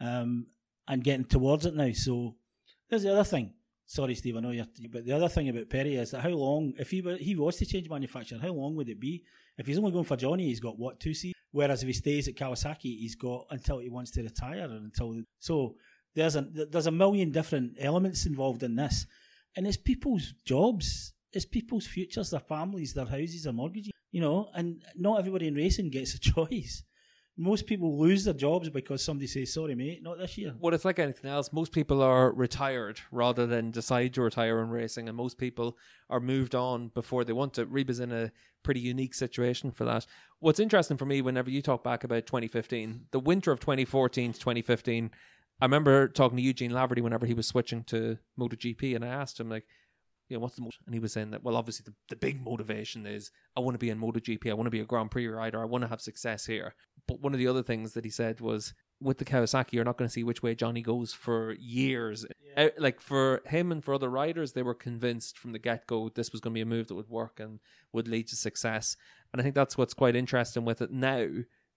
Um, 0.00 0.46
and 0.88 1.04
getting 1.04 1.24
towards 1.24 1.66
it 1.66 1.74
now. 1.74 1.92
So 1.92 2.34
there's 2.88 3.02
the 3.02 3.12
other 3.12 3.24
thing. 3.24 3.52
Sorry, 3.86 4.14
Steve, 4.14 4.36
I 4.36 4.40
know 4.40 4.50
you're. 4.50 4.66
But 4.90 5.06
the 5.06 5.12
other 5.12 5.28
thing 5.28 5.48
about 5.48 5.70
Pere 5.70 5.86
is 5.86 6.10
that 6.10 6.20
how 6.20 6.30
long, 6.30 6.74
if 6.78 6.90
he 6.90 7.00
were, 7.00 7.16
he 7.16 7.36
was 7.36 7.56
to 7.56 7.66
change 7.66 7.88
manufacturer, 7.88 8.38
how 8.40 8.52
long 8.52 8.74
would 8.76 8.88
it 8.88 9.00
be? 9.00 9.24
If 9.56 9.66
he's 9.66 9.78
only 9.78 9.92
going 9.92 10.04
for 10.04 10.16
Johnny, 10.16 10.46
he's 10.46 10.60
got 10.60 10.78
what 10.78 11.00
two 11.00 11.14
seasons. 11.14 11.34
Whereas 11.52 11.82
if 11.82 11.86
he 11.86 11.94
stays 11.94 12.28
at 12.28 12.34
Kawasaki, 12.34 12.98
he's 12.98 13.14
got 13.14 13.46
until 13.50 13.78
he 13.78 13.88
wants 13.88 14.10
to 14.12 14.22
retire 14.22 14.64
and 14.64 14.84
until. 14.86 15.22
So 15.38 15.76
there's 16.14 16.36
a 16.36 16.42
there's 16.42 16.86
a 16.86 16.92
million 16.92 17.30
different 17.30 17.76
elements 17.80 18.26
involved 18.26 18.62
in 18.62 18.76
this, 18.76 19.06
and 19.56 19.66
it's 19.66 19.78
people's 19.78 20.34
jobs, 20.44 21.14
it's 21.32 21.46
people's 21.46 21.86
futures, 21.86 22.30
their 22.30 22.40
families, 22.40 22.92
their 22.92 23.06
houses, 23.06 23.44
their 23.44 23.54
mortgages. 23.54 23.92
You 24.10 24.20
know, 24.20 24.50
and 24.54 24.82
not 24.96 25.18
everybody 25.18 25.48
in 25.48 25.54
racing 25.54 25.90
gets 25.90 26.14
a 26.14 26.18
choice 26.20 26.82
most 27.38 27.66
people 27.66 27.96
lose 27.96 28.24
their 28.24 28.34
jobs 28.34 28.68
because 28.68 29.02
somebody 29.02 29.28
says, 29.28 29.52
sorry, 29.52 29.76
mate, 29.76 30.02
not 30.02 30.18
this 30.18 30.36
year. 30.36 30.54
Well, 30.58 30.74
it's 30.74 30.84
like 30.84 30.98
anything 30.98 31.30
else. 31.30 31.52
Most 31.52 31.70
people 31.70 32.02
are 32.02 32.32
retired 32.32 33.00
rather 33.12 33.46
than 33.46 33.70
decide 33.70 34.14
to 34.14 34.22
retire 34.22 34.60
in 34.60 34.70
racing, 34.70 35.08
and 35.08 35.16
most 35.16 35.38
people 35.38 35.78
are 36.10 36.18
moved 36.18 36.56
on 36.56 36.88
before 36.88 37.24
they 37.24 37.32
want 37.32 37.54
to. 37.54 37.64
Riba's 37.64 38.00
in 38.00 38.12
a 38.12 38.32
pretty 38.64 38.80
unique 38.80 39.14
situation 39.14 39.70
for 39.70 39.84
that. 39.84 40.04
What's 40.40 40.58
interesting 40.58 40.96
for 40.96 41.06
me, 41.06 41.22
whenever 41.22 41.48
you 41.48 41.62
talk 41.62 41.84
back 41.84 42.02
about 42.02 42.26
2015, 42.26 43.06
the 43.12 43.20
winter 43.20 43.52
of 43.52 43.60
2014 43.60 44.32
to 44.32 44.38
2015, 44.40 45.10
I 45.60 45.64
remember 45.64 46.08
talking 46.08 46.36
to 46.36 46.42
Eugene 46.42 46.72
Laverty 46.72 47.02
whenever 47.02 47.26
he 47.26 47.34
was 47.34 47.46
switching 47.46 47.84
to 47.84 48.18
MotoGP, 48.38 48.96
and 48.96 49.04
I 49.04 49.08
asked 49.08 49.38
him, 49.38 49.48
like, 49.48 49.66
you 50.28 50.36
know, 50.36 50.40
what's 50.40 50.56
the 50.56 50.62
most? 50.62 50.78
And 50.86 50.94
he 50.94 51.00
was 51.00 51.12
saying 51.12 51.30
that, 51.30 51.42
well, 51.42 51.56
obviously 51.56 51.84
the, 51.86 51.94
the 52.08 52.16
big 52.16 52.42
motivation 52.42 53.06
is 53.06 53.30
I 53.56 53.60
want 53.60 53.74
to 53.74 53.78
be 53.78 53.90
in 53.90 54.00
MotoGP, 54.00 54.50
I 54.50 54.54
want 54.54 54.66
to 54.66 54.70
be 54.70 54.80
a 54.80 54.84
Grand 54.84 55.10
Prix 55.10 55.26
rider, 55.26 55.60
I 55.60 55.66
want 55.66 55.82
to 55.82 55.88
have 55.88 56.00
success 56.00 56.46
here. 56.46 56.74
But 57.06 57.20
one 57.20 57.32
of 57.32 57.38
the 57.38 57.48
other 57.48 57.62
things 57.62 57.94
that 57.94 58.04
he 58.04 58.10
said 58.10 58.40
was 58.40 58.74
with 59.00 59.18
the 59.18 59.24
Kawasaki, 59.24 59.72
you're 59.72 59.84
not 59.84 59.96
going 59.96 60.08
to 60.08 60.12
see 60.12 60.24
which 60.24 60.42
way 60.42 60.54
Johnny 60.54 60.82
goes 60.82 61.12
for 61.12 61.54
years. 61.58 62.26
Yeah. 62.56 62.64
Uh, 62.64 62.68
like 62.78 63.00
for 63.00 63.42
him 63.46 63.72
and 63.72 63.82
for 63.82 63.94
other 63.94 64.10
riders, 64.10 64.52
they 64.52 64.62
were 64.62 64.74
convinced 64.74 65.38
from 65.38 65.52
the 65.52 65.58
get 65.58 65.86
go 65.86 66.08
this 66.08 66.32
was 66.32 66.40
going 66.40 66.52
to 66.52 66.58
be 66.58 66.62
a 66.62 66.66
move 66.66 66.88
that 66.88 66.94
would 66.94 67.08
work 67.08 67.40
and 67.40 67.60
would 67.92 68.08
lead 68.08 68.28
to 68.28 68.36
success. 68.36 68.96
And 69.32 69.40
I 69.40 69.42
think 69.42 69.54
that's 69.54 69.78
what's 69.78 69.94
quite 69.94 70.16
interesting 70.16 70.64
with 70.64 70.82
it 70.82 70.90
now. 70.90 71.28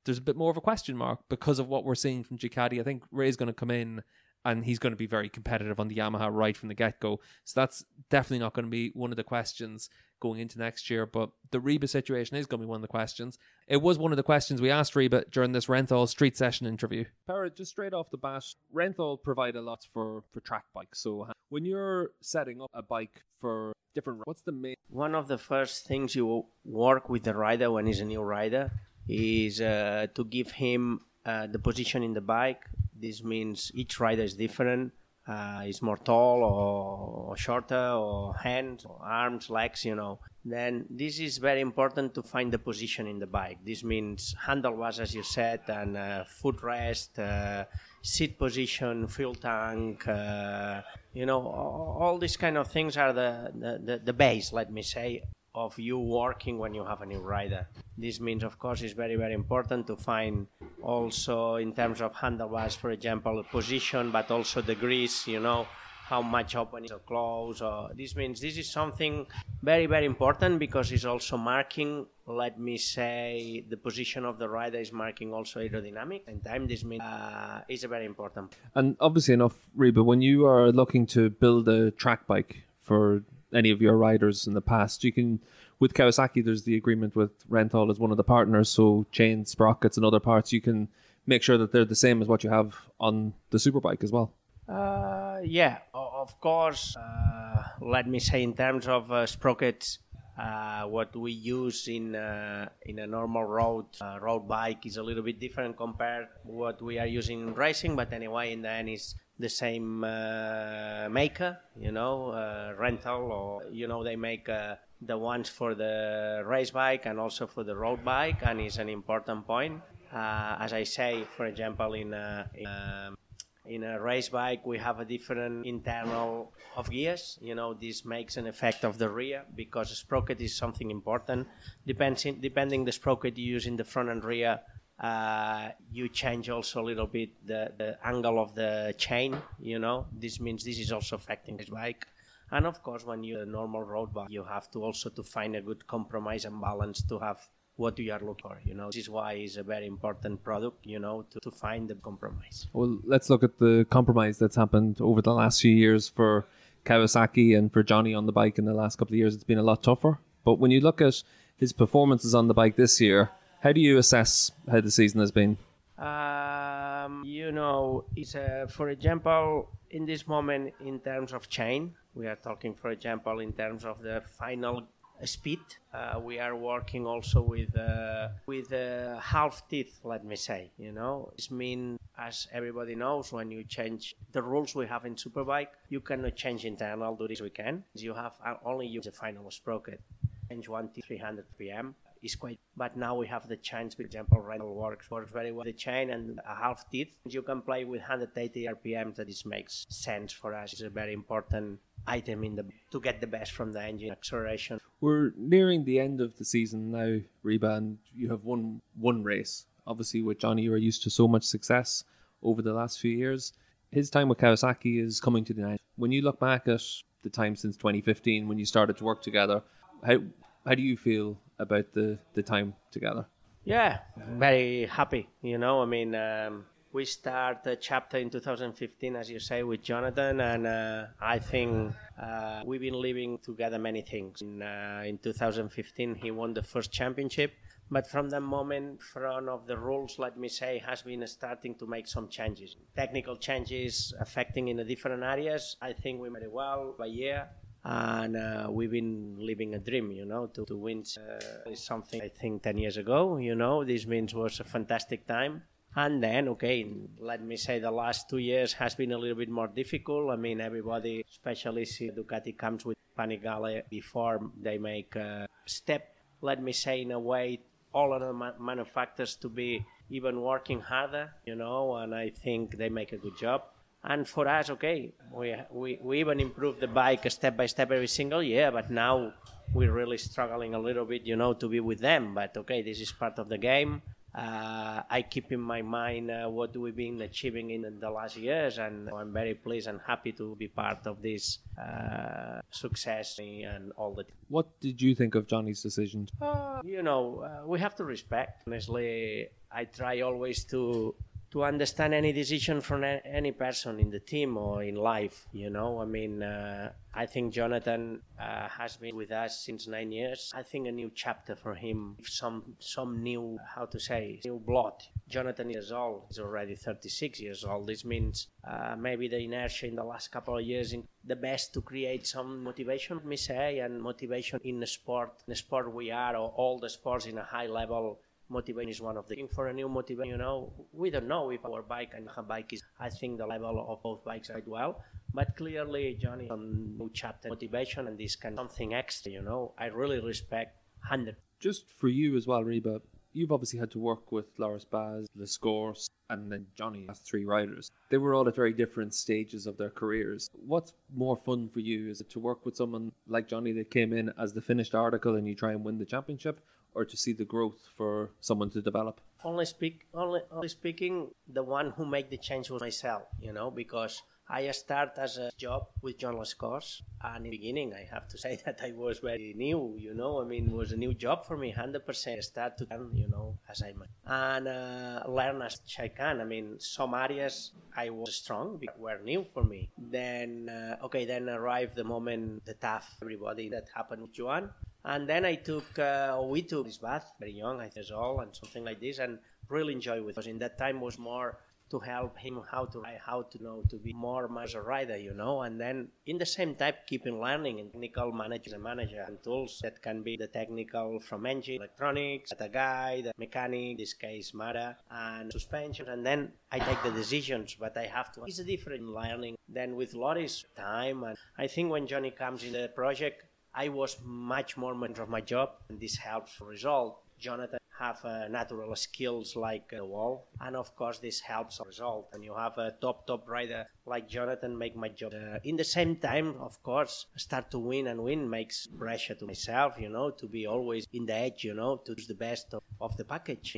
There's 0.03 0.17
a 0.17 0.21
bit 0.21 0.35
more 0.35 0.49
of 0.49 0.57
a 0.57 0.61
question 0.61 0.97
mark 0.97 1.19
because 1.29 1.59
of 1.59 1.67
what 1.67 1.85
we're 1.85 1.95
seeing 1.95 2.23
from 2.23 2.39
Ducati. 2.39 2.79
I 2.79 2.83
think 2.83 3.03
Rea's 3.11 3.37
going 3.37 3.47
to 3.47 3.53
come 3.53 3.71
in 3.71 4.01
and 4.45 4.65
he's 4.65 4.79
going 4.79 4.91
to 4.91 4.97
be 4.97 5.07
very 5.07 5.29
competitive 5.29 5.79
on 5.79 5.87
the 5.87 5.95
Yamaha 5.95 6.29
right 6.31 6.57
from 6.57 6.69
the 6.69 6.75
get 6.75 6.99
go. 6.99 7.19
So 7.45 7.59
that's 7.59 7.83
definitely 8.09 8.39
not 8.39 8.53
going 8.53 8.65
to 8.65 8.71
be 8.71 8.91
one 8.93 9.11
of 9.11 9.17
the 9.17 9.23
questions 9.23 9.89
going 10.19 10.39
into 10.39 10.59
next 10.59 10.89
year. 10.89 11.05
But 11.05 11.31
the 11.51 11.59
Riba 11.59 11.89
situation 11.89 12.37
is 12.37 12.45
going 12.45 12.61
to 12.61 12.65
be 12.65 12.69
one 12.69 12.77
of 12.77 12.81
the 12.81 12.87
questions. 12.87 13.37
It 13.67 13.81
was 13.81 13.97
one 13.97 14.11
of 14.11 14.17
the 14.17 14.23
questions 14.23 14.61
we 14.61 14.71
asked 14.71 14.93
Riba 14.93 15.29
during 15.31 15.51
this 15.51 15.67
Renthal 15.67 16.07
street 16.07 16.37
session 16.37 16.67
interview. 16.67 17.05
Pere, 17.27 17.49
just 17.49 17.71
straight 17.71 17.93
off 17.93 18.09
the 18.11 18.17
bat, 18.17 18.43
Renthal 18.73 19.21
provide 19.21 19.55
a 19.55 19.61
lot 19.61 19.85
for, 19.93 20.23
for 20.31 20.39
track 20.39 20.65
bikes. 20.73 21.01
So 21.01 21.27
when 21.49 21.65
you're 21.65 22.11
setting 22.21 22.61
up 22.61 22.71
a 22.73 22.81
bike 22.81 23.23
for 23.39 23.73
different, 23.93 24.21
what's 24.25 24.43
the 24.43 24.51
main? 24.51 24.75
One 24.89 25.15
of 25.15 25.27
the 25.27 25.37
first 25.37 25.85
things 25.85 26.15
you 26.15 26.45
work 26.65 27.09
with 27.09 27.23
the 27.23 27.35
rider 27.35 27.71
when 27.71 27.85
he's 27.85 27.99
a 27.99 28.05
new 28.05 28.21
rider 28.21 28.71
is 29.07 29.61
uh, 29.61 30.07
to 30.15 30.23
give 30.25 30.51
him 30.51 31.01
uh, 31.25 31.47
the 31.47 31.59
position 31.59 32.03
in 32.03 32.13
the 32.13 32.21
bike 32.21 32.65
this 33.01 33.23
means 33.23 33.71
each 33.73 33.99
rider 33.99 34.23
is 34.23 34.35
different. 34.35 34.93
Uh, 35.27 35.61
is 35.67 35.83
more 35.83 35.97
tall 35.97 36.43
or, 36.43 37.29
or, 37.29 37.37
shorter 37.37 37.91
or 37.91 38.33
hands 38.37 38.83
or 38.85 38.99
arms 39.03 39.51
legs 39.51 39.85
you 39.85 39.93
know 39.93 40.17
then 40.43 40.83
this 40.89 41.19
is 41.19 41.37
very 41.37 41.61
important 41.61 42.11
to 42.15 42.23
find 42.23 42.51
the 42.51 42.57
position 42.57 43.05
in 43.05 43.19
the 43.19 43.27
bike 43.27 43.59
this 43.63 43.83
means 43.83 44.33
handlebars 44.47 44.99
as 44.99 45.13
you 45.13 45.21
said 45.21 45.61
and 45.67 45.95
uh, 45.95 46.23
footrest 46.41 47.19
uh, 47.19 47.63
seat 48.01 48.39
position 48.39 49.07
fuel 49.07 49.35
tank 49.35 50.07
uh, 50.07 50.81
you 51.13 51.27
know 51.27 51.45
all, 51.45 51.97
all, 52.01 52.17
these 52.17 52.35
kind 52.35 52.57
of 52.57 52.67
things 52.67 52.97
are 52.97 53.13
the, 53.13 53.51
the, 53.53 53.79
the, 53.85 54.01
the 54.03 54.13
base 54.13 54.51
let 54.51 54.71
me 54.71 54.81
say 54.81 55.21
of 55.53 55.77
you 55.77 55.99
working 55.99 56.57
when 56.57 56.73
you 56.73 56.85
have 56.85 57.01
a 57.01 57.05
new 57.05 57.19
rider. 57.19 57.67
This 57.97 58.19
means, 58.19 58.43
of 58.43 58.57
course, 58.57 58.81
it's 58.81 58.93
very, 58.93 59.15
very 59.15 59.33
important 59.33 59.87
to 59.87 59.95
find 59.95 60.47
also 60.81 61.55
in 61.55 61.73
terms 61.73 62.01
of 62.01 62.15
handlebars, 62.15 62.75
for 62.75 62.91
example, 62.91 63.43
position, 63.51 64.11
but 64.11 64.31
also 64.31 64.61
the 64.61 64.75
grease, 64.75 65.27
you 65.27 65.39
know, 65.39 65.67
how 66.07 66.21
much 66.21 66.55
open 66.55 66.85
or 66.91 66.99
close. 66.99 67.61
Or 67.61 67.89
this 67.93 68.15
means 68.15 68.39
this 68.39 68.57
is 68.57 68.69
something 68.69 69.25
very, 69.61 69.85
very 69.85 70.05
important 70.05 70.59
because 70.59 70.91
it's 70.91 71.05
also 71.05 71.37
marking, 71.37 72.05
let 72.25 72.59
me 72.59 72.77
say, 72.77 73.65
the 73.69 73.77
position 73.77 74.25
of 74.25 74.39
the 74.39 74.47
rider 74.47 74.79
is 74.79 74.91
marking 74.93 75.33
also 75.33 75.59
aerodynamic. 75.59 76.21
And 76.27 76.43
time 76.43 76.67
this 76.67 76.83
means 76.83 77.03
uh, 77.03 77.61
is 77.67 77.83
very 77.83 78.05
important. 78.05 78.55
And 78.73 78.95
obviously 78.99 79.33
enough, 79.33 79.55
Riba, 79.77 80.03
when 80.03 80.21
you 80.21 80.45
are 80.45 80.71
looking 80.71 81.05
to 81.07 81.29
build 81.29 81.67
a 81.67 81.91
track 81.91 82.25
bike 82.25 82.63
for 82.79 83.23
any 83.53 83.71
of 83.71 83.81
your 83.81 83.97
riders 83.97 84.47
in 84.47 84.53
the 84.53 84.61
past. 84.61 85.03
You 85.03 85.11
can 85.11 85.39
with 85.79 85.95
Kawasaki, 85.95 86.45
there's 86.45 86.63
the 86.63 86.77
agreement 86.77 87.15
with 87.15 87.31
Renthal 87.49 87.89
as 87.89 87.99
one 87.99 88.11
of 88.11 88.17
the 88.17 88.23
partners, 88.23 88.69
so 88.69 89.05
chains, 89.11 89.49
sprockets, 89.49 89.97
and 89.97 90.05
other 90.05 90.19
parts. 90.19 90.53
You 90.53 90.61
can 90.61 90.87
make 91.25 91.41
sure 91.41 91.57
that 91.57 91.71
they're 91.71 91.85
the 91.85 91.95
same 91.95 92.21
as 92.21 92.27
what 92.27 92.43
you 92.43 92.51
have 92.51 92.75
on 92.99 93.33
the 93.49 93.57
superbike 93.57 94.03
as 94.03 94.11
well. 94.11 94.31
Uh, 94.69 95.39
yeah, 95.43 95.79
of 95.93 96.39
course. 96.39 96.95
Uh, 96.95 97.63
let 97.81 98.07
me 98.07 98.19
say, 98.19 98.43
in 98.43 98.53
terms 98.53 98.87
of 98.87 99.11
uh, 99.11 99.25
sprockets, 99.25 99.99
uh, 100.37 100.83
what 100.83 101.15
we 101.15 101.31
use 101.31 101.87
in 101.87 102.15
uh, 102.15 102.69
in 102.83 102.99
a 102.99 103.07
normal 103.07 103.43
road 103.43 103.85
uh, 103.99 104.17
road 104.21 104.47
bike 104.47 104.85
is 104.85 104.97
a 104.97 105.03
little 105.03 105.23
bit 105.23 105.39
different 105.39 105.75
compared 105.75 106.27
what 106.43 106.81
we 106.81 106.99
are 106.99 107.07
using 107.07 107.41
in 107.41 107.53
racing. 107.53 107.95
But 107.95 108.13
anyway, 108.13 108.53
in 108.53 108.61
the 108.61 108.69
end, 108.69 108.89
is 108.89 109.15
the 109.41 109.49
same 109.49 110.03
uh, 110.03 111.09
maker, 111.09 111.57
you 111.75 111.91
know, 111.91 112.29
uh, 112.29 112.73
Renthal, 112.79 113.29
or 113.29 113.63
you 113.71 113.87
know, 113.87 114.03
they 114.03 114.15
make 114.15 114.47
uh, 114.47 114.75
the 115.01 115.17
ones 115.17 115.49
for 115.49 115.75
the 115.75 116.43
race 116.45 116.71
bike 116.71 117.05
and 117.05 117.19
also 117.19 117.47
for 117.47 117.63
the 117.63 117.75
road 117.75 118.05
bike, 118.05 118.39
and 118.43 118.61
it's 118.61 118.77
an 118.77 118.89
important 118.89 119.45
point. 119.45 119.81
Uh, 120.13 120.57
as 120.59 120.71
I 120.73 120.83
say, 120.83 121.25
for 121.35 121.45
example, 121.45 121.93
in, 121.93 122.13
a, 122.13 122.49
in 122.55 122.67
um, 122.67 123.17
In 123.65 123.83
a 123.83 124.01
race 124.01 124.29
bike, 124.29 124.65
we 124.65 124.77
have 124.79 124.99
a 124.99 125.05
different 125.05 125.65
internal 125.65 126.51
of 126.75 126.89
gears. 126.89 127.37
You 127.41 127.53
know, 127.53 127.77
this 127.77 128.03
makes 128.03 128.37
an 128.37 128.47
effect 128.47 128.83
of 128.83 128.97
the 128.97 129.07
rear 129.07 129.45
because 129.55 129.95
sprocket 129.95 130.41
is 130.41 130.57
something 130.57 130.89
important. 130.89 131.47
Depending, 131.85 132.41
depending 132.41 132.85
the 132.85 132.91
sprocket 132.91 133.37
you 133.37 133.45
use 133.55 133.67
in 133.67 133.77
the 133.77 133.85
front 133.85 134.09
and 134.09 134.25
rear, 134.25 134.59
uh, 135.01 135.69
you 135.91 136.07
change 136.07 136.49
also 136.49 136.79
a 136.81 136.85
little 136.85 137.07
bit 137.07 137.29
the, 137.45 137.71
the 137.77 137.97
angle 138.05 138.39
of 138.39 138.53
the 138.53 138.93
chain. 138.97 139.35
You 139.59 139.79
know, 139.79 140.05
this 140.13 140.39
means 140.39 140.63
this 140.63 140.77
is 140.77 140.91
also 140.91 141.15
affecting 141.15 141.57
this 141.57 141.69
bike. 141.69 142.07
And 142.51 142.67
of 142.67 142.83
course, 142.83 143.03
when 143.05 143.23
you're 143.23 143.43
a 143.43 143.45
normal 143.45 143.81
road 143.81 144.13
bike, 144.13 144.29
you 144.29 144.43
have 144.43 144.69
to 144.71 144.83
also 144.83 145.09
to 145.09 145.23
find 145.23 145.55
a 145.55 145.61
good 145.61 145.87
compromise 145.87 146.45
and 146.45 146.61
balance 146.61 147.01
to 147.03 147.17
have 147.17 147.39
what 147.77 147.97
you 147.97 148.11
are 148.11 148.19
looking 148.19 148.41
for. 148.43 148.61
You 148.63 148.75
know, 148.75 148.87
this 148.87 148.97
is 148.97 149.09
why 149.09 149.33
it's 149.33 149.57
a 149.57 149.63
very 149.63 149.87
important 149.87 150.43
product. 150.43 150.85
You 150.85 150.99
know, 150.99 151.25
to, 151.31 151.39
to 151.39 151.49
find 151.49 151.89
the 151.89 151.95
compromise. 151.95 152.67
Well, 152.73 152.99
let's 153.03 153.29
look 153.29 153.43
at 153.43 153.57
the 153.57 153.87
compromise 153.89 154.37
that's 154.37 154.57
happened 154.57 155.01
over 155.01 155.21
the 155.21 155.33
last 155.33 155.61
few 155.61 155.73
years 155.73 156.09
for 156.09 156.45
Kawasaki 156.85 157.57
and 157.57 157.73
for 157.73 157.81
Johnny 157.81 158.13
on 158.13 158.27
the 158.27 158.31
bike 158.31 158.59
in 158.59 158.65
the 158.65 158.73
last 158.73 158.97
couple 158.97 159.13
of 159.13 159.17
years. 159.17 159.33
It's 159.33 159.43
been 159.43 159.57
a 159.57 159.63
lot 159.63 159.81
tougher. 159.81 160.19
But 160.43 160.55
when 160.55 160.69
you 160.69 160.81
look 160.81 161.01
at 161.01 161.23
his 161.55 161.73
performances 161.73 162.35
on 162.35 162.47
the 162.47 162.53
bike 162.53 162.75
this 162.75 162.99
year, 162.99 163.31
how 163.61 163.71
do 163.71 163.79
you 163.79 163.97
assess 163.97 164.51
how 164.69 164.81
the 164.81 164.91
season 164.91 165.21
has 165.21 165.31
been? 165.31 165.57
Um, 165.97 167.23
you 167.23 167.51
know, 167.51 168.05
it's 168.15 168.35
uh, 168.35 168.65
for 168.69 168.89
example, 168.89 169.69
in 169.91 170.05
this 170.05 170.27
moment, 170.27 170.73
in 170.83 170.99
terms 170.99 171.31
of 171.31 171.47
chain, 171.47 171.93
we 172.15 172.27
are 172.27 172.35
talking, 172.35 172.73
for 172.73 172.89
example, 172.89 173.39
in 173.39 173.53
terms 173.53 173.85
of 173.85 174.01
the 174.01 174.23
final 174.39 174.83
speed. 175.25 175.59
Uh, 175.93 176.19
we 176.23 176.39
are 176.39 176.55
working 176.55 177.05
also 177.05 177.41
with 177.41 177.77
uh, 177.77 178.29
with 178.47 178.73
uh, 178.73 179.19
half 179.19 179.67
teeth, 179.69 179.99
let 180.03 180.25
me 180.25 180.35
say. 180.35 180.71
You 180.79 180.91
know, 180.91 181.31
this 181.35 181.51
means, 181.51 181.99
as 182.17 182.47
everybody 182.51 182.95
knows, 182.95 183.31
when 183.31 183.51
you 183.51 183.63
change 183.63 184.15
the 184.31 184.41
rules 184.41 184.73
we 184.73 184.87
have 184.87 185.05
in 185.05 185.13
Superbike, 185.15 185.73
you 185.89 186.01
cannot 186.01 186.35
change 186.35 186.65
internal 186.65 187.15
duties. 187.15 187.41
We 187.41 187.51
can. 187.51 187.83
You 187.93 188.15
have 188.15 188.33
uh, 188.43 188.55
only 188.65 188.87
use 188.87 189.05
the 189.05 189.11
final 189.11 189.51
sprocket. 189.51 190.01
Change 190.49 190.67
one 190.67 190.89
T 190.89 191.01
300 191.01 191.45
pm 191.59 191.95
is 192.21 192.35
quite. 192.35 192.59
But 192.77 192.97
now 192.97 193.15
we 193.15 193.27
have 193.27 193.47
the 193.47 193.57
chance. 193.57 193.95
For 193.95 194.03
example, 194.03 194.39
Renthal 194.39 194.75
works 194.75 195.09
works 195.09 195.31
very 195.31 195.51
well. 195.51 195.65
The 195.65 195.73
chain 195.73 196.11
and 196.11 196.39
a 196.47 196.55
half 196.55 196.89
teeth. 196.89 197.09
You 197.25 197.41
can 197.41 197.61
play 197.61 197.83
with 197.83 198.01
180 198.01 198.67
RPM. 198.67 199.15
That 199.15 199.27
this 199.27 199.45
makes 199.45 199.85
sense 199.89 200.31
for 200.31 200.53
us. 200.53 200.73
It's 200.73 200.81
a 200.81 200.89
very 200.89 201.13
important 201.13 201.79
item 202.07 202.43
in 202.43 202.55
the 202.55 202.65
to 202.91 202.99
get 202.99 203.21
the 203.21 203.27
best 203.27 203.51
from 203.51 203.71
the 203.71 203.81
engine 203.81 204.11
acceleration. 204.11 204.79
We're 205.01 205.31
nearing 205.35 205.83
the 205.83 205.99
end 205.99 206.21
of 206.21 206.37
the 206.37 206.45
season 206.45 206.91
now, 206.91 207.19
Riba, 207.43 207.77
and 207.77 207.97
you 208.15 208.29
have 208.29 208.43
won 208.43 208.81
one 208.99 209.23
race. 209.23 209.65
Obviously, 209.87 210.21
with 210.21 210.39
Johnny, 210.39 210.63
you 210.63 210.73
are 210.73 210.77
used 210.77 211.03
to 211.03 211.09
so 211.09 211.27
much 211.27 211.43
success 211.43 212.03
over 212.43 212.61
the 212.61 212.73
last 212.73 212.99
few 212.99 213.11
years. 213.11 213.53
His 213.91 214.09
time 214.09 214.29
with 214.29 214.37
Kawasaki 214.37 215.03
is 215.03 215.19
coming 215.19 215.43
to 215.45 215.53
the 215.53 215.63
end. 215.63 215.79
When 215.95 216.11
you 216.11 216.21
look 216.21 216.39
back 216.39 216.67
at 216.67 216.81
the 217.23 217.29
time 217.29 217.55
since 217.55 217.75
2015, 217.77 218.47
when 218.47 218.57
you 218.57 218.65
started 218.65 218.97
to 218.97 219.03
work 219.03 219.21
together, 219.21 219.63
how 220.05 220.19
how 220.65 220.75
do 220.75 220.81
you 220.83 220.95
feel 220.95 221.37
about 221.61 221.93
the 221.93 222.19
the 222.33 222.43
time 222.43 222.73
together? 222.91 223.25
Yeah, 223.63 223.99
very 224.17 224.87
happy. 224.87 225.29
You 225.41 225.59
know, 225.59 225.81
I 225.81 225.85
mean, 225.85 226.15
um, 226.15 226.65
we 226.93 227.05
start 227.05 227.65
a 227.67 227.75
chapter 227.75 228.17
in 228.17 228.29
2015, 228.29 229.15
as 229.15 229.29
you 229.29 229.39
say, 229.39 229.63
with 229.63 229.81
Jonathan, 229.81 230.41
and 230.41 230.67
uh, 230.67 231.05
I 231.21 231.39
think 231.39 231.93
uh, 232.21 232.63
we've 232.65 232.81
been 232.81 232.99
living 232.99 233.37
together 233.43 233.77
many 233.77 234.01
things. 234.01 234.41
In, 234.41 234.61
uh, 234.61 235.03
in 235.05 235.17
2015, 235.19 236.15
he 236.15 236.31
won 236.31 236.53
the 236.53 236.63
first 236.63 236.91
championship, 236.91 237.53
but 237.89 238.07
from 238.07 238.29
that 238.31 238.41
moment, 238.41 239.01
front 239.01 239.47
of 239.47 239.67
the 239.67 239.77
rules, 239.77 240.17
let 240.17 240.37
me 240.37 240.49
say, 240.49 240.81
has 240.85 241.03
been 241.03 241.25
starting 241.27 241.75
to 241.75 241.85
make 241.85 242.07
some 242.07 242.27
changes, 242.27 242.75
technical 242.95 243.37
changes 243.37 244.13
affecting 244.19 244.67
in 244.67 244.77
the 244.77 244.83
different 244.83 245.23
areas. 245.23 245.77
I 245.81 245.93
think 245.93 246.19
we 246.19 246.29
very 246.29 246.49
well 246.49 246.95
by 246.97 247.05
year. 247.05 247.47
And 247.83 248.37
uh, 248.37 248.67
we've 248.69 248.91
been 248.91 249.35
living 249.39 249.73
a 249.73 249.79
dream, 249.79 250.11
you 250.11 250.25
know, 250.25 250.47
to, 250.47 250.65
to 250.65 250.77
win 250.77 251.03
uh, 251.17 251.73
something 251.75 252.21
I 252.21 252.27
think 252.29 252.61
10 252.61 252.77
years 252.77 252.97
ago, 252.97 253.37
you 253.37 253.55
know, 253.55 253.83
this 253.83 254.05
means 254.05 254.35
was 254.35 254.59
a 254.59 254.63
fantastic 254.63 255.25
time 255.25 255.63
and 255.95 256.23
then, 256.23 256.47
okay, 256.49 256.87
let 257.19 257.43
me 257.43 257.57
say 257.57 257.79
the 257.79 257.91
last 257.91 258.29
two 258.29 258.37
years 258.37 258.71
has 258.73 258.95
been 258.95 259.11
a 259.11 259.17
little 259.17 259.35
bit 259.35 259.49
more 259.49 259.67
difficult. 259.67 260.31
I 260.31 260.37
mean, 260.37 260.61
everybody, 260.61 261.25
especially 261.29 261.85
see 261.85 262.09
Ducati 262.09 262.57
comes 262.57 262.85
with 262.85 262.97
Panigale 263.17 263.83
before 263.89 264.39
they 264.61 264.77
make 264.77 265.15
a 265.17 265.47
step, 265.65 266.15
let 266.41 266.63
me 266.63 266.71
say, 266.71 267.01
in 267.01 267.11
a 267.11 267.19
way, 267.19 267.59
all 267.93 268.13
of 268.13 268.21
the 268.21 268.31
ma- 268.31 268.57
manufacturers 268.57 269.35
to 269.35 269.49
be 269.49 269.85
even 270.09 270.41
working 270.41 270.79
harder, 270.79 271.33
you 271.45 271.55
know, 271.55 271.95
and 271.95 272.15
I 272.15 272.29
think 272.29 272.77
they 272.77 272.87
make 272.87 273.11
a 273.11 273.17
good 273.17 273.37
job. 273.37 273.63
And 274.03 274.27
for 274.27 274.47
us, 274.47 274.69
okay, 274.71 275.13
we, 275.31 275.55
we, 275.69 275.99
we 276.01 276.19
even 276.19 276.39
improve 276.39 276.79
the 276.79 276.87
bike 276.87 277.29
step 277.29 277.55
by 277.55 277.67
step 277.67 277.91
every 277.91 278.07
single 278.07 278.41
year, 278.41 278.71
but 278.71 278.89
now 278.89 279.33
we're 279.73 279.91
really 279.91 280.17
struggling 280.17 280.73
a 280.73 280.79
little 280.79 281.05
bit, 281.05 281.23
you 281.23 281.35
know, 281.35 281.53
to 281.53 281.69
be 281.69 281.79
with 281.79 281.99
them. 281.99 282.33
But 282.33 282.57
okay, 282.57 282.81
this 282.81 282.99
is 282.99 283.11
part 283.11 283.37
of 283.37 283.47
the 283.47 283.57
game 283.57 284.01
uh, 284.33 285.01
I 285.09 285.23
keep 285.23 285.51
in 285.51 285.59
my 285.59 285.81
mind 285.81 286.31
uh, 286.31 286.47
what 286.47 286.75
we've 286.75 286.95
been 286.95 287.21
achieving 287.21 287.71
in 287.71 287.99
the 287.99 288.09
last 288.09 288.37
years, 288.37 288.77
and 288.77 289.09
I'm 289.09 289.33
very 289.33 289.53
pleased 289.53 289.87
and 289.87 289.99
happy 290.05 290.31
to 290.33 290.55
be 290.55 290.67
part 290.69 291.05
of 291.05 291.21
this 291.21 291.59
uh, 291.77 292.61
success 292.69 293.39
and 293.39 293.91
all 293.97 294.13
that. 294.15 294.27
What 294.47 294.67
did 294.79 295.01
you 295.01 295.15
think 295.15 295.35
of 295.35 295.47
Johnny's 295.47 295.81
decision? 295.81 296.29
Uh, 296.41 296.81
you 296.83 297.03
know, 297.03 297.43
uh, 297.43 297.67
we 297.67 297.79
have 297.79 297.95
to 297.95 298.05
respect. 298.05 298.63
Honestly, 298.67 299.47
I 299.71 299.85
try 299.85 300.21
always 300.21 300.63
to 300.65 301.13
to 301.51 301.63
understand 301.65 302.13
any 302.13 302.31
decision 302.31 302.79
from 302.79 303.03
any 303.03 303.51
person 303.51 303.99
in 303.99 304.09
the 304.09 304.19
team 304.19 304.57
or 304.57 304.83
in 304.83 304.95
life. 304.95 305.47
You 305.51 305.69
know, 305.69 305.99
I 305.99 306.05
mean, 306.05 306.41
uh, 306.41 306.93
I 307.13 307.25
think 307.25 307.53
Jonathan 307.53 308.21
uh, 308.39 308.69
has 308.69 308.95
been 308.95 309.17
with 309.17 309.31
us 309.31 309.59
since 309.65 309.85
nine 309.85 310.13
years. 310.13 310.49
I 310.55 310.63
think 310.63 310.87
a 310.87 310.91
new 310.91 311.11
chapter 311.13 311.55
for 311.55 311.75
him, 311.75 312.15
some 312.23 312.75
some 312.79 313.21
new, 313.21 313.59
how 313.75 313.85
to 313.85 313.99
say, 313.99 314.39
new 314.45 314.59
blood. 314.65 314.93
Jonathan 315.27 315.71
is 315.71 315.91
old; 315.91 316.23
he's 316.29 316.39
already 316.39 316.75
36 316.75 317.39
years 317.41 317.65
old. 317.65 317.87
This 317.87 318.05
means 318.05 318.47
uh, 318.65 318.95
maybe 318.97 319.27
the 319.27 319.39
inertia 319.39 319.87
in 319.87 319.95
the 319.95 320.03
last 320.05 320.31
couple 320.31 320.57
of 320.57 320.63
years 320.63 320.93
in 320.93 321.03
the 321.25 321.35
best 321.35 321.73
to 321.73 321.81
create 321.81 322.25
some 322.25 322.63
motivation, 322.63 323.17
let 323.17 323.25
me 323.25 323.35
say, 323.35 323.79
and 323.79 324.01
motivation 324.01 324.59
in 324.63 324.79
the 324.79 324.87
sport. 324.87 325.43
In 325.47 325.51
the 325.51 325.55
sport 325.57 325.93
we 325.93 326.11
are, 326.11 326.35
or 326.37 326.49
all 326.55 326.79
the 326.79 326.89
sports 326.89 327.25
in 327.25 327.37
a 327.37 327.43
high 327.43 327.67
level 327.67 328.21
motivation 328.51 328.89
is 328.89 329.01
one 329.01 329.17
of 329.17 329.27
the 329.27 329.35
things 329.35 329.51
for 329.53 329.67
a 329.67 329.73
new 329.73 329.89
motivation. 329.89 330.31
You 330.31 330.37
know, 330.37 330.73
we 330.93 331.09
don't 331.09 331.27
know 331.27 331.49
if 331.49 331.65
our 331.65 331.81
bike 331.81 332.11
and 332.15 332.29
her 332.35 332.43
bike 332.43 332.73
is. 332.73 332.83
I 332.99 333.09
think 333.09 333.37
the 333.37 333.47
level 333.47 333.85
of 333.87 334.03
both 334.03 334.23
bikes 334.23 334.49
are 334.49 334.61
well, 334.65 335.03
but 335.33 335.55
clearly 335.57 336.17
Johnny 336.21 336.49
on 336.49 336.97
new 336.97 337.09
chapter 337.13 337.49
motivation 337.49 338.07
and 338.07 338.17
this 338.17 338.35
kind 338.35 338.59
of 338.59 338.59
something 338.59 338.93
extra. 338.93 339.31
You 339.31 339.41
know, 339.41 339.73
I 339.77 339.85
really 339.87 340.19
respect 340.19 340.77
hundred. 340.99 341.37
Just 341.59 341.85
for 341.97 342.07
you 342.07 342.37
as 342.37 342.45
well, 342.47 342.63
Riba. 342.63 343.01
You've 343.33 343.53
obviously 343.53 343.79
had 343.79 343.91
to 343.91 343.99
work 343.99 344.29
with 344.33 344.47
Loris 344.57 344.83
Baz, 344.83 345.29
Lascorz, 345.39 346.09
and 346.29 346.51
then 346.51 346.67
Johnny 346.75 347.07
as 347.09 347.19
three 347.19 347.45
riders. 347.45 347.89
They 348.09 348.17
were 348.17 348.33
all 348.33 348.45
at 348.45 348.55
very 348.55 348.73
different 348.73 349.13
stages 349.13 349.65
of 349.65 349.77
their 349.77 349.89
careers. 349.89 350.49
What's 350.53 350.93
more 351.15 351.37
fun 351.37 351.69
for 351.69 351.79
you? 351.79 352.09
Is 352.09 352.19
it 352.19 352.29
to 352.31 352.39
work 352.39 352.65
with 352.65 352.75
someone 352.75 353.13
like 353.27 353.47
Johnny 353.47 353.71
that 353.73 353.89
came 353.89 354.11
in 354.11 354.33
as 354.37 354.51
the 354.51 354.61
finished 354.61 354.93
article 354.93 355.35
and 355.35 355.47
you 355.47 355.55
try 355.55 355.71
and 355.71 355.85
win 355.85 355.97
the 355.97 356.05
championship, 356.05 356.59
or 356.93 357.05
to 357.05 357.17
see 357.17 357.33
the 357.33 357.45
growth 357.45 357.79
for 357.95 358.31
someone 358.39 358.69
to 358.71 358.81
develop? 358.81 359.21
Only 359.43 359.65
speak, 359.65 360.07
only, 360.13 360.41
only 360.51 360.67
speaking, 360.67 361.31
the 361.47 361.63
one 361.63 361.91
who 361.91 362.05
made 362.05 362.29
the 362.29 362.37
change 362.37 362.69
was 362.69 362.81
myself. 362.81 363.23
You 363.39 363.53
know, 363.53 363.71
because 363.71 364.21
I 364.53 364.69
start 364.71 365.11
as 365.17 365.37
a 365.37 365.49
job 365.57 365.87
with 366.01 366.17
Joan 366.17 366.35
Lascorz, 366.35 367.01
and 367.23 367.37
in 367.37 367.43
the 367.43 367.57
beginning, 367.57 367.93
I 367.93 368.03
have 368.13 368.27
to 368.27 368.37
say 368.43 368.59
that 368.65 368.81
I 368.83 368.91
was 368.91 369.19
very 369.19 369.53
new. 369.55 369.95
You 369.97 370.13
know, 370.13 370.41
I 370.41 370.45
mean, 370.45 370.67
it 370.67 370.73
was 370.73 370.91
a 370.91 370.97
new 370.97 371.13
job 371.13 371.45
for 371.45 371.55
me, 371.55 371.71
hundred 371.71 372.05
percent. 372.05 372.43
Start 372.43 372.77
to 372.79 372.87
learn, 372.91 373.15
you 373.15 373.29
know, 373.29 373.57
as 373.69 373.81
I 373.81 373.93
and 374.25 374.67
uh, 374.67 375.23
learn 375.27 375.61
as 375.61 375.79
I 375.97 376.09
can. 376.09 376.41
I 376.41 376.43
mean, 376.43 376.79
some 376.79 377.13
areas 377.13 377.71
I 377.95 378.09
was 378.09 378.35
strong 378.35 378.81
were 378.97 379.19
new 379.23 379.45
for 379.53 379.63
me. 379.63 379.89
Then, 379.97 380.67
uh, 380.67 381.05
okay, 381.05 381.23
then 381.23 381.47
arrived 381.47 381.95
the 381.95 382.03
moment, 382.03 382.65
the 382.65 382.73
tough, 382.73 383.07
everybody 383.21 383.69
that 383.69 383.87
happened 383.95 384.21
with 384.21 384.33
Joan. 384.33 384.69
And 385.03 385.27
then 385.27 385.45
I 385.45 385.55
took, 385.55 385.97
uh, 385.97 386.41
we 386.43 386.61
took 386.61 386.85
this 386.85 386.97
bath, 386.97 387.33
very 387.39 387.53
young, 387.53 387.79
I 387.81 387.89
was 387.95 388.11
old, 388.11 388.41
and 388.41 388.55
something 388.55 388.83
like 388.83 388.99
this, 388.99 389.19
and 389.19 389.39
really 389.69 389.93
enjoy 389.93 390.21
with 390.21 390.35
Because 390.35 390.47
in 390.47 390.59
that 390.59 390.77
time 390.77 391.01
was 391.01 391.17
more 391.17 391.57
to 391.91 391.99
help 391.99 392.37
him 392.37 392.61
how 392.71 392.85
to 392.85 393.03
how 393.25 393.41
to 393.41 393.61
know 393.61 393.83
to 393.89 393.97
be 393.97 394.13
more 394.13 394.49
as 394.63 394.75
a 394.75 394.81
rider, 394.81 395.17
you 395.17 395.33
know, 395.33 395.61
and 395.61 395.79
then 395.79 396.07
in 396.25 396.37
the 396.37 396.45
same 396.45 396.73
time 396.75 396.93
keeping 397.05 397.39
learning 397.41 397.79
and 397.81 397.91
technical 397.91 398.31
manager 398.31 398.79
manager 398.79 399.23
and 399.27 399.43
tools 399.43 399.79
that 399.83 400.01
can 400.01 400.23
be 400.23 400.37
the 400.37 400.47
technical 400.47 401.19
from 401.19 401.45
engine, 401.45 401.75
electronics, 401.75 402.51
the 402.57 402.69
guide, 402.69 403.25
the 403.25 403.33
mechanic, 403.37 403.97
this 403.97 404.13
case 404.13 404.53
Mara, 404.53 404.95
and 405.11 405.51
suspension, 405.51 406.07
and 406.07 406.25
then 406.25 406.53
I 406.71 406.79
take 406.79 407.03
the 407.03 407.11
decisions, 407.11 407.75
but 407.77 407.97
I 407.97 408.05
have 408.05 408.31
to. 408.33 408.43
It's 408.45 408.59
a 408.59 408.63
different 408.63 409.03
learning 409.03 409.55
than 409.67 409.97
with 409.97 410.13
Loris 410.13 410.63
time, 410.77 411.23
and 411.23 411.35
I 411.57 411.67
think 411.67 411.91
when 411.91 412.07
Johnny 412.07 412.31
comes 412.31 412.63
in 412.63 412.71
the 412.71 412.89
project, 412.95 413.43
I 413.73 413.89
was 413.89 414.17
much 414.23 414.77
more 414.77 414.93
mindful 414.93 415.23
of 415.23 415.29
my 415.29 415.41
job, 415.41 415.69
and 415.89 415.99
this 415.99 416.17
helps 416.17 416.59
result. 416.59 417.23
Jonathan 417.39 417.79
have 417.97 418.23
uh, 418.25 418.47
natural 418.47 418.95
skills 418.95 419.55
like 419.55 419.93
uh, 419.97 420.03
wall, 420.03 420.47
and 420.59 420.75
of 420.75 420.95
course 420.95 421.19
this 421.19 421.39
helps 421.39 421.79
result. 421.85 422.29
And 422.33 422.43
you 422.43 422.53
have 422.55 422.77
a 422.77 422.91
top 423.01 423.27
top 423.27 423.47
rider 423.47 423.85
like 424.05 424.27
Jonathan 424.27 424.77
make 424.77 424.95
my 424.95 425.09
job. 425.09 425.33
Uh, 425.33 425.59
in 425.63 425.77
the 425.77 425.83
same 425.83 426.17
time, 426.17 426.55
of 426.59 426.81
course, 426.83 427.27
start 427.37 427.71
to 427.71 427.79
win 427.79 428.07
and 428.07 428.23
win 428.23 428.49
makes 428.49 428.87
pressure 428.87 429.35
to 429.35 429.45
myself, 429.45 429.95
you 429.99 430.09
know, 430.09 430.31
to 430.31 430.47
be 430.47 430.65
always 430.65 431.07
in 431.13 431.25
the 431.25 431.35
edge, 431.35 431.63
you 431.63 431.73
know, 431.73 431.97
to 432.05 432.15
do 432.15 432.23
the 432.27 432.35
best 432.35 432.73
of, 432.73 432.83
of 432.99 433.15
the 433.17 433.25
package. 433.25 433.75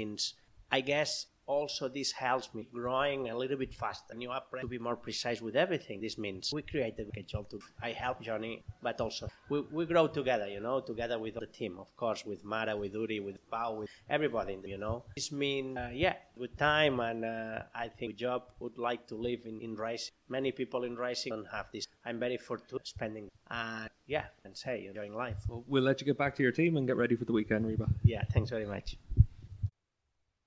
I 0.72 0.82
guess 0.82 1.28
also 1.46 1.88
this 1.88 2.12
helps 2.12 2.54
me 2.54 2.68
growing 2.74 3.30
a 3.30 3.38
little 3.38 3.58
bit 3.58 3.74
faster. 3.74 4.16
You 4.18 4.32
have 4.32 4.44
to 4.62 4.68
be 4.68 4.78
more 4.78 4.96
precise 4.96 5.42
with 5.42 5.56
everything 5.56 6.00
this 6.02 6.18
means 6.18 6.52
we 6.54 6.62
create 6.62 6.96
a 7.00 7.24
job 7.24 7.50
to 7.50 7.60
i 7.82 7.92
help 7.92 8.22
johnny 8.22 8.64
but 8.82 9.00
also 9.02 9.28
we, 9.50 9.62
we 9.72 9.86
grow 9.86 10.08
together 10.08 10.48
you 10.48 10.60
know 10.60 10.80
together 10.80 11.18
with 11.20 11.36
the 11.36 11.48
team 11.48 11.78
of 11.80 11.96
course 11.98 12.26
with 12.26 12.44
mara 12.44 12.76
with 12.76 12.94
uri 12.94 13.20
with 13.20 13.38
pau 13.50 13.74
with 13.74 13.90
everybody 14.10 14.58
you 14.66 14.78
know. 14.78 15.04
This 15.16 15.32
means 15.32 15.78
uh, 15.78 15.90
yeah 15.94 16.16
with 16.36 16.56
time 16.58 17.00
and 17.00 17.26
uh, 17.26 17.64
i 17.76 17.88
think 17.88 18.16
job 18.16 18.44
would 18.60 18.78
like 18.78 19.08
to 19.08 19.16
live 19.16 19.42
in, 19.46 19.60
in 19.62 19.76
racing 19.76 20.14
many 20.30 20.52
people 20.52 20.84
in 20.84 20.96
racing 20.96 21.32
don't 21.32 21.48
have 21.52 21.68
this. 21.72 21.88
I'm 22.06 22.20
very 22.20 22.38
fortunate 22.38 22.88
spending 22.88 23.30
uh, 23.52 23.88
yeah 24.08 24.26
and 24.44 24.58
say 24.58 24.86
enjoying 24.88 25.14
life. 25.14 25.38
Well, 25.48 25.64
we'll 25.68 25.84
let 25.84 26.02
you 26.02 26.06
get 26.06 26.18
back 26.18 26.36
to 26.38 26.44
your 26.44 26.52
team 26.52 26.78
and 26.78 26.88
get 26.88 26.98
ready 26.98 27.16
for 27.16 27.26
the 27.26 27.34
weekend 27.34 27.66
Riba. 27.66 27.88
Yeah 28.04 28.24
thanks 28.34 28.50
very 28.50 28.66
much 28.66 28.98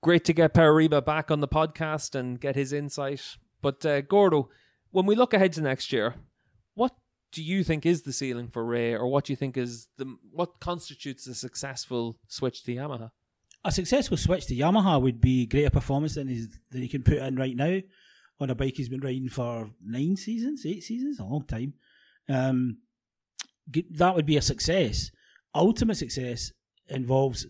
great 0.07 0.23
to 0.23 0.31
get 0.31 0.53
Pere 0.53 0.71
Riba 0.71 1.03
back 1.03 1.29
on 1.29 1.41
the 1.41 1.49
podcast 1.49 2.15
and 2.15 2.39
get 2.39 2.55
his 2.55 2.71
insight. 2.71 3.35
But 3.61 3.85
uh, 3.85 3.99
Gordo, 3.99 4.47
when 4.91 5.05
we 5.05 5.15
look 5.15 5.33
ahead 5.33 5.51
to 5.53 5.61
next 5.61 5.91
year, 5.91 6.15
what 6.75 6.93
do 7.33 7.43
you 7.43 7.61
think 7.61 7.85
is 7.85 8.03
the 8.03 8.13
ceiling 8.13 8.47
for 8.47 8.63
Rea, 8.63 8.95
or 8.95 9.07
what 9.07 9.25
do 9.25 9.33
you 9.33 9.35
think 9.35 9.57
is 9.57 9.89
the 9.97 10.15
what 10.31 10.61
constitutes 10.61 11.27
a 11.27 11.35
successful 11.35 12.17
switch 12.29 12.63
to 12.63 12.73
Yamaha? 12.73 13.11
A 13.65 13.71
successful 13.73 14.15
switch 14.15 14.45
to 14.45 14.55
Yamaha 14.55 15.01
would 15.01 15.19
be 15.19 15.45
greater 15.45 15.69
performance 15.69 16.15
than, 16.15 16.29
his, 16.29 16.57
than 16.71 16.83
he 16.83 16.87
can 16.87 17.03
put 17.03 17.17
in 17.17 17.35
right 17.35 17.57
now 17.57 17.81
on 18.39 18.49
a 18.49 18.55
bike 18.55 18.75
he's 18.77 18.87
been 18.87 19.01
riding 19.01 19.27
for 19.27 19.71
nine 19.83 20.15
seasons, 20.15 20.65
eight 20.65 20.85
seasons, 20.85 21.19
a 21.19 21.25
long 21.25 21.43
time. 21.43 21.73
Um, 22.29 22.77
that 23.89 24.15
would 24.15 24.25
be 24.25 24.37
a 24.37 24.41
success. 24.41 25.11
Ultimate 25.53 25.95
success 25.95 26.53
involves 26.87 27.45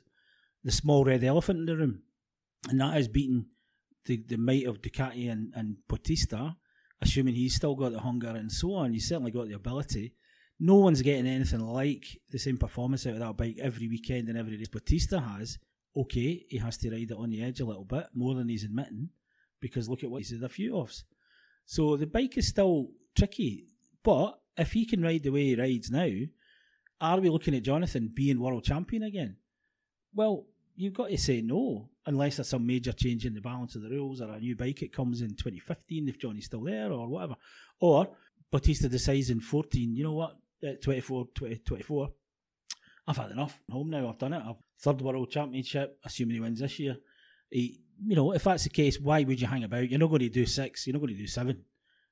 the 0.64 0.72
small 0.72 1.06
red 1.06 1.24
elephant 1.24 1.60
in 1.60 1.66
the 1.68 1.78
room 1.78 2.02
and 2.70 2.80
that 2.80 2.98
is 2.98 3.08
beating 3.08 3.46
the, 4.06 4.18
the 4.18 4.38
might 4.38 4.66
of 4.66 4.82
Ducati 4.82 5.32
and, 5.32 5.54
and 5.56 5.78
Bautista, 5.88 6.56
assuming 7.02 7.36
he's 7.36 7.56
still 7.56 7.76
got 7.76 7.92
the 7.92 8.00
hunger 8.00 8.30
and 8.30 8.52
so 8.52 8.74
on. 8.74 8.94
He's 8.94 9.08
certainly 9.08 9.32
got 9.32 9.48
the 9.48 9.56
ability. 9.56 10.14
No 10.60 10.76
one's 10.76 11.02
getting 11.02 11.28
anything 11.28 11.60
like 11.60 12.20
the 12.32 12.40
same 12.40 12.58
performance 12.58 13.06
out 13.06 13.14
of 13.14 13.20
that 13.20 13.38
bike 13.38 13.58
every 13.62 13.88
weekend 13.88 14.28
and 14.28 14.38
every 14.38 14.58
race 14.58 14.70
Bautista 14.70 15.20
has. 15.20 15.60
Okay, 15.96 16.46
he 16.50 16.58
has 16.58 16.78
to 16.78 16.90
ride 16.90 17.12
it 17.12 17.18
on 17.18 17.30
the 17.30 17.44
edge 17.44 17.60
a 17.60 17.66
little 17.66 17.86
bit 17.86 18.08
more 18.14 18.36
than 18.36 18.50
he's 18.50 18.64
admitting, 18.64 19.10
because 19.60 19.90
look 19.90 20.04
at 20.04 20.10
what 20.10 20.20
he's 20.20 20.32
had 20.32 20.44
a 20.44 20.50
few 20.50 20.74
offs. 20.74 21.04
So 21.66 21.98
the 21.98 22.08
bike 22.08 22.38
is 22.38 22.48
still 22.48 22.90
tricky, 23.16 23.68
but 24.04 24.40
if 24.58 24.72
he 24.72 24.86
can 24.86 25.02
ride 25.02 25.24
the 25.24 25.32
way 25.32 25.46
he 25.46 25.56
rides 25.56 25.92
now, 25.92 26.10
are 27.00 27.20
we 27.20 27.30
looking 27.30 27.56
at 27.56 27.64
Jonathan 27.64 28.12
being 28.14 28.40
world 28.40 28.64
champion 28.64 29.04
again? 29.04 29.38
Well, 30.14 30.46
you've 30.76 30.94
got 30.94 31.10
to 31.10 31.18
say 31.18 31.42
no, 31.42 31.90
unless 32.08 32.38
there's 32.38 32.50
some 32.50 32.66
major 32.66 32.94
change 32.94 33.26
in 33.26 33.34
the 33.34 33.42
balance 33.42 33.76
of 33.76 33.84
the 33.84 33.90
rules 33.90 34.22
or 34.22 34.32
a 34.32 34.40
new 34.40 34.56
bike 34.56 34.82
it 34.82 34.94
comes 34.94 35.22
in 35.22 35.30
2015 35.30 36.08
if 36.08 36.18
Johnny's 36.18 36.46
still 36.46 36.64
there 36.64 36.92
or 36.92 37.08
whatever. 37.08 37.36
Or 37.80 38.08
Bautista 38.50 38.90
decides 38.90 39.30
in 39.30 39.42
14, 39.42 39.96
you 39.96 40.04
know 40.04 40.14
what, 40.14 40.38
uh, 40.68 40.74
24, 40.82 41.28
20, 41.36 41.58
24, 41.58 42.10
I've 43.08 43.18
had 43.18 43.32
enough. 43.32 43.60
I'm 43.70 43.74
home 43.74 43.90
now, 43.90 44.10
I've 44.10 44.18
done 44.18 44.34
it. 44.34 44.42
I've 44.46 44.56
third 44.80 45.02
world 45.02 45.30
championship, 45.30 46.00
assuming 46.04 46.36
he 46.36 46.42
wins 46.42 46.60
this 46.60 46.80
year. 46.80 46.98
He, 47.50 47.82
you 48.06 48.16
know, 48.16 48.32
if 48.32 48.44
that's 48.44 48.64
the 48.64 48.70
case, 48.70 49.00
why 49.00 49.24
would 49.24 49.40
you 49.40 49.48
hang 49.48 49.64
about? 49.64 49.90
You're 49.90 50.00
not 50.00 50.10
going 50.10 50.20
to 50.22 50.30
do 50.30 50.46
six, 50.46 50.88
you're 50.88 50.94
not 50.94 51.00
going 51.00 51.14
to 51.14 51.20
do 51.20 51.28
seven. 51.28 51.64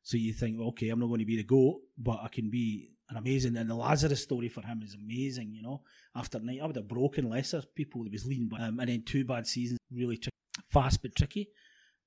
So 0.04 0.18
you 0.18 0.34
think, 0.34 0.60
okay, 0.60 0.90
I'm 0.90 1.00
not 1.00 1.08
going 1.08 1.20
to 1.20 1.26
be 1.26 1.38
the 1.38 1.44
GOAT, 1.44 1.82
but 1.98 2.20
I 2.22 2.28
can 2.28 2.50
be 2.50 2.92
an 3.10 3.18
amazing. 3.18 3.58
And 3.58 3.70
the 3.70 3.76
Lazarus 3.76 4.24
story 4.24 4.50
for 4.50 4.62
him 4.62 4.82
is 4.84 4.96
amazing, 4.96 5.54
you 5.54 5.62
know. 5.62 5.82
After 6.16 6.40
night, 6.40 6.60
I 6.62 6.66
would 6.66 6.76
have 6.76 6.88
broken 6.88 7.30
lesser 7.30 7.62
people. 7.76 8.04
He 8.04 8.10
was 8.10 8.26
leading, 8.26 8.50
um, 8.60 8.80
and 8.80 8.90
then 8.90 9.04
two 9.04 9.26
bad 9.26 9.48
seasons, 9.48 9.80
really 9.92 10.18
tri- 10.18 10.30
fast 10.68 11.02
but 11.02 11.16
tricky. 11.16 11.50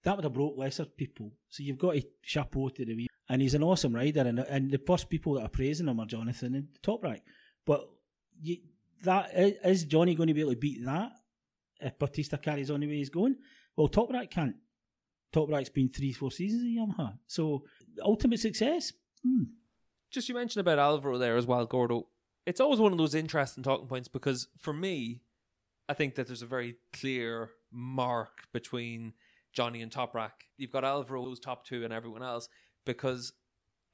That 0.05 0.17
would 0.17 0.25
have 0.25 0.33
broke 0.33 0.57
lesser 0.57 0.85
people. 0.85 1.33
So 1.49 1.63
you've 1.63 1.79
got 1.79 1.95
to 1.95 2.03
chapeau 2.23 2.69
to 2.71 2.85
the 2.85 2.95
wee. 2.95 3.09
And 3.29 3.43
he's 3.43 3.55
an 3.55 3.63
awesome 3.63 3.95
rider, 3.95 4.23
and 4.23 4.39
and 4.39 4.71
the 4.71 4.81
first 4.87 5.11
people 5.11 5.35
that 5.35 5.43
are 5.43 5.49
praising 5.49 5.87
him 5.87 6.01
are 6.01 6.07
Jonathan 6.07 6.55
and 6.55 6.69
Toprak. 6.83 7.21
But 7.67 7.87
you, 8.41 8.57
that 9.05 9.31
is 9.35 9.85
Johnny 9.85 10.15
going 10.15 10.29
to 10.29 10.35
be 10.35 10.41
able 10.41 10.53
to 10.53 10.57
beat 10.57 10.85
that 10.87 11.13
if 11.81 11.99
Bautista 11.99 12.39
carries 12.39 12.71
on 12.71 12.81
the 12.81 12.87
way 12.87 12.97
he's 12.97 13.11
going? 13.11 13.37
Well, 13.77 13.89
Toprak 13.89 14.31
can't. 14.31 14.57
Toprak's 15.31 15.69
been 15.69 15.91
three, 15.91 16.15
four 16.15 16.31
seasons 16.31 16.63
in 16.63 16.79
Yamaha. 16.79 17.19
So 17.27 17.65
ultimate 18.03 18.41
success. 18.41 18.95
Hmm 19.23 19.45
just 20.11 20.29
you 20.29 20.35
mentioned 20.35 20.61
about 20.61 20.79
Alvaro 20.79 21.19
there 21.19 21.37
as 21.37 21.47
well, 21.47 21.67
Gordo. 21.67 22.07
It's 22.47 22.61
always 22.61 22.81
one 22.81 22.93
of 22.93 22.99
those 22.99 23.15
interesting 23.15 23.63
talking 23.63 23.87
points 23.87 24.09
because 24.09 24.49
for 24.59 24.73
me, 24.73 25.21
I 25.89 25.95
think 25.95 26.15
that 26.15 26.27
there's 26.27 26.43
a 26.43 26.47
very 26.47 26.77
clear 26.93 27.51
mark 27.71 28.45
between 28.53 29.13
Johnny 29.53 29.83
and 29.83 29.93
Toprak. 29.93 30.31
You've 30.57 30.73
got 30.73 30.85
Alvaro, 30.85 31.25
who's 31.25 31.41
top 31.41 31.67
two, 31.67 31.85
and 31.85 31.93
everyone 31.93 32.23
else 32.23 32.49
because 32.87 33.33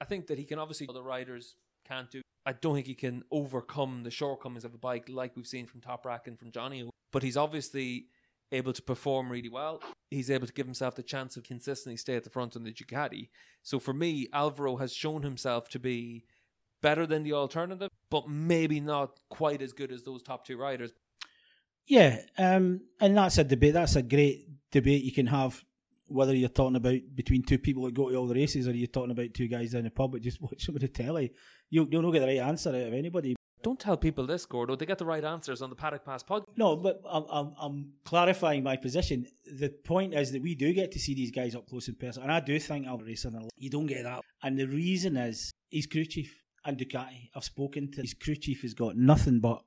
I 0.01 0.05
think 0.05 0.29
that 0.29 0.39
he 0.39 0.45
can 0.45 0.59
obviously 0.59 0.87
other 0.89 1.03
riders 1.03 1.57
can't 1.87 2.11
do. 2.11 2.23
I 2.47 2.53
don't 2.53 2.75
think 2.75 2.87
he 2.87 2.95
can 2.95 3.23
overcome 3.31 4.03
the 4.03 4.11
shortcomings 4.11 4.65
of 4.65 4.75
a 4.75 4.79
bike 4.79 5.09
like 5.09 5.35
we've 5.37 5.47
seen 5.47 5.67
from 5.67 5.81
Toprak 5.81 6.27
and 6.27 6.39
from 6.39 6.53
Johnny. 6.53 6.89
But 7.11 7.23
he's 7.23 7.37
obviously 7.37 8.07
able 8.55 8.73
to 8.73 8.83
perform 8.83 9.31
really 9.31 9.49
well. 9.49 9.83
He's 10.11 10.31
able 10.31 10.47
to 10.47 10.53
give 10.53 10.67
himself 10.67 10.95
the 10.95 11.03
chance 11.03 11.37
of 11.37 11.45
consistently 11.45 11.97
stay 11.97 12.17
at 12.17 12.25
the 12.25 12.31
front 12.31 12.57
on 12.57 12.65
the 12.65 12.73
Ducati. 12.73 13.29
So 13.63 13.79
for 13.79 13.93
me, 13.93 14.29
Alvaro 14.33 14.77
has 14.77 14.93
shown 14.93 15.23
himself 15.23 15.69
to 15.71 15.79
be 15.79 16.25
better 16.83 17.07
than 17.07 17.23
the 17.23 17.33
alternative, 17.33 17.89
but 18.11 18.29
maybe 18.29 18.81
not 18.81 19.19
quite 19.31 19.63
as 19.63 19.73
good 19.73 19.91
as 19.91 20.03
those 20.03 20.23
top 20.23 20.47
two 20.47 20.57
riders. 20.57 20.93
Yeah, 21.87 22.21
um, 22.39 22.81
and 23.01 23.17
that's 23.17 23.39
a 23.39 23.45
debate. 23.45 23.75
That's 23.75 23.97
a 23.97 24.03
great 24.03 24.49
debate 24.71 25.05
you 25.05 25.13
can 25.13 25.27
have. 25.27 25.63
Whether 26.07 26.35
you're 26.35 26.51
talking 26.51 26.77
about 26.77 27.01
between 27.15 27.43
two 27.43 27.59
people 27.59 27.85
that 27.85 27.95
go 27.95 28.11
to 28.11 28.17
all 28.17 28.27
the 28.27 28.35
races, 28.35 28.69
or 28.69 28.73
you're 28.73 28.87
talking 28.87 29.11
about 29.11 29.35
two 29.35 29.49
guys 29.49 29.75
in 29.75 29.85
the 29.85 29.91
pub 29.91 30.13
that 30.13 30.23
just 30.23 30.41
watch 30.43 30.67
them 30.67 30.77
on 30.77 30.81
the 30.81 30.89
telly, 30.89 31.33
you, 31.71 31.89
you'll 31.91 32.03
not 32.03 32.13
get 32.13 32.21
the 32.21 32.27
right 32.27 32.39
answer 32.39 32.71
out 32.71 32.75
of 32.75 32.95
anybody. 32.95 33.35
Don't 33.65 33.81
tell 33.81 33.97
people 33.97 34.27
this, 34.27 34.45
Gordo. 34.45 34.77
They 34.77 34.85
get 34.85 34.99
the 34.99 35.07
right 35.07 35.25
answers 35.25 35.63
on 35.63 35.71
the 35.71 35.75
Paddock 35.75 36.05
Pass 36.05 36.23
podcast. 36.23 36.45
No, 36.55 36.77
but 36.77 37.01
I'm, 37.11 37.25
I'm, 37.31 37.53
I'm, 37.59 37.93
clarifying 38.05 38.63
my 38.63 38.77
position. 38.77 39.27
The 39.51 39.71
point 39.71 40.13
is 40.13 40.33
that 40.33 40.43
we 40.43 40.55
do 40.55 40.75
get 40.75 40.93
to 40.93 40.99
see 40.99 41.15
these 41.15 41.31
guys 41.31 41.55
up 41.55 41.67
close 41.67 41.89
and 41.89 41.99
personal, 41.99 42.29
and 42.29 42.33
I 42.33 42.41
do 42.41 42.61
think 42.61 42.87
I'll 42.87 42.99
race 42.99 43.25
on 43.25 43.49
You 43.57 43.71
don't 43.71 43.87
get 43.87 44.03
that, 44.03 44.21
and 44.43 44.59
the 44.59 44.67
reason 44.67 45.17
is 45.17 45.51
he's 45.71 45.87
crew 45.87 46.05
chief 46.05 46.43
and 46.67 46.77
Ducati. 46.77 47.31
I've 47.35 47.45
spoken 47.45 47.91
to 47.93 48.03
his 48.03 48.13
crew 48.13 48.37
chief. 48.37 48.61
Has 48.61 48.75
got 48.75 48.99
nothing 48.99 49.41
but 49.41 49.63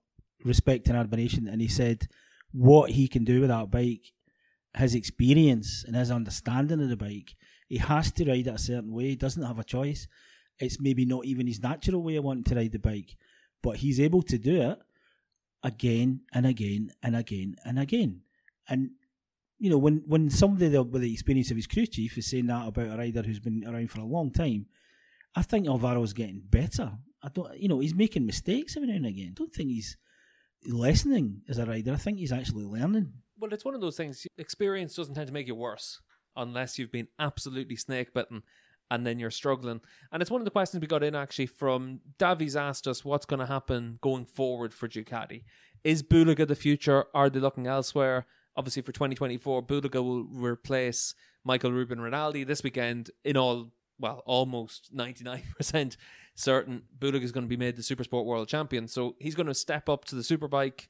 respect 0.45 0.87
and 0.89 0.95
admiration, 0.95 1.47
and 1.47 1.59
he 1.59 1.67
said 1.67 2.07
what 2.51 2.91
he 2.91 3.07
can 3.07 3.23
do 3.23 3.41
with 3.41 3.49
that 3.49 3.71
bike, 3.71 4.11
his 4.77 4.93
experience 4.93 5.83
and 5.87 5.95
his 5.95 6.11
understanding 6.11 6.83
of 6.83 6.89
the 6.89 6.97
bike. 6.97 7.33
He 7.67 7.79
has 7.79 8.11
to 8.11 8.25
ride 8.25 8.45
it 8.45 8.53
a 8.53 8.59
certain 8.59 8.93
way. 8.93 9.05
He 9.05 9.15
doesn't 9.15 9.41
have 9.41 9.57
a 9.57 9.63
choice. 9.63 10.07
It's 10.59 10.79
maybe 10.79 11.03
not 11.03 11.25
even 11.25 11.47
his 11.47 11.63
natural 11.63 12.03
way 12.03 12.17
of 12.17 12.25
wanting 12.25 12.43
to 12.43 12.55
ride 12.55 12.73
the 12.73 12.79
bike 12.79 13.17
but 13.61 13.77
he's 13.77 13.99
able 13.99 14.21
to 14.23 14.37
do 14.37 14.61
it 14.61 14.79
again 15.63 16.21
and 16.33 16.45
again 16.45 16.91
and 17.03 17.15
again 17.15 17.55
and 17.65 17.79
again. 17.79 18.21
And 18.69 18.91
you 19.59 19.69
know, 19.69 19.77
when 19.77 20.03
when 20.05 20.29
somebody 20.29 20.77
with 20.77 21.01
the 21.01 21.13
experience 21.13 21.51
of 21.51 21.57
his 21.57 21.67
crew 21.67 21.85
chief 21.85 22.17
is 22.17 22.29
saying 22.29 22.47
that 22.47 22.67
about 22.67 22.87
a 22.87 22.97
rider 22.97 23.21
who's 23.21 23.39
been 23.39 23.63
around 23.67 23.89
for 23.89 24.01
a 24.01 24.05
long 24.05 24.31
time, 24.31 24.67
I 25.35 25.41
think 25.41 25.67
Alvaro's 25.67 26.13
getting 26.13 26.41
better. 26.43 26.91
I 27.23 27.29
don't, 27.29 27.57
you 27.57 27.67
know, 27.67 27.79
he's 27.79 27.95
making 27.95 28.25
mistakes 28.25 28.77
every 28.77 28.89
now 28.89 28.95
and 28.95 29.05
again. 29.07 29.29
I 29.31 29.33
don't 29.33 29.53
think 29.53 29.69
he's 29.69 29.97
lessening 30.67 31.41
as 31.49 31.57
a 31.57 31.65
rider. 31.65 31.93
I 31.93 31.97
think 31.97 32.19
he's 32.19 32.31
actually 32.31 32.65
learning. 32.65 33.13
Well, 33.39 33.53
it's 33.53 33.65
one 33.65 33.75
of 33.75 33.81
those 33.81 33.97
things. 33.97 34.25
Experience 34.37 34.95
doesn't 34.95 35.15
tend 35.15 35.27
to 35.27 35.33
make 35.33 35.47
you 35.47 35.55
worse 35.55 36.01
unless 36.35 36.77
you've 36.77 36.91
been 36.91 37.07
absolutely 37.19 37.75
snake 37.75 38.13
bitten 38.13 38.43
and 38.89 39.05
then 39.05 39.19
you're 39.19 39.31
struggling. 39.31 39.81
And 40.11 40.21
it's 40.21 40.31
one 40.31 40.41
of 40.41 40.45
the 40.45 40.51
questions 40.51 40.81
we 40.81 40.88
got 40.88 41.03
in 41.03 41.15
actually 41.15 41.47
from 41.47 41.99
Davies 42.17 42.55
asked 42.55 42.88
us 42.88 43.03
what's 43.03 43.25
going 43.25 43.39
to 43.39 43.45
happen 43.45 43.99
going 44.01 44.25
forward 44.25 44.73
for 44.73 44.88
Ducati. 44.88 45.43
Is 45.83 46.03
Bulega 46.03 46.47
the 46.47 46.55
future? 46.55 47.05
Are 47.13 47.29
they 47.29 47.39
looking 47.39 47.67
elsewhere? 47.67 48.25
Obviously, 48.55 48.81
for 48.81 48.91
2024, 48.91 49.63
Bulega 49.63 50.03
will 50.03 50.23
replace 50.23 51.13
Michael 51.43 51.71
Ruben 51.71 52.01
Rinaldi 52.01 52.43
this 52.43 52.63
weekend. 52.63 53.11
In 53.23 53.38
all, 53.38 53.71
well, 53.99 54.23
almost 54.25 54.95
99% 54.95 55.97
certain 56.35 56.83
Bulega 56.97 57.23
is 57.23 57.31
going 57.31 57.45
to 57.45 57.49
be 57.49 57.57
made 57.57 57.75
the 57.75 57.81
Supersport 57.81 58.25
World 58.25 58.47
Champion. 58.47 58.88
So 58.88 59.15
he's 59.19 59.35
going 59.35 59.47
to 59.47 59.53
step 59.53 59.89
up 59.89 60.05
to 60.05 60.15
the 60.15 60.21
Superbike. 60.21 60.88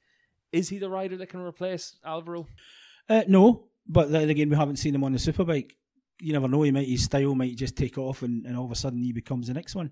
Is 0.52 0.70
he 0.70 0.78
the 0.78 0.90
rider 0.90 1.18
that 1.18 1.28
can 1.28 1.42
replace 1.42 1.98
Alvaro? 2.06 2.48
Uh, 3.10 3.24
no, 3.28 3.66
but 3.88 4.12
then 4.12 4.30
again, 4.30 4.50
we 4.50 4.56
haven't 4.56 4.78
seen 4.78 4.96
him 4.96 5.04
on 5.04 5.14
the 5.14 5.20
Superbike 5.20 5.72
you 6.20 6.34
never 6.34 6.48
know. 6.48 6.64
He 6.64 6.72
might 6.72 6.88
his 6.88 7.04
style 7.04 7.36
might 7.36 7.56
just 7.56 7.76
take 7.76 7.98
off, 7.98 8.22
and, 8.22 8.46
and 8.46 8.58
all 8.58 8.66
of 8.66 8.72
a 8.72 8.76
sudden 8.76 9.02
he 9.02 9.12
becomes 9.12 9.48
the 9.48 9.54
next 9.54 9.76
one. 9.76 9.92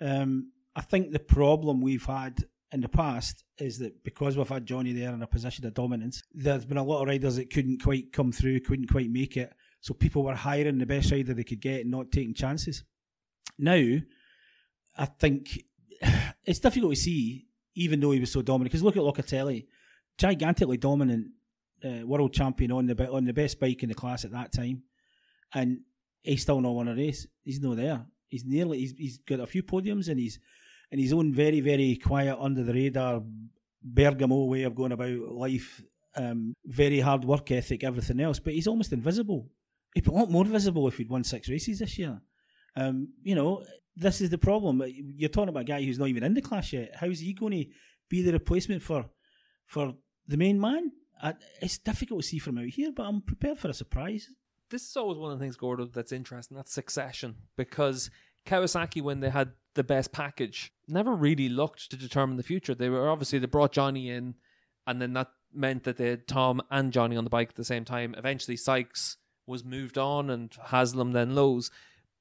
Um, 0.00 0.52
I 0.76 0.80
think 0.80 1.12
the 1.12 1.18
problem 1.20 1.80
we've 1.80 2.04
had 2.04 2.44
in 2.72 2.80
the 2.80 2.88
past 2.88 3.44
is 3.58 3.78
that 3.78 4.02
because 4.02 4.36
we've 4.36 4.48
had 4.48 4.66
Johnny 4.66 4.92
there 4.92 5.12
in 5.12 5.22
a 5.22 5.26
position 5.26 5.64
of 5.66 5.74
dominance, 5.74 6.22
there's 6.32 6.64
been 6.64 6.76
a 6.76 6.82
lot 6.82 7.02
of 7.02 7.08
riders 7.08 7.36
that 7.36 7.52
couldn't 7.52 7.82
quite 7.82 8.12
come 8.12 8.32
through, 8.32 8.60
couldn't 8.60 8.90
quite 8.90 9.10
make 9.10 9.36
it. 9.36 9.52
So 9.80 9.94
people 9.94 10.24
were 10.24 10.34
hiring 10.34 10.78
the 10.78 10.86
best 10.86 11.12
rider 11.12 11.34
they 11.34 11.44
could 11.44 11.60
get 11.60 11.82
and 11.82 11.90
not 11.90 12.10
taking 12.10 12.34
chances. 12.34 12.82
Now, 13.58 13.98
I 14.96 15.04
think 15.04 15.62
it's 16.44 16.58
difficult 16.58 16.94
to 16.94 17.00
see, 17.00 17.46
even 17.74 18.00
though 18.00 18.10
he 18.10 18.20
was 18.20 18.32
so 18.32 18.42
dominant. 18.42 18.72
Because 18.72 18.82
look 18.82 18.96
at 18.96 19.02
Locatelli, 19.02 19.66
gigantically 20.18 20.76
dominant 20.76 21.28
uh, 21.84 22.06
world 22.06 22.32
champion 22.32 22.72
on 22.72 22.86
the 22.86 23.10
on 23.10 23.24
the 23.24 23.32
best 23.32 23.60
bike 23.60 23.82
in 23.82 23.88
the 23.88 23.94
class 23.94 24.24
at 24.24 24.32
that 24.32 24.52
time, 24.52 24.82
and 25.52 25.80
he's 26.22 26.42
still 26.42 26.60
not 26.60 26.74
won 26.74 26.88
a 26.88 26.94
race. 26.94 27.26
He's 27.42 27.60
not 27.60 27.76
there. 27.76 28.04
He's 28.28 28.44
nearly. 28.44 28.80
He's, 28.80 28.94
he's 28.96 29.18
got 29.18 29.40
a 29.40 29.46
few 29.46 29.62
podiums, 29.62 30.08
and 30.08 30.18
he's 30.18 30.38
in 30.90 30.98
his 30.98 31.12
own 31.12 31.32
very 31.32 31.60
very 31.60 31.96
quiet 31.96 32.36
under 32.38 32.62
the 32.62 32.72
radar 32.72 33.22
Bergamo 33.82 34.44
way 34.44 34.62
of 34.62 34.74
going 34.74 34.92
about 34.92 35.18
life. 35.32 35.82
Um, 36.16 36.54
very 36.64 37.00
hard 37.00 37.24
work 37.24 37.50
ethic, 37.50 37.82
everything 37.82 38.20
else, 38.20 38.38
but 38.38 38.52
he's 38.52 38.68
almost 38.68 38.92
invisible. 38.92 39.50
He'd 39.94 40.04
be 40.04 40.10
a 40.10 40.14
lot 40.14 40.30
more 40.30 40.44
visible 40.44 40.86
if 40.86 40.96
he'd 40.96 41.10
won 41.10 41.24
six 41.24 41.48
races 41.48 41.80
this 41.80 41.98
year. 41.98 42.20
Um, 42.76 43.08
you 43.22 43.34
know, 43.34 43.64
this 43.96 44.20
is 44.20 44.30
the 44.30 44.38
problem. 44.38 44.82
You're 44.86 45.28
talking 45.28 45.48
about 45.48 45.60
a 45.60 45.64
guy 45.64 45.82
who's 45.82 45.98
not 45.98 46.08
even 46.08 46.22
in 46.22 46.34
the 46.34 46.42
class 46.42 46.72
yet. 46.72 46.92
How's 46.94 47.20
he 47.20 47.32
going 47.32 47.64
to 47.64 47.70
be 48.08 48.22
the 48.22 48.32
replacement 48.32 48.82
for 48.82 49.06
for 49.66 49.94
the 50.26 50.36
main 50.36 50.60
man? 50.60 50.92
I, 51.22 51.34
it's 51.60 51.78
difficult 51.78 52.22
to 52.22 52.26
see 52.26 52.38
from 52.38 52.58
out 52.58 52.66
here, 52.66 52.92
but 52.92 53.04
I'm 53.04 53.20
prepared 53.20 53.58
for 53.58 53.68
a 53.68 53.74
surprise. 53.74 54.28
This 54.74 54.90
is 54.90 54.96
always 54.96 55.18
one 55.18 55.30
of 55.30 55.38
the 55.38 55.44
things, 55.44 55.54
Gordo, 55.54 55.84
that's 55.84 56.10
interesting. 56.10 56.56
That's 56.56 56.72
succession 56.72 57.36
because 57.56 58.10
Kawasaki, 58.44 59.00
when 59.00 59.20
they 59.20 59.30
had 59.30 59.52
the 59.74 59.84
best 59.84 60.10
package, 60.10 60.72
never 60.88 61.14
really 61.14 61.48
looked 61.48 61.92
to 61.92 61.96
determine 61.96 62.36
the 62.36 62.42
future. 62.42 62.74
They 62.74 62.88
were 62.88 63.08
obviously 63.08 63.38
they 63.38 63.46
brought 63.46 63.70
Johnny 63.70 64.10
in, 64.10 64.34
and 64.84 65.00
then 65.00 65.12
that 65.12 65.28
meant 65.52 65.84
that 65.84 65.96
they 65.96 66.08
had 66.08 66.26
Tom 66.26 66.60
and 66.72 66.92
Johnny 66.92 67.16
on 67.16 67.22
the 67.22 67.30
bike 67.30 67.50
at 67.50 67.54
the 67.54 67.62
same 67.62 67.84
time. 67.84 68.16
Eventually, 68.18 68.56
Sykes 68.56 69.16
was 69.46 69.62
moved 69.62 69.96
on, 69.96 70.28
and 70.28 70.52
Haslam 70.60 71.12
then 71.12 71.36
Lowes. 71.36 71.70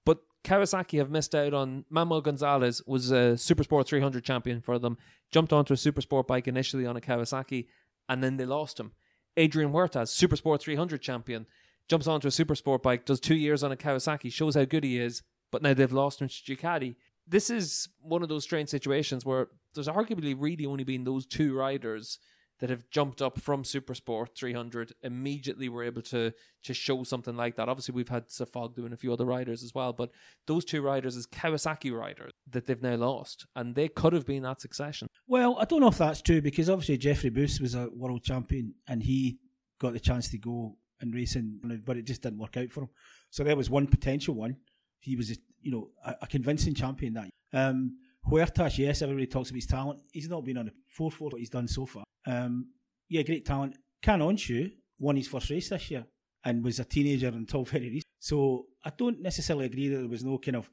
But 0.06 0.20
Kawasaki 0.44 1.00
have 1.00 1.10
missed 1.10 1.34
out 1.34 1.56
on 1.56 1.86
Manuel 1.90 2.22
Gonzalez 2.22 2.84
was 2.86 3.10
a 3.10 3.34
Supersport 3.34 3.88
300 3.88 4.24
champion 4.24 4.62
for 4.62 4.78
them. 4.78 5.00
Jumped 5.32 5.54
onto 5.54 5.74
a 5.74 5.76
Supersport 5.76 6.28
bike 6.28 6.48
initially 6.48 6.86
on 6.86 6.98
a 6.98 7.02
Kawasaki, 7.02 7.66
and 8.08 8.24
then 8.24 8.38
they 8.38 8.46
lost 8.46 8.80
him. 8.80 8.92
Adrian 9.38 9.72
Huertas, 9.72 10.12
Supersport 10.12 10.60
300 10.60 11.02
champion, 11.02 11.48
jumps 11.90 12.08
onto 12.08 12.28
a 12.28 12.32
Supersport 12.32 12.82
bike, 12.82 13.06
does 13.06 13.20
two 13.20 13.36
years 13.36 13.64
on 13.64 13.72
a 13.72 13.76
Kawasaki, 13.76 14.32
shows 14.32 14.56
how 14.56 14.66
good 14.66 14.84
he 14.84 15.00
is, 15.00 15.22
but 15.52 15.62
now 15.62 15.74
they've 15.74 15.92
lost 15.92 16.22
him 16.22 16.28
to 16.28 16.34
Ducati. 16.34 16.96
This 17.28 17.50
is 17.50 17.88
one 18.02 18.24
of 18.24 18.30
those 18.30 18.44
strange 18.44 18.70
situations 18.70 19.26
where 19.26 19.48
there's 19.74 19.88
arguably 19.88 20.36
really 20.38 20.66
only 20.66 20.84
been 20.84 21.04
those 21.04 21.26
two 21.26 21.56
riders 21.56 22.20
that 22.60 22.70
have 22.70 22.90
jumped 22.90 23.22
up 23.22 23.40
from 23.42 23.64
Supersport 23.64 24.28
300 24.38 24.94
immediately 25.02 25.68
were 25.68 25.84
able 25.84 26.02
to 26.04 26.32
to 26.64 26.74
show 26.74 27.04
something 27.04 27.36
like 27.36 27.56
that. 27.56 27.68
Obviously, 27.68 27.94
we've 27.94 28.10
had 28.10 28.30
Safog 28.30 28.76
doing 28.76 28.94
a 28.94 28.98
few 28.98 29.12
other 29.12 29.26
riders 29.26 29.64
as 29.64 29.74
well, 29.74 29.92
but 29.92 30.12
those 30.48 30.64
two 30.64 30.82
riders 30.82 31.18
as 31.18 31.28
Kawasaki 31.28 31.92
riders 31.92 32.32
that 32.50 32.66
they've 32.66 32.82
now 32.82 32.96
lost, 32.96 33.46
and 33.56 33.76
they 33.76 33.88
could 33.88 34.14
have 34.14 34.26
been 34.26 34.44
that 34.44 34.62
succession. 34.62 35.08
Well, 35.28 35.58
I 35.60 35.66
don't 35.66 35.82
know 35.82 35.88
if 35.88 35.98
that's 35.98 36.22
true 36.22 36.42
because 36.42 36.70
obviously 36.70 36.98
Jeffrey 36.98 37.32
Buis 37.32 37.60
was 37.60 37.76
a 37.76 37.90
world 37.94 38.24
champion 38.24 38.76
and 38.88 39.04
he 39.04 39.40
got 39.80 39.94
the 39.94 40.00
chance 40.00 40.30
to 40.30 40.38
go 40.38 40.78
and 41.04 41.14
racing, 41.14 41.82
but 41.86 41.98
it 41.98 42.06
just 42.06 42.24
didn't 42.24 42.40
work 42.40 42.58
out 42.58 42.72
for 42.72 42.82
him. 42.82 42.90
So 43.30 43.44
there 43.44 43.56
was 43.56 43.70
one 43.70 43.88
potential 43.88 44.34
one. 44.34 44.58
He 45.00 45.16
was, 45.16 45.38
you 45.62 45.72
know, 45.72 45.90
a, 46.06 46.16
a 46.24 46.28
convincing 46.28 46.74
champion 46.74 47.14
that. 47.14 47.30
Um, 47.54 47.98
Huertas, 48.30 48.78
yes, 48.78 49.02
everybody 49.02 49.28
talks 49.28 49.50
about 49.50 49.58
his 49.58 49.68
talent. 49.68 50.00
He's 50.12 50.30
not 50.30 50.46
been 50.46 50.58
on 50.58 50.66
the 50.66 50.72
forefront 50.88 51.34
what 51.34 51.40
he's 51.40 51.50
done 51.50 51.68
so 51.68 51.86
far. 51.86 52.04
Um, 52.26 52.70
yeah, 53.10 53.22
great 53.22 53.46
talent. 53.46 53.76
Can 54.02 54.20
Öncü 54.20 54.72
won 54.98 55.18
his 55.18 55.28
first 55.28 55.50
race 55.50 55.70
this 55.70 55.92
year 55.92 56.06
and 56.46 56.64
was 56.64 56.80
a 56.80 56.86
teenager 56.86 57.28
until 57.28 57.64
very 57.66 57.90
recent. 57.90 58.04
So 58.20 58.68
I 58.84 58.92
don't 58.98 59.22
necessarily 59.22 59.66
agree 59.66 59.90
that 59.90 59.98
there 59.98 60.08
was 60.08 60.24
no 60.24 60.38
kind 60.38 60.56
of 60.56 60.70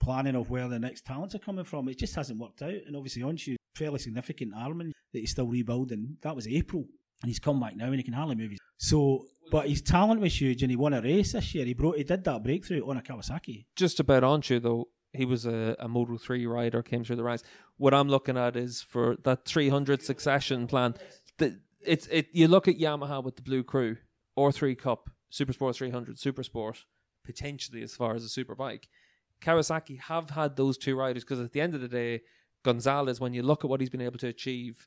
planning 0.00 0.34
of 0.34 0.50
where 0.50 0.68
the 0.68 0.78
next 0.78 1.04
talents 1.04 1.34
are 1.34 1.40
coming 1.40 1.64
from. 1.64 1.88
It 1.88 1.98
just 1.98 2.14
hasn't 2.14 2.38
worked 2.38 2.62
out. 2.62 2.72
And 2.86 2.96
obviously 2.96 3.22
Öncü, 3.22 3.56
fairly 3.74 3.98
significant 3.98 4.52
armament 4.56 4.92
that 5.12 5.20
he's 5.20 5.30
still 5.30 5.46
rebuilding. 5.46 6.16
That 6.22 6.36
was 6.36 6.48
April. 6.48 6.84
And 7.22 7.28
he's 7.28 7.38
come 7.38 7.60
back 7.60 7.76
now 7.76 7.86
and 7.86 7.96
he 7.96 8.02
can 8.02 8.14
hardly 8.14 8.34
move 8.34 8.50
his. 8.50 8.58
So, 8.78 9.26
but 9.50 9.68
his 9.68 9.82
talent 9.82 10.20
was 10.20 10.40
huge 10.40 10.62
and 10.62 10.70
he 10.70 10.76
won 10.76 10.94
a 10.94 11.02
race 11.02 11.32
this 11.32 11.54
year. 11.54 11.64
He 11.64 11.74
brought, 11.74 11.96
he 11.96 12.04
did 12.04 12.24
that 12.24 12.42
breakthrough 12.42 12.88
on 12.88 12.96
a 12.96 13.02
Kawasaki. 13.02 13.66
Just 13.76 14.00
about 14.00 14.22
Öncü 14.22 14.62
though, 14.62 14.88
he 15.12 15.24
was 15.24 15.46
a, 15.46 15.76
a 15.78 15.88
Moto 15.88 16.16
3 16.16 16.46
rider, 16.46 16.82
came 16.82 17.04
through 17.04 17.16
the 17.16 17.24
ranks. 17.24 17.44
What 17.76 17.94
I'm 17.94 18.08
looking 18.08 18.36
at 18.36 18.56
is 18.56 18.82
for 18.82 19.16
that 19.24 19.44
300 19.44 20.02
succession 20.02 20.66
plan. 20.66 20.94
The, 21.38 21.60
it's 21.80 22.06
it. 22.08 22.28
You 22.32 22.48
look 22.48 22.66
at 22.68 22.78
Yamaha 22.78 23.22
with 23.22 23.36
the 23.36 23.42
Blue 23.42 23.62
Crew, 23.62 23.96
R3 24.36 24.76
Cup, 24.76 25.10
Super 25.30 25.52
Supersport 25.52 25.76
300, 25.76 26.16
Supersport, 26.16 26.78
potentially 27.24 27.82
as 27.82 27.94
far 27.94 28.14
as 28.14 28.24
a 28.24 28.28
super 28.28 28.54
bike. 28.54 28.88
Kawasaki 29.40 30.00
have 30.00 30.30
had 30.30 30.56
those 30.56 30.78
two 30.78 30.96
riders 30.96 31.24
because 31.24 31.40
at 31.40 31.52
the 31.52 31.60
end 31.60 31.74
of 31.74 31.80
the 31.80 31.88
day, 31.88 32.22
Gonzalez, 32.62 33.20
when 33.20 33.34
you 33.34 33.42
look 33.42 33.64
at 33.64 33.70
what 33.70 33.80
he's 33.80 33.90
been 33.90 34.00
able 34.00 34.18
to 34.18 34.28
achieve 34.28 34.86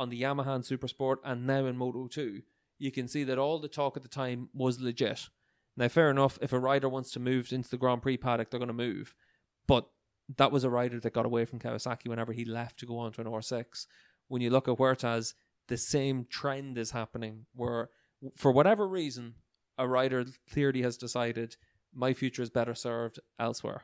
on 0.00 0.10
the 0.10 0.20
Yamaha 0.20 0.56
and 0.56 0.64
Supersport 0.64 1.16
and 1.24 1.46
now 1.46 1.66
in 1.66 1.76
Moto 1.76 2.08
2, 2.08 2.42
you 2.84 2.92
can 2.92 3.08
see 3.08 3.24
that 3.24 3.38
all 3.38 3.58
the 3.58 3.66
talk 3.66 3.96
at 3.96 4.02
the 4.02 4.08
time 4.08 4.50
was 4.52 4.78
legit. 4.78 5.30
Now, 5.74 5.88
fair 5.88 6.10
enough, 6.10 6.38
if 6.42 6.52
a 6.52 6.58
rider 6.58 6.88
wants 6.88 7.10
to 7.12 7.20
move 7.20 7.50
into 7.50 7.70
the 7.70 7.78
Grand 7.78 8.02
Prix 8.02 8.18
paddock, 8.18 8.50
they're 8.50 8.60
going 8.60 8.68
to 8.68 8.74
move. 8.74 9.14
But 9.66 9.88
that 10.36 10.52
was 10.52 10.64
a 10.64 10.70
rider 10.70 11.00
that 11.00 11.14
got 11.14 11.24
away 11.24 11.46
from 11.46 11.58
Kawasaki 11.58 12.08
whenever 12.08 12.34
he 12.34 12.44
left 12.44 12.78
to 12.80 12.86
go 12.86 12.98
on 12.98 13.12
to 13.12 13.22
an 13.22 13.26
R6. 13.26 13.86
When 14.28 14.42
you 14.42 14.50
look 14.50 14.68
at 14.68 14.76
Huertas, 14.76 15.32
the 15.68 15.78
same 15.78 16.26
trend 16.28 16.76
is 16.76 16.90
happening 16.90 17.46
where, 17.54 17.88
for 18.36 18.52
whatever 18.52 18.86
reason, 18.86 19.36
a 19.78 19.88
rider 19.88 20.26
clearly 20.52 20.82
has 20.82 20.98
decided 20.98 21.56
my 21.94 22.12
future 22.12 22.42
is 22.42 22.50
better 22.50 22.74
served 22.74 23.18
elsewhere. 23.40 23.82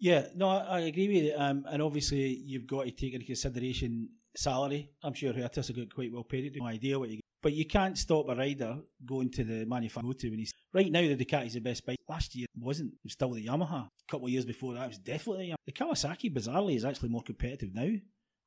Yeah, 0.00 0.26
no, 0.34 0.48
I, 0.48 0.80
agree 0.80 1.06
with 1.06 1.24
you. 1.24 1.34
Um, 1.36 1.64
and 1.68 1.80
obviously, 1.80 2.42
you've 2.44 2.66
got 2.66 2.84
to 2.84 2.90
take 2.90 3.14
into 3.14 3.26
consideration 3.26 4.08
salary. 4.36 4.90
I'm 5.04 5.14
sure 5.14 5.32
Huertas 5.32 5.70
got 5.76 5.94
quite 5.94 6.12
well 6.12 6.24
paid. 6.24 6.56
No 6.56 6.66
idea 6.66 6.98
what 6.98 7.10
you. 7.10 7.20
But 7.42 7.54
you 7.54 7.64
can't 7.66 7.96
stop 7.96 8.28
a 8.28 8.34
rider 8.34 8.78
going 9.04 9.30
to 9.30 9.44
the 9.44 9.64
manufacturer 9.64 10.30
when 10.30 10.40
he's 10.40 10.52
right 10.74 10.92
now. 10.92 11.00
The 11.00 11.16
Ducati's 11.16 11.54
the 11.54 11.60
best 11.60 11.86
bike. 11.86 11.98
Last 12.08 12.34
year 12.34 12.46
wasn't. 12.54 12.92
It 12.92 12.98
was 13.04 13.12
still 13.14 13.32
the 13.32 13.46
Yamaha. 13.46 13.86
A 13.86 14.10
couple 14.10 14.26
of 14.26 14.32
years 14.32 14.44
before 14.44 14.74
that, 14.74 14.84
it 14.84 14.88
was 14.88 14.98
definitely 14.98 15.46
the, 15.46 15.52
Yamaha. 15.52 15.56
the 15.66 15.72
Kawasaki. 15.72 16.34
Bizarrely, 16.34 16.76
is 16.76 16.84
actually 16.84 17.08
more 17.08 17.22
competitive 17.22 17.74
now 17.74 17.90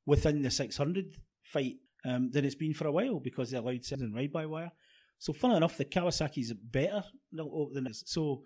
within 0.06 0.42
the 0.42 0.50
600 0.50 1.16
fight 1.42 1.76
um, 2.04 2.30
than 2.30 2.44
it's 2.44 2.54
been 2.54 2.74
for 2.74 2.86
a 2.86 2.92
while 2.92 3.18
because 3.20 3.50
they 3.50 3.58
allowed 3.58 3.84
seven 3.84 4.12
ride 4.12 4.32
by 4.32 4.46
wire. 4.46 4.70
So, 5.18 5.32
funnily 5.32 5.58
enough, 5.58 5.76
the 5.76 5.84
Kawasaki's 5.84 6.52
better 6.52 7.02
than 7.32 7.84
this. 7.84 8.02
So, 8.06 8.42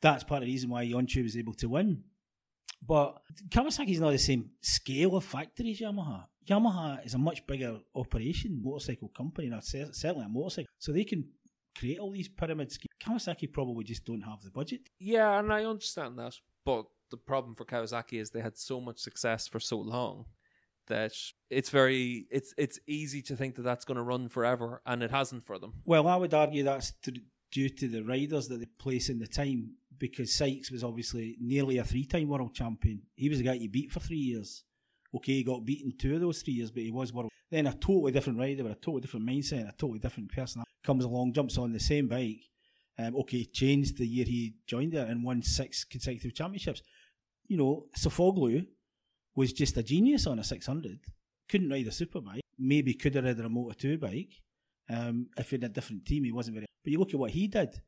that's 0.00 0.24
part 0.24 0.42
of 0.42 0.46
the 0.46 0.52
reason 0.52 0.70
why 0.70 0.86
Öncü 0.86 1.22
was 1.22 1.36
able 1.36 1.54
to 1.54 1.68
win. 1.68 2.04
But 2.82 3.18
Kawasaki's 3.50 4.00
not 4.00 4.12
the 4.12 4.18
same 4.18 4.50
scale 4.62 5.16
of 5.16 5.24
factory 5.24 5.72
as 5.72 5.80
Yamaha. 5.80 6.24
Yamaha 6.48 7.04
is 7.04 7.14
a 7.14 7.18
much 7.18 7.46
bigger 7.46 7.78
operation, 7.94 8.60
motorcycle 8.62 9.08
company, 9.08 9.48
not 9.48 9.64
certainly 9.64 10.24
a 10.24 10.28
motorcycle. 10.28 10.68
So 10.78 10.92
they 10.92 11.04
can 11.04 11.28
create 11.78 11.98
all 11.98 12.10
these 12.10 12.28
pyramid 12.28 12.72
schemes. 12.72 12.88
Kawasaki 13.02 13.52
probably 13.52 13.84
just 13.84 14.04
don't 14.04 14.22
have 14.22 14.42
the 14.42 14.50
budget. 14.50 14.80
Yeah, 14.98 15.38
and 15.38 15.52
I 15.52 15.64
understand 15.64 16.18
that. 16.18 16.34
But 16.64 16.86
the 17.10 17.16
problem 17.16 17.54
for 17.54 17.64
Kawasaki 17.64 18.20
is 18.20 18.30
they 18.30 18.40
had 18.40 18.58
so 18.58 18.80
much 18.80 18.98
success 18.98 19.48
for 19.48 19.60
so 19.60 19.78
long 19.78 20.26
that 20.88 21.12
it's 21.50 21.70
very 21.70 22.26
it's 22.30 22.52
it's 22.58 22.78
easy 22.86 23.22
to 23.22 23.36
think 23.36 23.54
that 23.54 23.62
that's 23.62 23.84
going 23.84 23.96
to 23.96 24.02
run 24.02 24.28
forever, 24.28 24.82
and 24.84 25.02
it 25.02 25.10
hasn't 25.10 25.44
for 25.44 25.58
them. 25.58 25.74
Well, 25.84 26.08
I 26.08 26.16
would 26.16 26.34
argue 26.34 26.64
that's 26.64 26.92
to, 27.02 27.12
due 27.52 27.68
to 27.68 27.88
the 27.88 28.02
riders 28.02 28.48
that 28.48 28.58
they 28.58 28.66
place 28.78 29.08
in 29.08 29.18
the 29.18 29.26
time, 29.26 29.74
because 29.96 30.34
Sykes 30.34 30.70
was 30.70 30.84
obviously 30.84 31.36
nearly 31.40 31.78
a 31.78 31.84
three-time 31.84 32.28
world 32.28 32.54
champion. 32.54 33.02
He 33.14 33.28
was 33.28 33.40
a 33.40 33.44
guy 33.44 33.54
you 33.54 33.68
beat 33.68 33.92
for 33.92 34.00
three 34.00 34.16
years. 34.16 34.64
Okay, 35.14 35.32
he 35.34 35.44
got 35.44 35.64
beaten 35.64 35.92
two 35.98 36.14
of 36.14 36.20
those 36.20 36.42
three 36.42 36.54
years, 36.54 36.70
but 36.70 36.82
he 36.82 36.90
was 36.90 37.12
world. 37.12 37.30
Then 37.50 37.66
a 37.66 37.72
totally 37.72 38.12
different 38.12 38.38
rider 38.38 38.62
with 38.62 38.72
a 38.72 38.76
totally 38.76 39.00
different 39.00 39.28
mindset, 39.28 39.68
a 39.68 39.72
totally 39.76 39.98
different 39.98 40.30
person 40.32 40.62
comes 40.84 41.04
along, 41.04 41.32
jumps 41.32 41.58
on 41.58 41.72
the 41.72 41.80
same 41.80 42.08
bike. 42.08 42.42
Um, 42.98 43.16
okay, 43.16 43.44
changed 43.44 43.98
the 43.98 44.06
year 44.06 44.24
he 44.24 44.54
joined 44.66 44.92
there 44.92 45.06
and 45.06 45.24
won 45.24 45.42
six 45.42 45.84
consecutive 45.84 46.34
championships. 46.34 46.82
You 47.48 47.56
know, 47.56 47.86
Sofuoglu 47.98 48.66
was 49.34 49.52
just 49.52 49.76
a 49.76 49.82
genius 49.82 50.26
on 50.26 50.38
a 50.38 50.44
600. 50.44 51.00
Couldn't 51.48 51.70
ride 51.70 51.86
a 51.86 51.92
super 51.92 52.20
bike. 52.20 52.42
Maybe 52.58 52.94
could 52.94 53.14
have 53.14 53.24
ridden 53.24 53.46
a 53.46 53.48
Moto 53.48 53.72
2 53.72 53.98
bike. 53.98 54.32
Um, 54.88 55.28
if 55.36 55.52
in 55.52 55.64
a 55.64 55.68
different 55.68 56.04
team, 56.04 56.24
he 56.24 56.32
wasn't 56.32 56.56
very. 56.56 56.66
But 56.84 56.92
you 56.92 56.98
look 56.98 57.14
at 57.14 57.20
what 57.20 57.30
he 57.30 57.48
did. 57.48 57.80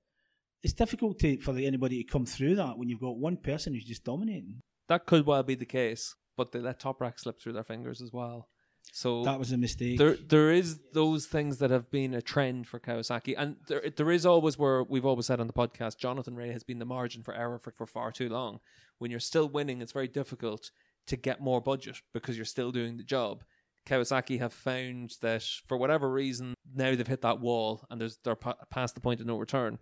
It's 0.63 0.73
difficult 0.73 1.19
to, 1.21 1.39
for 1.39 1.57
anybody 1.57 2.03
to 2.03 2.11
come 2.11 2.25
through 2.25 2.55
that 2.57 2.79
when 2.79 2.89
you've 2.89 3.01
got 3.01 3.19
one 3.19 3.37
person 3.37 3.75
who's 3.75 3.85
just 3.85 4.05
dominating. 4.05 4.61
That 4.89 5.07
could 5.07 5.27
well 5.27 5.43
be 5.43 5.57
the 5.57 5.67
case, 5.67 6.15
but 6.37 6.53
they 6.53 6.59
let 6.59 6.81
Toprak 6.81 7.19
slip 7.19 7.41
through 7.41 7.53
their 7.53 7.65
fingers 7.65 8.01
as 8.01 8.13
well. 8.13 8.49
So 8.93 9.23
that 9.25 9.39
was 9.39 9.53
a 9.53 9.57
mistake. 9.57 9.99
There, 9.99 10.17
there 10.17 10.51
is 10.51 10.81
those 10.93 11.27
things 11.27 11.59
that 11.59 11.71
have 11.71 11.91
been 11.91 12.15
a 12.15 12.21
trend 12.21 12.67
for 12.67 12.81
Kawasaki, 12.81 13.35
and 13.39 13.57
there, 13.69 13.83
there 13.97 14.11
is 14.11 14.27
always 14.27 14.59
where 14.59 14.83
we've 14.83 15.07
always 15.07 15.27
said 15.27 15.41
on 15.41 15.47
the 15.47 15.53
podcast, 15.53 15.99
Jonathan 15.99 16.35
Rea 16.35 16.53
has 16.53 16.65
been 16.65 16.79
the 16.79 16.85
margin 16.85 17.23
for 17.23 17.35
error 17.35 17.59
for, 17.59 17.71
for 17.71 17.87
far 17.87 18.11
too 18.13 18.29
long. 18.29 18.61
When 18.99 19.11
you're 19.11 19.21
still 19.21 19.49
winning, 19.49 19.81
it's 19.81 19.93
very 19.93 20.09
difficult 20.09 20.71
to 21.07 21.17
get 21.17 21.41
more 21.41 21.61
budget 21.61 22.03
because 22.13 22.37
you're 22.37 22.45
still 22.45 22.71
doing 22.71 22.97
the 22.97 23.03
job. 23.03 23.45
Kawasaki 23.87 24.39
have 24.39 24.53
found 24.53 25.17
that 25.23 25.43
for 25.67 25.77
whatever 25.77 26.11
reason 26.11 26.55
now 26.75 26.95
they've 26.95 27.07
hit 27.07 27.23
that 27.23 27.41
wall 27.41 27.85
and 27.91 28.01
there's 28.01 28.19
they're 28.23 28.37
pa- 28.37 28.55
past 28.71 28.95
the 28.95 29.01
point 29.01 29.21
of 29.21 29.27
no 29.27 29.39
return. 29.39 29.79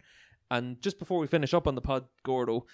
And 0.51 0.81
just 0.81 0.99
before 0.99 1.19
we 1.19 1.27
finish 1.27 1.55
up 1.55 1.69
on 1.69 1.75
the 1.75 1.81
pod, 1.81 2.07
Gordo, 2.25 2.67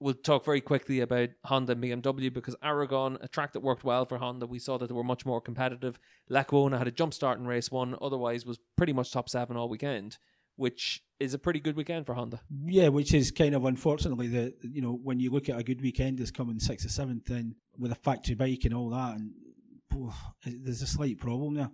we'll 0.00 0.14
talk 0.14 0.44
very 0.44 0.60
quickly 0.60 1.00
about 1.00 1.30
Honda 1.44 1.72
and 1.72 1.82
BMW 1.82 2.32
because 2.32 2.56
Aragon, 2.62 3.18
a 3.20 3.28
track 3.28 3.52
that 3.52 3.60
worked 3.60 3.84
well 3.84 4.04
for 4.04 4.18
Honda, 4.18 4.46
we 4.46 4.58
saw 4.58 4.78
that 4.78 4.88
they 4.88 4.94
were 4.94 5.04
much 5.04 5.24
more 5.24 5.40
competitive. 5.40 5.98
Lecuona 6.30 6.78
had 6.78 6.88
a 6.88 6.92
jump 6.92 7.14
start 7.14 7.38
in 7.38 7.46
race 7.46 7.70
one, 7.70 7.96
otherwise 8.00 8.44
was 8.44 8.58
pretty 8.76 8.92
much 8.92 9.12
top 9.12 9.28
seven 9.28 9.56
all 9.56 9.68
weekend, 9.68 10.18
which 10.56 11.02
is 11.20 11.34
a 11.34 11.38
pretty 11.38 11.60
good 11.60 11.76
weekend 11.76 12.06
for 12.06 12.14
Honda. 12.14 12.40
Yeah, 12.66 12.88
which 12.88 13.14
is 13.14 13.30
kind 13.30 13.54
of 13.54 13.64
unfortunately 13.64 14.28
the 14.28 14.54
you 14.62 14.82
know 14.82 14.98
when 15.02 15.20
you 15.20 15.30
look 15.30 15.48
at 15.48 15.58
a 15.58 15.64
good 15.64 15.80
weekend 15.80 16.20
is 16.20 16.30
coming 16.30 16.58
sixth 16.58 16.86
or 16.86 16.90
seventh, 16.90 17.26
then 17.26 17.56
with 17.78 17.92
a 17.92 17.96
factory 17.96 18.34
bike 18.34 18.64
and 18.64 18.74
all 18.74 18.90
that, 18.90 19.16
and 19.16 19.32
oh, 19.94 20.14
there's 20.44 20.82
a 20.82 20.86
slight 20.86 21.18
problem 21.18 21.54
there. 21.54 21.70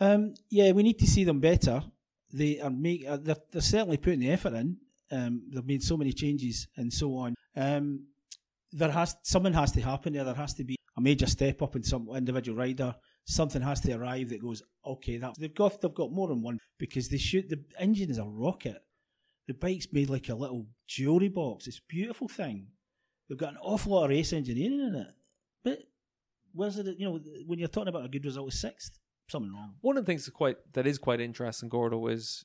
Um, 0.00 0.34
yeah, 0.50 0.72
we 0.72 0.82
need 0.82 0.98
to 0.98 1.06
see 1.06 1.24
them 1.24 1.40
better. 1.40 1.82
They 2.32 2.60
are 2.60 2.70
make 2.70 3.06
uh, 3.06 3.16
they're, 3.16 3.36
they're 3.52 3.62
certainly 3.62 3.96
putting 3.96 4.20
the 4.20 4.30
effort 4.30 4.54
in. 4.54 4.78
Um, 5.12 5.44
they've 5.52 5.64
made 5.64 5.82
so 5.82 5.96
many 5.96 6.12
changes 6.12 6.66
and 6.76 6.92
so 6.92 7.16
on. 7.16 7.34
Um, 7.56 8.06
there 8.72 8.90
has 8.90 9.16
something 9.22 9.52
has 9.52 9.72
to 9.72 9.80
happen 9.80 10.12
there. 10.12 10.24
There 10.24 10.34
has 10.34 10.54
to 10.54 10.64
be 10.64 10.76
a 10.96 11.00
major 11.00 11.26
step 11.26 11.62
up 11.62 11.76
in 11.76 11.82
some 11.82 12.08
individual 12.14 12.58
rider. 12.58 12.94
Something 13.24 13.62
has 13.62 13.80
to 13.82 13.92
arrive 13.94 14.30
that 14.30 14.42
goes, 14.42 14.62
okay, 14.86 15.16
that 15.18 15.34
they've 15.38 15.54
got 15.54 15.80
they've 15.80 15.94
got 15.94 16.12
more 16.12 16.28
than 16.28 16.42
one 16.42 16.58
because 16.78 17.08
they 17.08 17.16
shoot 17.16 17.48
the 17.48 17.62
engine 17.78 18.10
is 18.10 18.18
a 18.18 18.24
rocket. 18.24 18.82
The 19.46 19.54
bike's 19.54 19.88
made 19.92 20.10
like 20.10 20.28
a 20.28 20.34
little 20.34 20.66
jewelry 20.88 21.28
box. 21.28 21.66
It's 21.66 21.78
a 21.78 21.88
beautiful 21.88 22.28
thing. 22.28 22.68
They've 23.28 23.38
got 23.38 23.52
an 23.52 23.58
awful 23.62 23.92
lot 23.92 24.04
of 24.04 24.10
race 24.10 24.32
engineering 24.32 24.80
in 24.80 24.94
it, 24.96 25.14
but 25.62 25.78
where's 26.52 26.78
it? 26.78 26.98
You 26.98 27.06
know, 27.06 27.20
when 27.46 27.58
you're 27.58 27.68
talking 27.68 27.88
about 27.88 28.04
a 28.04 28.08
good 28.08 28.24
result, 28.24 28.52
sixth, 28.52 28.98
something 29.28 29.52
wrong. 29.52 29.74
One 29.80 29.96
of 29.96 30.04
the 30.04 30.10
things 30.10 30.24
that 30.26 30.34
quite 30.34 30.56
that 30.72 30.86
is 30.86 30.98
quite 30.98 31.20
interesting, 31.20 31.68
Gordo, 31.68 32.06
is 32.08 32.44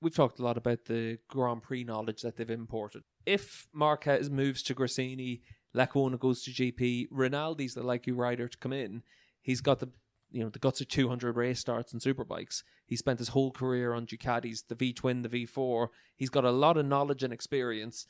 we've 0.00 0.14
talked 0.14 0.38
a 0.38 0.42
lot 0.42 0.56
about 0.56 0.84
the 0.86 1.18
Grand 1.28 1.62
Prix 1.62 1.84
knowledge 1.84 2.22
that 2.22 2.36
they've 2.36 2.50
imported. 2.50 3.02
If 3.24 3.68
Marquez 3.72 4.30
moves 4.30 4.62
to 4.64 4.74
Gresini, 4.74 5.40
Lecuona 5.74 6.18
goes 6.18 6.42
to 6.42 6.50
GP, 6.50 7.08
Rinaldi's 7.10 7.74
the 7.74 7.82
likely 7.82 8.12
rider 8.12 8.48
to 8.48 8.58
come 8.58 8.72
in. 8.72 9.02
He's 9.42 9.60
got 9.60 9.80
the 9.80 9.90
you 10.30 10.42
know 10.42 10.50
the 10.50 10.58
guts 10.58 10.80
of 10.80 10.88
200 10.88 11.36
race 11.36 11.60
starts 11.60 11.92
and 11.92 12.02
superbikes. 12.02 12.62
He 12.84 12.96
spent 12.96 13.18
his 13.18 13.28
whole 13.28 13.52
career 13.52 13.92
on 13.92 14.06
Ducatis, 14.06 14.66
the 14.66 14.74
V 14.74 14.92
twin, 14.92 15.22
the 15.22 15.28
V4. 15.28 15.88
He's 16.16 16.30
got 16.30 16.44
a 16.44 16.50
lot 16.50 16.76
of 16.76 16.86
knowledge 16.86 17.22
and 17.22 17.32
experience. 17.32 18.06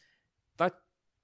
That 0.56 0.74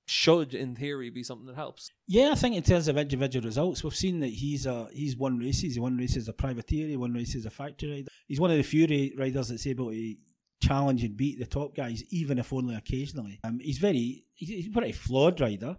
should, 0.07 0.53
in 0.53 0.75
theory, 0.75 1.11
be 1.11 1.23
something 1.23 1.47
that 1.47 1.57
helps. 1.57 1.91
Yeah, 2.07 2.31
I 2.33 2.35
think 2.35 2.57
in 2.57 2.63
terms 2.63 2.89
of 2.89 2.99
individual 2.99 3.45
results, 3.45 3.83
we've 3.83 3.95
seen 3.95 4.21
that 4.21 4.29
he's 4.29 4.67
a 4.67 4.89
he's 4.93 5.17
won 5.17 5.39
races. 5.39 5.75
He 5.75 5.81
won 5.81 5.97
races 5.97 6.29
a 6.29 6.33
privateer. 6.33 6.89
He 6.89 6.97
won 6.97 7.15
races 7.15 7.47
a 7.47 7.51
factory 7.51 7.91
rider. 7.91 8.09
He's 8.27 8.41
one 8.41 8.51
of 8.51 8.57
the 8.57 8.63
few 8.63 9.13
riders 9.17 9.49
that's 9.49 9.67
able 9.67 9.91
to 9.91 10.15
challenge 10.63 11.05
and 11.05 11.17
beat 11.17 11.39
the 11.39 11.47
top 11.47 11.75
guys, 11.75 12.03
even 12.11 12.39
if 12.39 12.53
only 12.53 12.75
occasionally. 12.75 13.41
Um, 13.45 13.59
he's 13.61 13.79
very 13.79 14.25
he's 14.35 14.69
a 14.69 14.71
pretty 14.71 14.93
flawed 14.93 15.41
rider. 15.41 15.77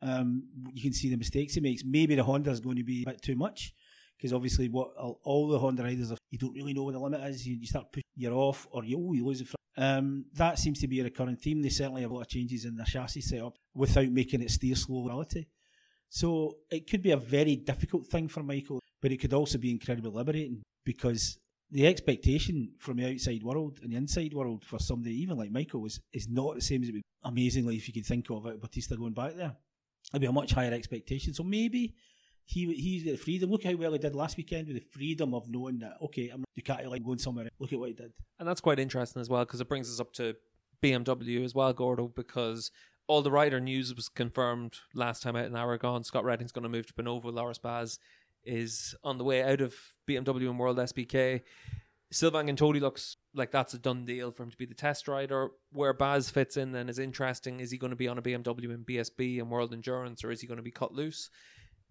Um, 0.00 0.44
you 0.72 0.82
can 0.82 0.92
see 0.92 1.10
the 1.10 1.16
mistakes 1.16 1.54
he 1.54 1.60
makes. 1.60 1.82
Maybe 1.84 2.14
the 2.14 2.22
Honda 2.22 2.50
is 2.50 2.60
going 2.60 2.76
to 2.76 2.84
be 2.84 3.02
a 3.02 3.10
bit 3.10 3.22
too 3.22 3.34
much 3.34 3.74
because 4.16 4.32
obviously 4.32 4.68
what 4.68 4.90
all 4.96 5.48
the 5.48 5.58
Honda 5.58 5.82
riders 5.82 6.12
are, 6.12 6.18
you 6.30 6.38
don't 6.38 6.54
really 6.54 6.72
know 6.72 6.84
what 6.84 6.94
the 6.94 7.00
limit 7.00 7.20
is. 7.22 7.46
You, 7.46 7.56
you 7.56 7.66
start 7.66 7.90
pushing, 7.92 8.04
you're 8.16 8.34
off, 8.34 8.66
or 8.70 8.84
you, 8.84 8.98
oh, 8.98 9.12
you 9.12 9.26
lose 9.26 9.40
it. 9.40 9.48
Um, 9.76 10.24
that 10.34 10.58
seems 10.58 10.80
to 10.80 10.88
be 10.88 11.00
a 11.00 11.04
recurring 11.04 11.36
theme. 11.36 11.62
They 11.62 11.68
certainly 11.68 12.02
have 12.02 12.10
a 12.10 12.14
lot 12.14 12.22
of 12.22 12.28
changes 12.28 12.64
in 12.64 12.76
their 12.76 12.86
chassis 12.86 13.20
setup 13.20 13.56
without 13.74 14.08
making 14.08 14.42
it 14.42 14.50
steer 14.50 14.74
slow 14.74 15.04
reality. 15.04 15.46
So 16.08 16.56
it 16.70 16.90
could 16.90 17.02
be 17.02 17.12
a 17.12 17.16
very 17.16 17.56
difficult 17.56 18.06
thing 18.06 18.28
for 18.28 18.42
Michael, 18.42 18.80
but 19.00 19.12
it 19.12 19.18
could 19.18 19.34
also 19.34 19.58
be 19.58 19.70
incredibly 19.70 20.10
liberating 20.10 20.62
because 20.84 21.38
the 21.70 21.86
expectation 21.86 22.72
from 22.78 22.96
the 22.96 23.10
outside 23.12 23.42
world 23.42 23.78
and 23.82 23.92
the 23.92 23.96
inside 23.96 24.32
world 24.32 24.64
for 24.64 24.78
somebody 24.78 25.14
even 25.20 25.36
like 25.36 25.50
Michael 25.50 25.84
is, 25.86 26.00
is 26.12 26.28
not 26.28 26.54
the 26.54 26.62
same 26.62 26.82
as 26.82 26.88
it 26.88 26.94
would 26.94 27.02
amazingly 27.24 27.76
if 27.76 27.86
you 27.86 27.94
could 27.94 28.06
think 28.06 28.30
of 28.30 28.46
it 28.46 28.60
Bautista 28.60 28.96
going 28.96 29.12
back 29.12 29.34
there. 29.34 29.54
It'd 30.12 30.22
be 30.22 30.26
a 30.26 30.32
much 30.32 30.52
higher 30.52 30.72
expectation. 30.72 31.34
So 31.34 31.42
maybe 31.42 31.94
he 32.44 32.72
he's 32.74 33.04
got 33.04 33.12
the 33.12 33.16
freedom. 33.18 33.50
Look 33.50 33.64
how 33.64 33.74
well 33.74 33.92
he 33.92 33.98
did 33.98 34.14
last 34.14 34.38
weekend 34.38 34.68
with 34.68 34.76
the 34.76 34.86
freedom 34.90 35.34
of 35.34 35.50
knowing 35.50 35.80
that 35.80 35.98
okay, 36.02 36.30
I'm 36.30 36.44
Ducati 36.58 36.88
like 36.88 37.04
going 37.04 37.18
somewhere. 37.18 37.48
Look 37.58 37.72
at 37.72 37.78
what 37.78 37.90
he 37.90 37.94
did, 37.94 38.12
and 38.38 38.48
that's 38.48 38.62
quite 38.62 38.78
interesting 38.78 39.20
as 39.20 39.28
well 39.28 39.44
because 39.44 39.60
it 39.60 39.68
brings 39.68 39.90
us 39.90 40.00
up 40.00 40.12
to 40.14 40.34
BMW 40.82 41.44
as 41.44 41.54
well, 41.54 41.72
Gordo, 41.74 42.08
because 42.08 42.70
all 43.06 43.20
the 43.20 43.30
rider 43.30 43.60
news 43.60 43.94
was 43.94 44.08
confirmed 44.08 44.76
last 44.94 45.22
time 45.22 45.36
out 45.36 45.44
in 45.44 45.56
Aragon. 45.56 46.04
Scott 46.04 46.24
Redding's 46.24 46.52
going 46.52 46.62
to 46.62 46.68
move 46.68 46.86
to 46.86 46.94
Bonovo. 46.94 47.32
Loris 47.32 47.58
Baz 47.58 47.98
is 48.48 48.94
on 49.04 49.18
the 49.18 49.24
way 49.24 49.42
out 49.42 49.60
of 49.60 49.74
BMW 50.08 50.48
and 50.48 50.58
World 50.58 50.78
SBK. 50.78 51.42
Sylvain 52.10 52.46
Guintoli 52.46 52.80
looks 52.80 53.18
like 53.34 53.50
that's 53.50 53.74
a 53.74 53.78
done 53.78 54.06
deal 54.06 54.30
for 54.30 54.42
him 54.42 54.50
to 54.50 54.56
be 54.56 54.64
the 54.64 54.74
test 54.74 55.08
rider. 55.08 55.50
Where 55.72 55.92
Baz 55.92 56.30
fits 56.30 56.56
in 56.56 56.72
then 56.72 56.88
is 56.88 56.98
interesting. 56.98 57.60
Is 57.60 57.70
he 57.70 57.76
going 57.76 57.90
to 57.90 57.96
be 57.96 58.08
on 58.08 58.16
a 58.16 58.22
BMW 58.22 58.74
in 58.74 58.84
BSB 58.84 59.40
and 59.40 59.50
World 59.50 59.74
Endurance, 59.74 60.24
or 60.24 60.30
is 60.30 60.40
he 60.40 60.46
going 60.46 60.56
to 60.56 60.62
be 60.62 60.70
cut 60.70 60.94
loose? 60.94 61.28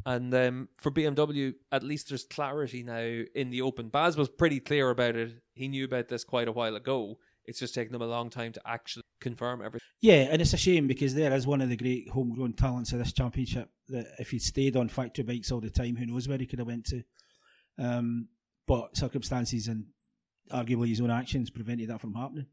And 0.06 0.34
um, 0.34 0.70
for 0.80 0.92
BMW, 0.92 1.54
at 1.72 1.84
least 1.84 2.10
there's 2.10 2.24
clarity 2.24 2.84
now 2.84 3.24
in 3.36 3.50
the 3.50 3.62
open. 3.62 3.90
Baz 3.90 4.18
was 4.18 4.30
pretty 4.30 4.60
clear 4.60 4.90
about 4.90 5.16
it. 5.16 5.42
He 5.54 5.68
knew 5.68 5.86
about 5.86 6.08
this 6.08 6.24
quite 6.24 6.48
a 6.48 6.52
while 6.52 6.76
ago. 6.76 7.20
It's 7.48 7.60
just 7.60 7.74
taken 7.74 7.94
them 7.94 8.02
a 8.02 8.08
long 8.08 8.30
time 8.30 8.52
to 8.54 8.62
actually 8.66 9.04
confirm 9.22 9.62
everything. 9.62 9.86
Yeah, 10.02 10.28
and 10.30 10.42
it's 10.42 10.54
a 10.54 10.58
shame 10.58 10.86
because 10.86 11.16
there 11.16 11.34
is 11.34 11.48
one 11.48 11.62
of 11.62 11.70
the 11.70 11.78
great 11.78 12.10
homegrown 12.10 12.54
talents 12.54 12.92
of 12.92 13.00
this 13.00 13.14
championship. 13.14 13.70
That 13.88 14.08
if 14.20 14.32
he'd 14.32 14.42
stayed 14.42 14.76
on 14.76 14.90
factory 14.90 15.24
bikes 15.24 15.52
all 15.52 15.62
the 15.62 15.70
time, 15.70 15.96
who 15.96 16.06
knows 16.06 16.28
where 16.28 16.38
he 16.38 16.46
could 16.46 16.60
have 16.60 16.68
went 16.68 16.86
to. 16.88 17.04
Um, 17.80 18.28
but 18.68 18.98
circumstances 18.98 19.68
and 19.68 19.86
arguably 20.52 20.90
his 20.90 21.02
own 21.02 21.12
actions 21.12 21.50
prevented 21.50 21.90
that 21.90 22.02
from 22.02 22.14
happening. 22.14 22.48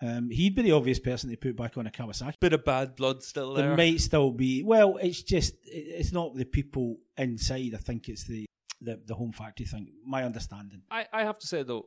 Um, 0.00 0.30
he'd 0.30 0.56
be 0.56 0.62
the 0.62 0.72
obvious 0.72 0.98
person 0.98 1.30
to 1.30 1.36
put 1.36 1.56
back 1.56 1.78
on 1.78 1.86
a 1.86 1.90
Kawasaki. 1.90 2.34
Bit 2.40 2.54
of 2.54 2.64
bad 2.64 2.96
blood 2.96 3.22
still 3.22 3.54
there. 3.54 3.68
There 3.68 3.76
might 3.76 4.00
still 4.00 4.32
be. 4.32 4.62
Well, 4.64 4.96
it's 4.96 5.22
just 5.22 5.54
it's 5.64 6.12
not 6.12 6.34
the 6.34 6.44
people 6.44 6.96
inside. 7.16 7.74
I 7.74 7.78
think 7.78 8.08
it's 8.08 8.24
the 8.24 8.46
the, 8.80 9.00
the 9.06 9.14
home 9.14 9.32
factory 9.32 9.66
thing. 9.66 9.92
My 10.04 10.24
understanding. 10.24 10.82
I, 10.90 11.06
I 11.12 11.22
have 11.22 11.38
to 11.38 11.46
say 11.46 11.62
though, 11.62 11.86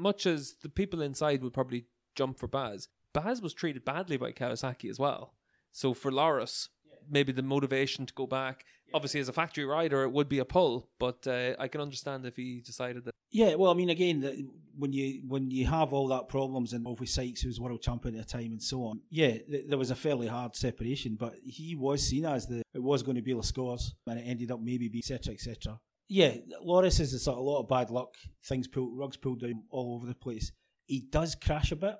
much 0.00 0.26
as 0.26 0.54
the 0.62 0.68
people 0.68 1.02
inside 1.02 1.42
would 1.42 1.54
probably 1.54 1.86
jump 2.14 2.38
for 2.38 2.48
Baz, 2.48 2.88
Baz 3.12 3.40
was 3.42 3.54
treated 3.54 3.84
badly 3.84 4.16
by 4.16 4.32
Kawasaki 4.32 4.90
as 4.90 4.98
well. 4.98 5.34
So 5.72 5.94
for 5.94 6.10
Loris, 6.10 6.68
maybe 7.08 7.32
the 7.32 7.42
motivation 7.42 8.06
to 8.06 8.14
go 8.14 8.26
back. 8.26 8.64
Obviously, 8.92 9.20
as 9.20 9.28
a 9.28 9.32
factory 9.32 9.64
rider, 9.64 10.02
it 10.02 10.10
would 10.10 10.28
be 10.28 10.40
a 10.40 10.44
pull, 10.44 10.88
but 10.98 11.26
uh, 11.26 11.54
I 11.58 11.68
can 11.68 11.80
understand 11.80 12.26
if 12.26 12.36
he 12.36 12.60
decided 12.60 13.04
that. 13.04 13.14
Yeah, 13.30 13.54
well, 13.54 13.70
I 13.70 13.74
mean, 13.74 13.90
again, 13.90 14.20
the, 14.20 14.44
when 14.76 14.92
you 14.92 15.22
when 15.28 15.50
you 15.52 15.66
have 15.66 15.92
all 15.92 16.08
that 16.08 16.28
problems 16.28 16.72
and 16.72 16.84
with 16.98 17.08
Sykes, 17.08 17.42
who 17.42 17.48
was 17.48 17.60
world 17.60 17.82
champion 17.82 18.16
at 18.16 18.26
the 18.26 18.32
time, 18.32 18.50
and 18.50 18.62
so 18.62 18.82
on, 18.82 19.00
yeah, 19.08 19.38
th- 19.38 19.66
there 19.68 19.78
was 19.78 19.92
a 19.92 19.94
fairly 19.94 20.26
hard 20.26 20.56
separation, 20.56 21.14
but 21.14 21.36
he 21.44 21.76
was 21.76 22.04
seen 22.04 22.24
as 22.24 22.48
the 22.48 22.62
it 22.74 22.82
was 22.82 23.04
going 23.04 23.14
to 23.14 23.22
be 23.22 23.32
the 23.32 23.42
scores, 23.42 23.94
and 24.08 24.18
it 24.18 24.22
ended 24.22 24.50
up 24.50 24.60
maybe 24.60 24.88
be 24.88 24.98
etc. 24.98 25.34
etc. 25.34 25.78
Yeah, 26.12 26.34
Loris 26.60 26.98
is 26.98 27.24
a 27.28 27.32
lot 27.32 27.60
of 27.60 27.68
bad 27.68 27.88
luck. 27.88 28.14
Things 28.44 28.66
pulled, 28.66 28.98
rugs 28.98 29.16
pulled 29.16 29.42
down 29.42 29.62
all 29.70 29.94
over 29.94 30.08
the 30.08 30.14
place. 30.14 30.50
He 30.86 31.06
does 31.08 31.36
crash 31.36 31.70
a 31.70 31.76
bit. 31.76 31.94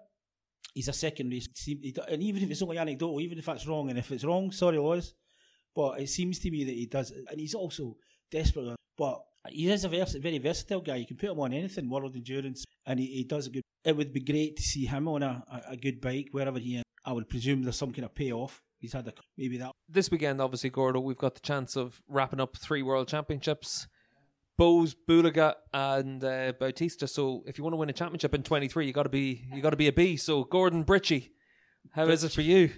He's 0.74 0.88
a 0.88 0.92
second 0.92 1.30
race, 1.30 1.48
and 2.08 2.20
even 2.20 2.42
if 2.42 2.50
it's 2.50 2.61
only 2.61 2.78
anecdotal, 2.78 3.20
even 3.20 3.38
if 3.38 3.46
that's 3.46 3.68
wrong, 3.68 3.88
and 3.88 3.96
if 3.96 4.11
it's 4.11 4.24
wrong, 4.24 4.50
sorry, 4.50 4.78
Loris, 4.78 5.14
but 5.76 6.00
it 6.00 6.08
seems 6.08 6.40
to 6.40 6.50
me 6.50 6.64
that 6.64 6.74
he 6.74 6.86
does, 6.86 7.12
and 7.12 7.38
he's 7.38 7.54
also 7.54 7.96
desperate. 8.32 8.74
But 8.98 9.20
he 9.48 9.70
is 9.70 9.84
a 9.84 9.88
vers- 9.88 10.14
very 10.14 10.38
versatile 10.38 10.80
guy. 10.80 10.96
You 10.96 11.06
can 11.06 11.16
put 11.16 11.30
him 11.30 11.38
on 11.38 11.52
anything, 11.52 11.88
world 11.88 12.16
endurance, 12.16 12.64
and 12.86 12.98
he, 12.98 13.06
he 13.06 13.24
does 13.24 13.46
a 13.46 13.50
good. 13.50 13.62
It 13.84 13.96
would 13.96 14.12
be 14.12 14.20
great 14.20 14.56
to 14.56 14.62
see 14.62 14.86
him 14.86 15.06
on 15.06 15.22
a, 15.22 15.44
a, 15.50 15.72
a 15.72 15.76
good 15.76 16.00
bike 16.00 16.28
wherever 16.32 16.58
he 16.58 16.76
is. 16.78 16.82
I 17.04 17.12
would 17.12 17.28
presume 17.28 17.62
there's 17.62 17.76
some 17.76 17.92
kind 17.92 18.04
of 18.04 18.14
payoff. 18.14 18.61
He's 18.78 18.92
had 18.92 19.06
a, 19.06 19.12
maybe 19.38 19.58
that. 19.58 19.70
This 19.88 20.11
weekend, 20.11 20.40
obviously, 20.40 20.70
Gordo, 20.70 21.00
we've 21.00 21.16
got 21.16 21.34
the 21.34 21.40
chance 21.40 21.76
of 21.76 22.00
wrapping 22.08 22.40
up 22.40 22.56
three 22.56 22.82
world 22.82 23.08
championships. 23.08 23.86
Buis, 24.61 24.94
Bulega, 25.08 25.54
and 25.72 26.22
uh, 26.22 26.52
Bautista. 26.61 27.08
So 27.08 27.42
if 27.46 27.56
you 27.56 27.64
want 27.64 27.72
to 27.72 27.78
win 27.78 27.88
a 27.88 27.94
championship 27.94 28.34
in 28.34 28.42
23, 28.42 28.86
you 28.86 28.92
got 28.92 29.04
to 29.04 29.08
be 29.08 29.48
you 29.54 29.62
got 29.62 29.70
to 29.70 29.76
be 29.76 29.88
a 29.88 29.92
B. 29.92 30.18
So 30.18 30.44
Gordon 30.44 30.84
Ritchie, 30.86 31.32
how 31.92 32.04
is 32.04 32.24
it 32.24 32.32
for 32.32 32.42
you? 32.42 32.70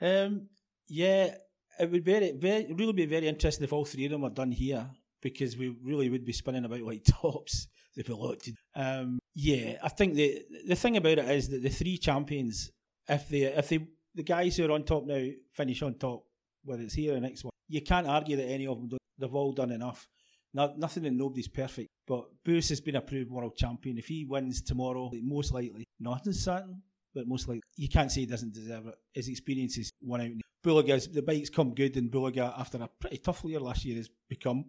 Um, 0.00 0.46
yeah, 0.86 1.34
it 1.80 1.90
would 1.90 2.04
be 2.04 2.30
very, 2.36 2.72
really 2.72 2.92
be 2.92 3.06
very 3.06 3.26
interesting 3.26 3.64
if 3.64 3.72
all 3.72 3.84
three 3.84 4.04
of 4.04 4.12
them 4.12 4.24
are 4.24 4.30
done 4.30 4.52
here 4.52 4.88
because 5.20 5.56
we 5.56 5.74
really 5.82 6.08
would 6.08 6.24
be 6.24 6.32
spinning 6.32 6.64
about 6.64 6.82
like 6.82 7.02
tops. 7.08 7.66
They'd 7.96 8.06
be 8.06 8.12
locked. 8.12 8.50
Um, 8.76 9.18
yeah, 9.34 9.78
I 9.82 9.88
think 9.88 10.14
the 10.14 10.40
the 10.68 10.76
thing 10.76 10.96
about 10.96 11.18
it 11.18 11.28
is 11.30 11.48
that 11.48 11.64
the 11.64 11.68
three 11.68 11.98
champions, 11.98 12.70
if 13.08 13.28
they 13.28 13.42
if 13.42 13.68
they 13.68 13.88
the 14.14 14.22
guys 14.22 14.56
who 14.56 14.66
are 14.66 14.72
on 14.72 14.84
top 14.84 15.04
now 15.04 15.26
finish 15.50 15.82
on 15.82 15.94
top, 15.94 16.22
whether 16.62 16.82
it's 16.82 16.94
here 16.94 17.16
or 17.16 17.20
next 17.20 17.42
one, 17.42 17.50
you 17.66 17.82
can't 17.82 18.06
argue 18.06 18.36
that 18.36 18.46
any 18.46 18.68
of 18.68 18.88
them 18.88 18.98
they've 19.18 19.34
all 19.34 19.52
done 19.52 19.72
enough. 19.72 20.06
Not, 20.54 20.78
nothing 20.78 21.04
and 21.06 21.18
nobody's 21.18 21.48
perfect, 21.48 21.88
but 22.06 22.24
Buis 22.44 22.70
has 22.70 22.80
been 22.80 22.96
a 22.96 23.02
proved 23.02 23.30
world 23.30 23.56
champion. 23.56 23.98
If 23.98 24.06
he 24.06 24.24
wins 24.24 24.62
tomorrow, 24.62 25.10
most 25.22 25.52
likely, 25.52 25.84
not 26.00 26.10
nothing's 26.18 26.42
certain, 26.42 26.82
but 27.14 27.28
most 27.28 27.48
likely, 27.48 27.62
you 27.76 27.88
can't 27.88 28.10
say 28.10 28.20
he 28.20 28.26
doesn't 28.26 28.54
deserve 28.54 28.86
it. 28.86 28.94
His 29.12 29.28
experience 29.28 29.76
is 29.76 29.90
one 30.00 30.20
out. 30.20 30.30
Bulega's, 30.64 31.08
the 31.08 31.22
bike's 31.22 31.50
come 31.50 31.74
good, 31.74 31.96
and 31.96 32.10
Bulega, 32.10 32.58
after 32.58 32.78
a 32.78 32.88
pretty 33.00 33.18
tough 33.18 33.44
year 33.44 33.60
last 33.60 33.84
year, 33.84 33.96
has 33.96 34.08
become 34.28 34.64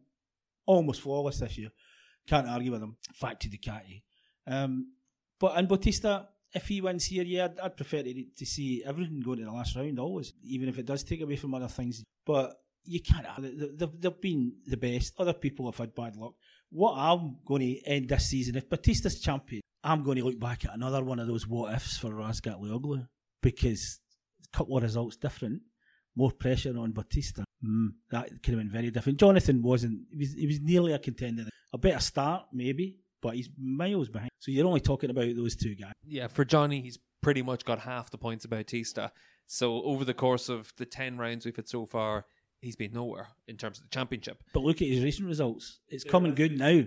almost 0.66 1.02
flawless 1.02 1.40
this 1.40 1.58
year. 1.58 1.70
Can't 2.28 2.48
argue 2.48 2.72
with 2.72 2.84
him. 2.84 2.98
Fact 3.14 3.42
to 3.42 3.50
Ducati. 3.50 4.04
Um, 4.46 4.94
but 5.40 5.58
and 5.58 5.68
Bautista, 5.68 6.28
if 6.54 6.68
he 6.68 6.82
wins 6.82 7.06
here, 7.06 7.24
yeah, 7.24 7.46
I'd, 7.46 7.60
I'd 7.60 7.78
prefer 7.78 8.04
to, 8.04 8.24
to 8.38 8.46
see 8.46 8.84
everything 8.86 9.22
go 9.22 9.36
to 9.36 9.44
the 9.44 9.52
last 9.52 9.76
round 9.76 10.00
always, 10.00 10.34
even 10.44 10.70
if 10.70 10.78
it 10.78 10.86
does 10.86 11.04
take 11.04 11.22
away 11.22 11.38
from 11.38 11.54
other 11.54 11.68
things. 11.68 12.04
But 12.26 12.56
you 12.86 13.02
can't. 13.02 13.26
They've, 13.78 13.90
they've 14.00 14.22
been 14.22 14.54
the 14.66 14.78
best. 14.78 15.14
Other 15.20 15.34
people 15.34 15.66
have 15.66 15.78
had 15.78 15.96
bad 15.96 16.16
luck. 16.16 16.34
What 16.72 16.94
I'm 16.94 17.38
going 17.46 17.62
to 17.62 17.88
end 17.88 18.10
this 18.10 18.28
season, 18.28 18.56
if 18.56 18.70
Bautista's 18.70 19.20
champion, 19.20 19.62
I'm 19.84 20.04
going 20.04 20.18
to 20.18 20.26
look 20.26 20.40
back 20.40 20.66
at 20.66 20.74
another 20.74 21.04
one 21.04 21.20
of 21.20 21.28
those 21.28 21.48
what 21.48 21.74
ifs 21.74 21.98
for 21.98 22.12
Razgatlioglu 22.12 23.08
because 23.42 24.00
a 24.54 24.58
couple 24.58 24.78
of 24.78 24.84
results 24.84 25.16
different, 25.16 25.62
more 26.16 26.32
pressure 26.32 26.78
on 26.78 26.92
Bautista. 26.92 27.44
Mm, 27.64 27.90
that 28.12 28.30
could 28.44 28.54
have 28.54 28.60
been 28.60 28.70
very 28.70 28.92
different. 28.92 29.20
Jonathan 29.20 29.62
wasn't. 29.62 30.02
He 30.12 30.18
was, 30.18 30.34
he 30.34 30.48
was 30.48 30.60
nearly 30.62 30.94
a 30.94 31.00
contender. 31.00 31.46
A 31.72 31.78
better 31.78 32.00
start, 32.00 32.48
maybe, 32.52 32.98
but 33.22 33.36
he's 33.36 33.50
miles 33.58 34.10
behind. 34.10 34.32
So 34.40 34.52
you're 34.52 34.68
only 34.68 34.80
talking 34.80 35.10
about 35.10 35.36
those 35.36 35.56
two 35.56 35.76
guys. 35.76 35.94
Yeah, 36.06 36.28
for 36.28 36.44
Johnny, 36.44 36.82
he's 36.82 37.00
pretty 37.22 37.42
much 37.42 37.66
got 37.66 37.80
half 37.80 38.12
the 38.12 38.18
points 38.18 38.46
of 38.46 38.52
Bautista. 38.52 39.12
So 39.46 39.82
over 39.84 40.06
the 40.06 40.14
course 40.14 40.50
of 40.50 40.72
the 40.78 40.86
10 40.86 41.18
rounds 41.18 41.46
we've 41.46 41.56
had 41.56 41.68
so 41.68 41.86
far, 41.86 42.26
he's 42.62 42.76
been 42.76 42.94
nowhere 42.94 43.28
in 43.48 43.58
terms 43.58 43.78
of 43.78 43.84
the 43.84 43.90
championship. 43.90 44.44
But 44.54 44.64
look 44.64 44.82
at 44.82 44.88
his 44.88 45.04
recent 45.04 45.28
results. 45.28 45.80
It's 45.90 46.04
coming 46.04 46.36
good 46.36 46.58
now. 46.58 46.84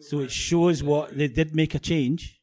So 0.00 0.20
it 0.20 0.30
shows 0.30 0.82
what 0.82 1.16
they 1.16 1.28
did 1.28 1.54
make 1.54 1.74
a 1.74 1.78
change. 1.78 2.40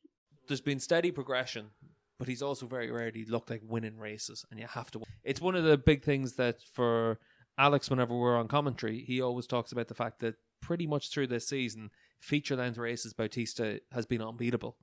There's 0.47 0.61
been 0.61 0.79
steady 0.79 1.11
progression, 1.11 1.71
but 2.19 2.27
he's 2.27 2.41
also 2.41 2.67
very 2.67 2.91
rarely 2.91 3.25
looked 3.25 3.49
like 3.49 3.61
winning 3.63 3.97
races, 3.97 4.45
and 4.51 4.59
you 4.59 4.67
have 4.67 4.91
to 4.91 4.99
win. 4.99 5.05
It's 5.23 5.41
one 5.41 5.55
of 5.55 5.63
the 5.63 5.77
big 5.77 6.03
things 6.03 6.33
that 6.33 6.57
for 6.73 7.19
Alex, 7.57 7.89
whenever 7.89 8.15
we're 8.15 8.37
on 8.37 8.47
commentary, 8.47 8.99
he 8.99 9.21
always 9.21 9.47
talks 9.47 9.71
about 9.71 9.87
the 9.87 9.95
fact 9.95 10.19
that 10.19 10.35
pretty 10.61 10.85
much 10.85 11.09
through 11.09 11.27
this 11.27 11.47
season, 11.47 11.89
feature 12.19 12.55
length 12.55 12.77
races, 12.77 13.13
Bautista 13.13 13.79
has 13.91 14.05
been 14.05 14.21
unbeatable. 14.21 14.77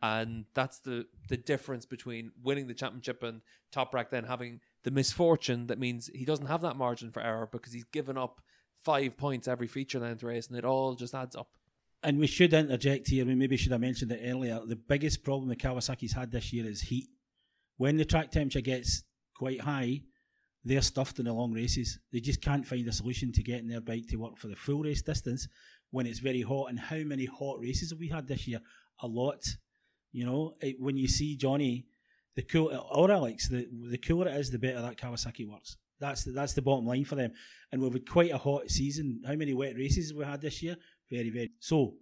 And 0.00 0.46
that's 0.54 0.80
the, 0.80 1.06
the 1.28 1.36
difference 1.36 1.86
between 1.86 2.32
winning 2.42 2.66
the 2.66 2.74
championship 2.74 3.22
and 3.22 3.40
Toprak 3.72 4.10
then 4.10 4.24
having 4.24 4.60
the 4.84 4.90
misfortune 4.90 5.66
that 5.68 5.78
means 5.78 6.10
he 6.14 6.24
doesn't 6.24 6.46
have 6.46 6.62
that 6.62 6.76
margin 6.76 7.10
for 7.10 7.22
error 7.22 7.48
because 7.50 7.72
he's 7.72 7.84
given 7.84 8.18
up 8.18 8.40
five 8.84 9.16
points 9.16 9.46
every 9.46 9.68
feature 9.68 10.00
length 10.00 10.22
race 10.22 10.48
and 10.48 10.58
it 10.58 10.64
all 10.64 10.94
just 10.94 11.14
adds 11.14 11.36
up. 11.36 11.48
And 12.02 12.18
we 12.18 12.26
should 12.26 12.52
interject 12.52 13.08
here, 13.08 13.24
we 13.24 13.36
maybe 13.36 13.56
should 13.56 13.70
have 13.70 13.80
mentioned 13.80 14.10
it 14.10 14.20
earlier. 14.24 14.60
The 14.66 14.76
biggest 14.76 15.22
problem 15.22 15.48
the 15.48 15.56
Kawasaki's 15.56 16.12
had 16.12 16.32
this 16.32 16.52
year 16.52 16.68
is 16.68 16.82
heat. 16.82 17.08
When 17.76 17.96
the 17.96 18.04
track 18.04 18.32
temperature 18.32 18.60
gets 18.60 19.04
quite 19.36 19.60
high, 19.60 20.02
they're 20.64 20.82
stuffed 20.82 21.18
in 21.18 21.26
the 21.26 21.32
long 21.32 21.52
races. 21.52 21.98
They 22.12 22.20
just 22.20 22.42
can't 22.42 22.66
find 22.66 22.86
a 22.88 22.92
solution 22.92 23.32
to 23.32 23.42
getting 23.42 23.68
their 23.68 23.80
bike 23.80 24.06
to 24.08 24.16
work 24.16 24.36
for 24.36 24.48
the 24.48 24.56
full 24.56 24.82
race 24.82 25.02
distance 25.02 25.46
when 25.90 26.06
it's 26.06 26.18
very 26.18 26.42
hot. 26.42 26.70
And 26.70 26.78
how 26.78 26.98
many 26.98 27.26
hot 27.26 27.60
races 27.60 27.90
have 27.90 28.00
we 28.00 28.08
had 28.08 28.26
this 28.26 28.48
year? 28.48 28.60
A 29.00 29.06
lot. 29.06 29.42
You 30.12 30.26
know, 30.26 30.54
it, 30.60 30.76
when 30.78 30.96
you 30.96 31.08
see 31.08 31.36
Johnny, 31.36 31.86
the 32.36 32.42
cool 32.42 32.86
or 32.90 33.10
Alex, 33.10 33.48
the 33.48 33.68
the 33.90 33.98
cooler 33.98 34.28
it 34.28 34.36
is, 34.36 34.50
the 34.50 34.58
better 34.58 34.80
that 34.80 34.96
Kawasaki 34.96 35.48
works. 35.48 35.76
That's 36.00 36.24
the, 36.24 36.32
that's 36.32 36.54
the 36.54 36.62
bottom 36.62 36.86
line 36.86 37.04
for 37.04 37.14
them. 37.14 37.32
And 37.70 37.80
we've 37.80 37.92
had 37.92 38.08
quite 38.08 38.32
a 38.32 38.38
hot 38.38 38.68
season. 38.70 39.22
How 39.24 39.34
many 39.34 39.54
wet 39.54 39.76
races 39.76 40.12
we 40.12 40.24
had 40.24 40.40
this 40.40 40.62
year? 40.62 40.76
Very, 41.10 41.30
very. 41.30 41.52
So 41.60 41.94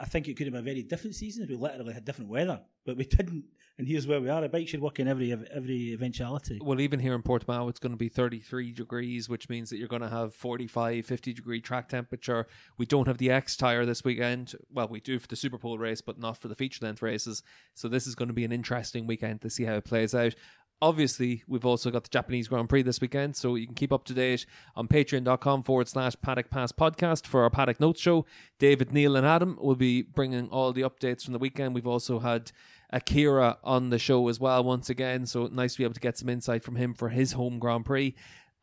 I 0.00 0.04
think 0.06 0.26
it 0.26 0.36
could 0.36 0.46
have 0.46 0.54
been 0.54 0.62
a 0.62 0.64
very 0.64 0.82
different 0.82 1.14
season 1.14 1.44
if 1.44 1.48
we 1.48 1.56
literally 1.56 1.94
had 1.94 2.04
different 2.04 2.30
weather, 2.30 2.60
but 2.84 2.96
we 2.96 3.04
didn't. 3.04 3.44
And 3.82 3.88
here's 3.88 4.06
where 4.06 4.20
we 4.20 4.28
are. 4.28 4.44
A 4.44 4.48
bike 4.48 4.68
should 4.68 4.80
work 4.80 5.00
in 5.00 5.08
every 5.08 5.32
every 5.32 5.92
eventuality. 5.92 6.60
Well, 6.62 6.80
even 6.80 7.00
here 7.00 7.14
in 7.14 7.22
Portimao, 7.24 7.68
it's 7.68 7.80
going 7.80 7.90
to 7.90 7.96
be 7.96 8.08
33 8.08 8.70
degrees, 8.70 9.28
which 9.28 9.48
means 9.48 9.70
that 9.70 9.78
you're 9.78 9.88
going 9.88 10.02
to 10.02 10.08
have 10.08 10.36
45, 10.36 11.04
50 11.04 11.32
degree 11.32 11.60
track 11.60 11.88
temperature. 11.88 12.46
We 12.78 12.86
don't 12.86 13.08
have 13.08 13.18
the 13.18 13.32
X 13.32 13.56
tire 13.56 13.84
this 13.84 14.04
weekend. 14.04 14.54
Well, 14.72 14.86
we 14.86 15.00
do 15.00 15.18
for 15.18 15.26
the 15.26 15.34
Superpole 15.34 15.80
race, 15.80 16.00
but 16.00 16.16
not 16.16 16.38
for 16.38 16.46
the 16.46 16.54
feature 16.54 16.86
length 16.86 17.02
races. 17.02 17.42
So 17.74 17.88
this 17.88 18.06
is 18.06 18.14
going 18.14 18.28
to 18.28 18.32
be 18.32 18.44
an 18.44 18.52
interesting 18.52 19.08
weekend 19.08 19.40
to 19.40 19.50
see 19.50 19.64
how 19.64 19.74
it 19.74 19.84
plays 19.84 20.14
out. 20.14 20.36
Obviously, 20.80 21.42
we've 21.48 21.66
also 21.66 21.90
got 21.90 22.04
the 22.04 22.10
Japanese 22.10 22.46
Grand 22.46 22.68
Prix 22.68 22.82
this 22.82 23.00
weekend, 23.00 23.34
so 23.36 23.56
you 23.56 23.66
can 23.66 23.74
keep 23.74 23.92
up 23.92 24.04
to 24.04 24.14
date 24.14 24.46
on 24.76 24.86
patreon.com 24.86 25.62
forward 25.64 25.88
slash 25.88 26.14
paddock 26.22 26.50
pass 26.50 26.70
podcast 26.70 27.26
for 27.26 27.42
our 27.42 27.50
paddock 27.50 27.80
notes 27.80 28.00
show. 28.00 28.26
David, 28.58 28.92
Neil, 28.92 29.16
and 29.16 29.26
Adam 29.26 29.58
will 29.60 29.76
be 29.76 30.02
bringing 30.02 30.48
all 30.50 30.72
the 30.72 30.82
updates 30.82 31.24
from 31.24 31.32
the 31.34 31.38
weekend. 31.38 31.74
We've 31.74 31.86
also 31.86 32.18
had 32.18 32.50
Akira 32.92 33.58
on 33.64 33.90
the 33.90 33.98
show 33.98 34.28
as 34.28 34.38
well, 34.38 34.62
once 34.64 34.90
again, 34.90 35.26
so 35.26 35.46
nice 35.46 35.72
to 35.72 35.78
be 35.78 35.84
able 35.84 35.94
to 35.94 36.00
get 36.00 36.18
some 36.18 36.28
insight 36.28 36.62
from 36.62 36.76
him 36.76 36.94
for 36.94 37.08
his 37.08 37.32
home 37.32 37.58
Grand 37.58 37.84
Prix. 37.84 38.14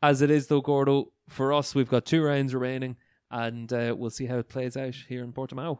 As 0.02 0.22
it 0.22 0.30
is, 0.30 0.46
though, 0.46 0.60
Gordo, 0.60 1.12
for 1.28 1.52
us, 1.52 1.74
we've 1.74 1.88
got 1.88 2.06
two 2.06 2.22
rounds 2.22 2.54
remaining, 2.54 2.96
and 3.30 3.72
uh, 3.72 3.94
we'll 3.96 4.10
see 4.10 4.26
how 4.26 4.38
it 4.38 4.48
plays 4.48 4.76
out 4.76 4.94
here 5.08 5.22
in 5.22 5.32
Portimao. 5.32 5.78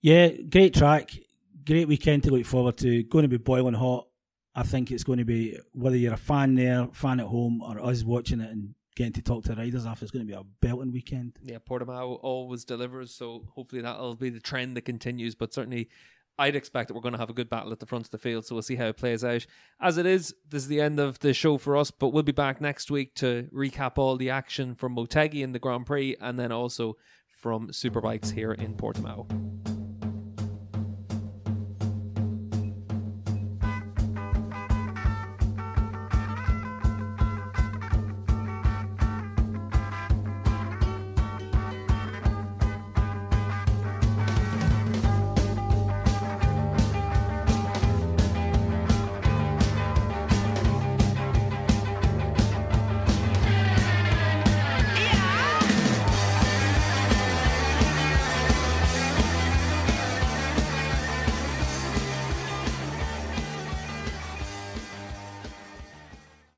Yeah, 0.00 0.28
great 0.28 0.74
track, 0.74 1.10
great 1.66 1.88
weekend 1.88 2.22
to 2.24 2.30
look 2.30 2.46
forward 2.46 2.78
to. 2.78 3.02
Going 3.02 3.24
to 3.24 3.28
be 3.28 3.36
boiling 3.36 3.74
hot 3.74 4.08
I 4.58 4.64
think 4.64 4.90
it's 4.90 5.04
going 5.04 5.20
to 5.20 5.24
be 5.24 5.56
whether 5.72 5.96
you're 5.96 6.14
a 6.14 6.16
fan 6.16 6.56
there, 6.56 6.88
fan 6.92 7.20
at 7.20 7.26
home, 7.26 7.62
or 7.62 7.80
us 7.80 8.02
watching 8.02 8.40
it 8.40 8.50
and 8.50 8.74
getting 8.96 9.12
to 9.12 9.22
talk 9.22 9.44
to 9.44 9.54
riders 9.54 9.86
after. 9.86 10.04
It's 10.04 10.10
going 10.10 10.26
to 10.26 10.32
be 10.32 10.36
a 10.36 10.42
belting 10.60 10.90
weekend. 10.90 11.38
Yeah, 11.44 11.58
Portimao 11.58 12.18
always 12.22 12.64
delivers, 12.64 13.14
so 13.14 13.44
hopefully 13.54 13.82
that'll 13.82 14.16
be 14.16 14.30
the 14.30 14.40
trend 14.40 14.76
that 14.76 14.80
continues. 14.80 15.36
But 15.36 15.54
certainly, 15.54 15.88
I'd 16.38 16.56
expect 16.56 16.88
that 16.88 16.94
we're 16.94 17.00
going 17.00 17.14
to 17.14 17.18
have 17.18 17.30
a 17.30 17.34
good 17.34 17.50
battle 17.50 17.72
at 17.72 17.80
the 17.80 17.86
front 17.86 18.04
of 18.04 18.10
the 18.10 18.18
field, 18.18 18.46
so 18.46 18.54
we'll 18.54 18.62
see 18.62 18.76
how 18.76 18.86
it 18.86 18.96
plays 18.96 19.24
out. 19.24 19.44
As 19.80 19.98
it 19.98 20.06
is, 20.06 20.34
this 20.48 20.62
is 20.62 20.68
the 20.68 20.80
end 20.80 21.00
of 21.00 21.18
the 21.18 21.34
show 21.34 21.58
for 21.58 21.76
us, 21.76 21.90
but 21.90 22.10
we'll 22.10 22.22
be 22.22 22.32
back 22.32 22.60
next 22.60 22.90
week 22.90 23.14
to 23.16 23.48
recap 23.52 23.98
all 23.98 24.16
the 24.16 24.30
action 24.30 24.74
from 24.74 24.94
Motegi 24.94 25.42
in 25.42 25.52
the 25.52 25.58
Grand 25.58 25.86
Prix 25.86 26.16
and 26.20 26.38
then 26.38 26.52
also 26.52 26.96
from 27.28 27.68
Superbikes 27.68 28.32
here 28.32 28.52
in 28.52 28.74
Portimao. 28.74 29.67